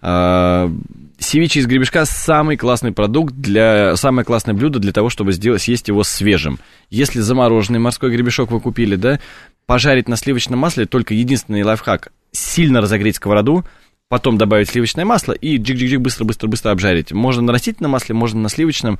А, 0.01 0.71
Севиче 1.17 1.61
из 1.61 1.65
гребешка 1.65 2.03
самый 2.05 2.57
классный 2.57 2.91
продукт 2.91 3.33
для 3.35 3.95
самое 3.95 4.25
классное 4.25 4.53
блюдо 4.53 4.79
для 4.79 4.91
того, 4.91 5.09
чтобы 5.09 5.31
сделать 5.31 5.61
съесть 5.61 5.87
его 5.87 6.03
свежим. 6.03 6.59
Если 6.89 7.21
замороженный 7.21 7.79
морской 7.79 8.11
гребешок 8.11 8.51
вы 8.51 8.59
купили, 8.59 8.95
да, 8.97 9.19
пожарить 9.65 10.09
на 10.09 10.17
сливочном 10.17 10.34
масле 10.59 10.85
только 10.85 11.13
единственный 11.13 11.63
лайфхак 11.63 12.11
сильно 12.31 12.81
разогреть 12.81 13.15
сковороду, 13.15 13.65
потом 14.09 14.37
добавить 14.37 14.69
сливочное 14.69 15.05
масло 15.05 15.33
и 15.33 15.57
джик-джик-джик 15.57 15.99
быстро-быстро-быстро 15.99 16.71
обжарить. 16.71 17.11
Можно 17.11 17.43
на 17.43 17.53
растительном 17.53 17.91
масле, 17.91 18.15
можно 18.15 18.39
на 18.39 18.49
сливочном, 18.49 18.99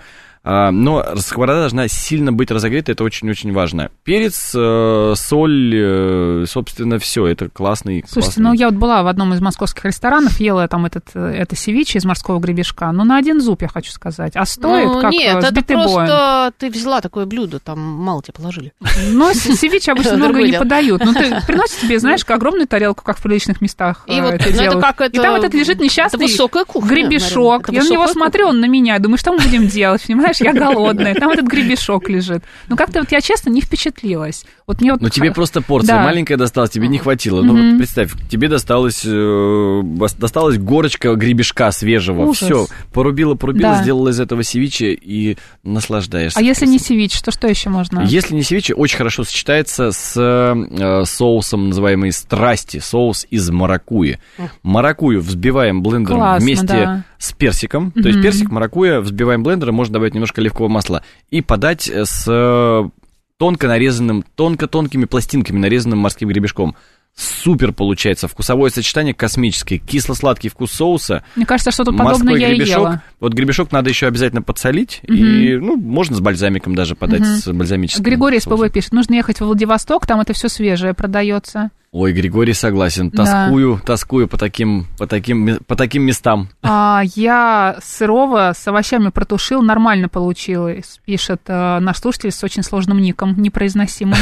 но 0.72 1.04
сковорода 1.18 1.62
должна 1.62 1.88
сильно 1.88 2.32
быть 2.32 2.52
разогрета, 2.52 2.92
это 2.92 3.04
очень-очень 3.04 3.52
важно. 3.52 3.90
Перец, 4.04 4.54
э, 4.56 5.14
соль, 5.16 5.74
э, 5.76 6.46
собственно, 6.48 7.00
все, 7.00 7.26
это 7.28 7.50
классный, 7.50 8.04
Слушайте, 8.08 8.36
классный. 8.42 8.44
ну 8.44 8.54
я 8.54 8.70
вот 8.70 8.76
была 8.76 9.04
в 9.04 9.08
одном 9.08 9.34
из 9.34 9.42
московских 9.42 9.86
ресторанов, 9.86 10.40
ела 10.40 10.68
там 10.68 10.86
этот, 10.86 11.06
э, 11.16 11.20
это 11.36 11.56
севиче 11.56 11.98
из 12.00 12.06
морского 12.06 12.40
гребешка, 12.40 12.92
ну 12.92 13.04
на 13.04 13.18
один 13.18 13.42
зуб, 13.42 13.62
я 13.64 13.68
хочу 13.68 13.92
сказать. 13.92 14.34
А 14.36 14.46
стоит, 14.46 14.86
Ну, 14.86 15.02
как 15.02 15.12
нет, 15.12 15.44
это 15.44 15.64
просто 15.64 15.96
боем. 15.96 16.54
ты 16.60 16.70
взяла 16.70 17.02
такое 17.02 17.26
блюдо, 17.26 17.60
там 17.60 17.80
мало 17.80 18.22
тебе 18.22 18.34
положили. 18.34 18.74
Но 19.12 19.34
с- 19.34 19.40
севиче 19.58 19.94
обычно 19.94 20.16
много 20.18 20.42
не 20.44 20.58
подают. 20.58 21.04
Ну, 21.04 21.14
ты 21.14 21.36
приносишь 21.48 21.80
себе, 21.82 22.00
знаешь, 22.00 22.22
огромную 22.28 22.68
тарелку, 22.68 23.04
как 23.04 23.18
в 23.18 23.24
приличных 23.24 23.62
местах 23.62 24.04
И 24.08 24.22
вот, 24.22 24.34
это 24.36 24.50
ну, 24.52 24.60
делают. 24.60 24.82
как 24.86 25.02
это- 25.02 25.16
И 25.18 25.20
там 25.22 25.36
этот 25.36 25.54
лежит 25.54 25.80
несчастный 25.80 26.28
гребешок. 26.28 27.70
Я 27.72 27.84
на 27.84 27.90
него 27.90 28.08
смотрю, 28.08 28.48
он 28.50 28.60
на 28.60 28.66
меня, 28.68 29.00
думаю, 29.00 29.18
что 29.18 29.32
мы 29.34 29.40
будем 29.40 29.68
делать, 29.68 30.04
понимаешь? 30.08 30.35
Я 30.42 30.54
голодная, 30.54 31.16
там 31.16 31.30
этот 31.32 31.46
гребешок 31.48 32.10
лежит. 32.10 32.44
Ну, 32.68 32.76
как-то 32.76 33.00
вот 33.00 33.12
я, 33.12 33.22
честно, 33.22 33.50
не 33.50 33.62
впечатлилась. 33.62 34.46
Вот 34.68 34.82
мне 34.82 34.92
вот... 34.94 35.02
Но 35.02 35.10
тебе 35.10 35.32
просто 35.32 35.62
порция 35.62 35.98
Да. 35.98 36.04
маленькая 36.04 36.38
досталась, 36.38 36.72
тебе 36.72 36.88
не 36.88 36.98
хватило. 36.98 37.42
Ну 37.42 37.54
вот 37.54 37.78
представь, 37.78 38.12
тебе 38.30 38.48
досталась, 38.48 39.04
э, 39.06 39.82
досталась 40.18 40.58
горочка 40.58 41.14
гребешка 41.16 41.72
свежего. 41.72 42.34
Все, 42.34 42.68
порубила, 42.94 43.36
порубила, 43.36 43.74
Да. 43.74 43.84
сделала 43.84 44.10
из 44.10 44.20
этого 44.20 44.44
севиче 44.44 44.94
и 44.94 45.38
наслаждаешься. 45.64 46.40
А 46.40 46.42
если 46.42 46.66
не 46.66 46.78
вкусом. 46.78 46.96
севич, 46.96 47.22
то 47.22 47.32
что 47.32 47.48
еще 47.48 47.70
можно? 47.70 48.02
Если 48.02 48.34
не 48.36 48.44
севиче, 48.44 48.74
очень 48.74 48.98
хорошо 48.98 49.24
сочетается 49.24 49.92
с 49.92 50.14
э, 50.18 51.04
соусом, 51.06 51.70
называемый 51.70 52.12
страсти, 52.12 52.80
соус 52.80 53.26
из 53.30 53.50
маракуи. 53.50 54.20
Маракую 54.64 55.22
взбиваем 55.22 55.82
блендером 55.82 56.20
Классно, 56.20 56.46
вместе 56.46 56.66
да. 56.68 57.04
С 57.18 57.34
персиком. 57.34 57.92
То 57.92 58.08
есть 58.08 58.22
персик, 58.22 58.52
маракуя, 58.52 59.00
взбиваем 59.02 59.44
блендером, 59.44 59.76
можно 59.76 59.94
добавить 59.94 60.14
немножко 60.14 60.42
оливкового 60.42 60.72
масла 60.72 61.04
и 61.30 61.42
подать 61.42 61.90
с 61.90 62.26
э, 62.28 62.90
тонко 63.38 63.68
нарезанным, 63.68 64.24
тонко-тонкими 64.36 65.06
пластинками 65.06 65.60
нарезанным 65.60 66.00
морским 66.00 66.30
гребешком. 66.30 66.76
Супер 67.16 67.72
получается. 67.72 68.28
Вкусовое 68.28 68.70
сочетание 68.70 69.14
космическое. 69.14 69.78
Кисло-сладкий 69.78 70.50
вкус 70.50 70.72
соуса. 70.72 71.24
Мне 71.38 71.46
кажется, 71.46 71.72
что-то 71.72 71.94
подобное 71.94 72.36
я 72.36 72.50
и 72.50 72.56
гребешок. 72.56 72.78
ела. 72.78 73.04
Вот 73.22 73.34
гребешок 73.34 73.72
надо 73.72 73.90
еще 73.90 74.08
обязательно 74.08 74.42
подсолить. 74.42 75.00
И, 75.04 75.56
ну, 75.56 75.78
можно 75.78 76.18
с 76.18 76.20
бальзамиком 76.20 76.76
даже 76.76 76.96
подать, 76.96 77.26
с 77.26 77.48
бальзамическим. 77.50 78.04
Григорий. 78.04 78.40
СПВ 78.40 78.70
пишет, 78.72 78.92
нужно 78.92 79.16
ехать 79.16 79.38
в 79.38 79.46
Владивосток, 79.46 80.06
там 80.06 80.20
это 80.20 80.34
все 80.34 80.50
свежее 80.50 80.94
продается. 80.94 81.72
Ой, 81.98 82.12
Григорий 82.12 82.52
согласен. 82.52 83.10
Да. 83.10 83.24
Тоскую, 83.24 83.80
тоскую 83.86 84.28
по 84.28 84.38
таким, 84.38 84.86
по 84.98 85.08
таким, 85.08 85.60
по 85.66 85.78
таким 85.78 86.04
местам. 86.04 86.50
А, 86.62 87.04
я 87.16 87.78
сырого 87.82 88.52
с 88.54 88.68
овощами 88.68 89.12
протушил, 89.12 89.62
нормально 89.62 90.10
получилось, 90.10 91.00
пишет 91.06 91.44
э, 91.48 91.80
наш 91.80 92.00
слушатель 92.00 92.32
с 92.32 92.44
очень 92.44 92.64
сложным 92.64 93.00
ником, 93.00 93.42
непроизносимым. 93.42 94.18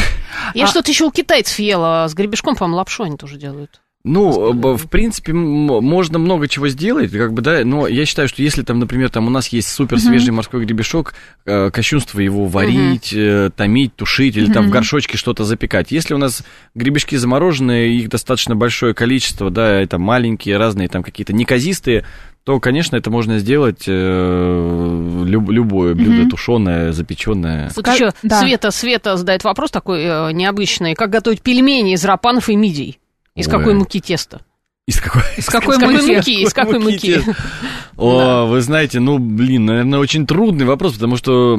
Я 0.54 0.66
А- 0.66 0.68
что-то 0.68 0.92
еще 0.92 1.06
у 1.06 1.12
китайцев 1.12 1.58
ела 1.58 2.06
с 2.08 2.14
гребешком, 2.14 2.56
по-моему, 2.56 2.78
лапшу 2.78 3.06
они 3.06 3.18
тоже 3.18 3.38
делают. 3.38 3.82
Ну, 4.06 4.52
б- 4.54 4.76
в 4.76 4.90
принципе, 4.90 5.32
можно 5.32 6.20
много 6.20 6.50
чего 6.50 6.68
сделать, 6.68 7.10
как 7.12 7.32
бы, 7.32 7.42
да, 7.42 7.64
но 7.64 7.88
я 7.88 8.06
считаю, 8.06 8.28
что 8.28 8.42
если 8.42 8.62
там, 8.62 8.80
например, 8.80 9.10
там 9.10 9.28
у 9.28 9.30
нас 9.30 9.48
есть 9.48 9.70
супер 9.70 9.98
свежий 10.10 10.32
морской 10.32 10.66
гребешок, 10.66 11.14
э, 11.46 11.72
кощунство 11.72 12.20
его 12.20 12.46
варить, 12.46 13.14
э, 13.14 13.50
томить, 13.56 13.96
тушить 13.96 14.36
или 14.36 14.52
там 14.52 14.66
в 14.68 14.70
горшочке 14.72 15.18
что-то 15.18 15.46
запекать. 15.46 15.92
Если 15.94 16.14
у 16.14 16.18
нас 16.18 16.44
гребешки 16.76 17.16
замороженные, 17.16 17.96
их 17.96 18.10
достаточно 18.10 18.58
большое 18.58 18.94
количество, 18.94 19.50
да, 19.50 19.80
это 19.80 19.98
маленькие, 20.00 20.58
разные 20.58 20.90
там 20.90 21.02
какие-то 21.02 21.32
неказистые, 21.32 22.04
то, 22.44 22.60
конечно, 22.60 22.98
это 22.98 23.10
можно 23.10 23.40
сделать 23.40 23.86
э, 23.88 25.24
люб- 25.26 25.50
любое 25.50 25.96
блюдо 25.96 26.30
тушеное, 26.30 26.92
запеченное. 26.92 27.70
Тут 27.74 27.88
Ска- 27.88 27.94
еще 27.94 28.12
да. 28.22 28.42
Света, 28.42 28.72
Света 28.72 29.16
задает 29.16 29.46
вопрос 29.46 29.72
такой 29.72 30.02
э, 30.04 30.32
необычный. 30.34 30.94
Как 30.94 31.10
готовить 31.10 31.42
пельмени 31.42 31.94
из 31.94 32.04
рапанов 32.04 32.50
и 32.50 32.58
мидий? 32.58 33.00
Из 33.36 33.48
Ой. 33.48 33.52
какой 33.52 33.74
муки 33.74 34.00
теста? 34.00 34.42
Из 34.86 35.00
какой? 35.00 35.22
Из 35.38 35.46
какой 35.46 35.78
из 35.78 35.80
какой 35.80 35.96
муки? 35.96 36.16
муки? 36.16 36.44
Из 36.44 36.54
какой 36.54 36.80
муки? 36.80 37.22
О, 37.96 38.48
вы 38.48 38.60
знаете, 38.60 39.00
ну, 39.00 39.18
блин, 39.18 39.66
наверное, 39.66 40.00
очень 40.00 40.28
трудный 40.28 40.66
вопрос, 40.66 40.94
потому 40.94 41.16
что 41.16 41.58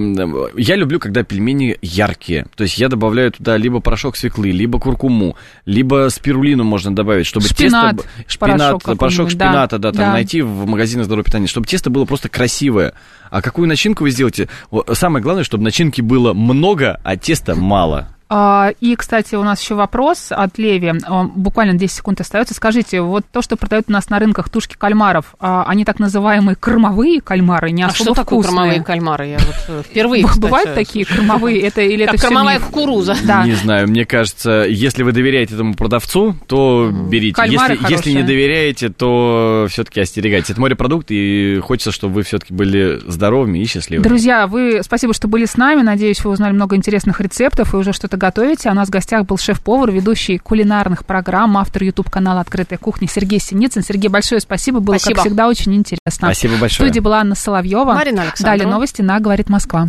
я 0.57 0.77
люблю, 0.77 0.99
когда 0.99 1.23
пельмени 1.23 1.79
яркие. 1.81 2.47
То 2.55 2.65
есть 2.65 2.77
я 2.77 2.89
добавляю 2.89 3.33
туда 3.33 3.57
либо 3.57 3.81
порошок 3.81 4.17
свеклы, 4.17 4.51
либо 4.51 4.79
куркуму, 4.79 5.37
либо 5.65 6.09
спирулину 6.11 6.65
можно 6.65 6.95
добавить, 6.95 7.25
чтобы 7.25 7.47
Шпинат, 7.47 7.97
тесто... 7.97 8.39
порошок 8.39 8.83
Шпинат, 8.83 8.99
порошок 8.99 9.25
да, 9.29 9.31
шпината, 9.31 9.79
да, 9.79 9.93
там 9.93 10.01
да. 10.01 10.13
найти 10.13 10.43
в 10.43 10.67
магазинах 10.67 11.07
здорового 11.07 11.25
питания, 11.25 11.47
чтобы 11.47 11.67
тесто 11.67 11.89
было 11.89 12.05
просто 12.05 12.29
красивое. 12.29 12.93
А 13.31 13.41
какую 13.41 13.67
начинку 13.69 14.05
вы 14.05 14.11
сделаете? 14.11 14.51
Самое 14.93 15.23
главное, 15.23 15.45
чтобы 15.45 15.65
начинки 15.65 16.03
было 16.03 16.35
много, 16.35 17.01
а 17.03 17.17
теста 17.17 17.55
мало. 17.55 18.14
А, 18.29 18.71
И, 18.81 18.97
кстати, 18.97 19.35
у 19.35 19.43
нас 19.45 19.61
еще 19.61 19.75
вопрос 19.75 20.29
от 20.31 20.59
Леви. 20.59 20.93
А, 21.07 21.25
Буквально 21.25 21.75
10 21.75 21.97
секунд 21.97 22.21
остается. 22.21 22.55
Скажите, 22.55 23.01
вот 23.01 23.25
то, 23.31 23.43
что 23.43 23.57
продают 23.57 23.87
у 23.89 23.93
нас 23.93 24.09
на 24.11 24.19
рынках 24.19 24.49
тушки 24.49 24.77
кальмаров, 24.79 25.35
а, 25.41 25.65
они 25.67 25.85
так 25.85 25.99
называемые 25.99 26.57
кормовые 26.57 27.21
кальмары, 27.21 27.71
не 27.71 27.83
А 27.83 27.87
особо 27.87 28.13
что 28.13 28.15
такое 28.15 28.41
вкусные? 28.41 28.57
кормовые 28.57 28.83
кальмары? 28.83 29.27
Я 29.29 29.39
вот 29.39 29.57
э, 29.69 29.83
впервые, 29.89 30.25
кстати, 30.25 30.41
Бывают 30.41 30.75
такие 30.75 31.05
кормовые? 31.05 31.61
Это 31.61 31.83
или 31.83 32.05
Как 32.07 32.15
это 32.15 32.23
кормовая 32.25 32.59
миф? 32.59 32.67
кукуруза. 32.67 33.17
Да. 33.25 33.45
Не 33.45 33.53
знаю, 33.55 33.89
мне 33.89 34.05
кажется, 34.05 34.65
если 34.69 35.03
вы 35.03 35.13
доверяете 35.13 35.55
этому 35.55 35.75
продавцу, 35.75 36.35
то 36.47 36.91
берите. 36.91 37.35
Кальмары 37.37 37.75
Если, 37.75 37.93
если 37.93 38.11
не 38.11 38.17
хорошие. 38.17 38.23
доверяете, 38.25 38.89
то 38.89 39.67
все-таки 39.71 40.01
остерегайтесь. 40.01 40.51
Это 40.51 40.61
морепродукт, 40.61 41.07
и 41.11 41.59
хочется, 41.63 41.93
чтобы 41.93 42.15
вы 42.15 42.23
все-таки 42.23 42.53
были 42.55 43.01
здоровыми 43.07 43.59
и 43.59 43.67
счастливыми. 43.67 44.03
Друзья, 44.07 44.47
вы 44.47 44.81
спасибо, 44.83 45.13
что 45.15 45.29
были 45.29 45.45
с 45.45 45.57
нами. 45.57 45.83
Надеюсь, 45.83 46.25
вы 46.25 46.31
узнали 46.31 46.53
много 46.53 46.75
интересных 46.77 47.21
рецептов 47.21 47.75
и 47.75 47.77
уже 47.77 47.93
что-то 47.93 48.14
что-то 48.15 48.17
готовите. 48.17 48.69
А 48.69 48.73
у 48.73 48.75
нас 48.75 48.89
в 48.89 48.91
гостях 48.91 49.27
был 49.27 49.37
шеф-повар, 49.37 49.91
ведущий 49.91 50.39
кулинарных 50.39 51.05
программ, 51.05 51.57
автор 51.57 51.83
YouTube-канала 51.83 52.41
«Открытая 52.41 52.79
кухня» 52.79 53.09
Сергей 53.09 53.41
Синицын. 53.41 53.83
Сергей, 53.83 54.09
большое 54.09 54.41
спасибо. 54.41 54.81
Было, 54.81 54.97
Спасибо. 54.97 55.17
как 55.17 55.25
всегда, 55.27 55.49
очень 55.49 55.75
интересно. 55.75 56.29
Спасибо 56.29 56.55
В 56.55 56.61
большое. 56.61 56.89
студии 56.89 57.01
была 57.01 57.21
Анна 57.21 57.35
Соловьева. 57.35 57.95
Марина 57.95 58.23
Александрова. 58.23 58.59
Далее 58.59 58.73
новости 58.73 59.03
на 59.03 59.21
«Говорит 59.21 59.49
Москва». 59.49 59.89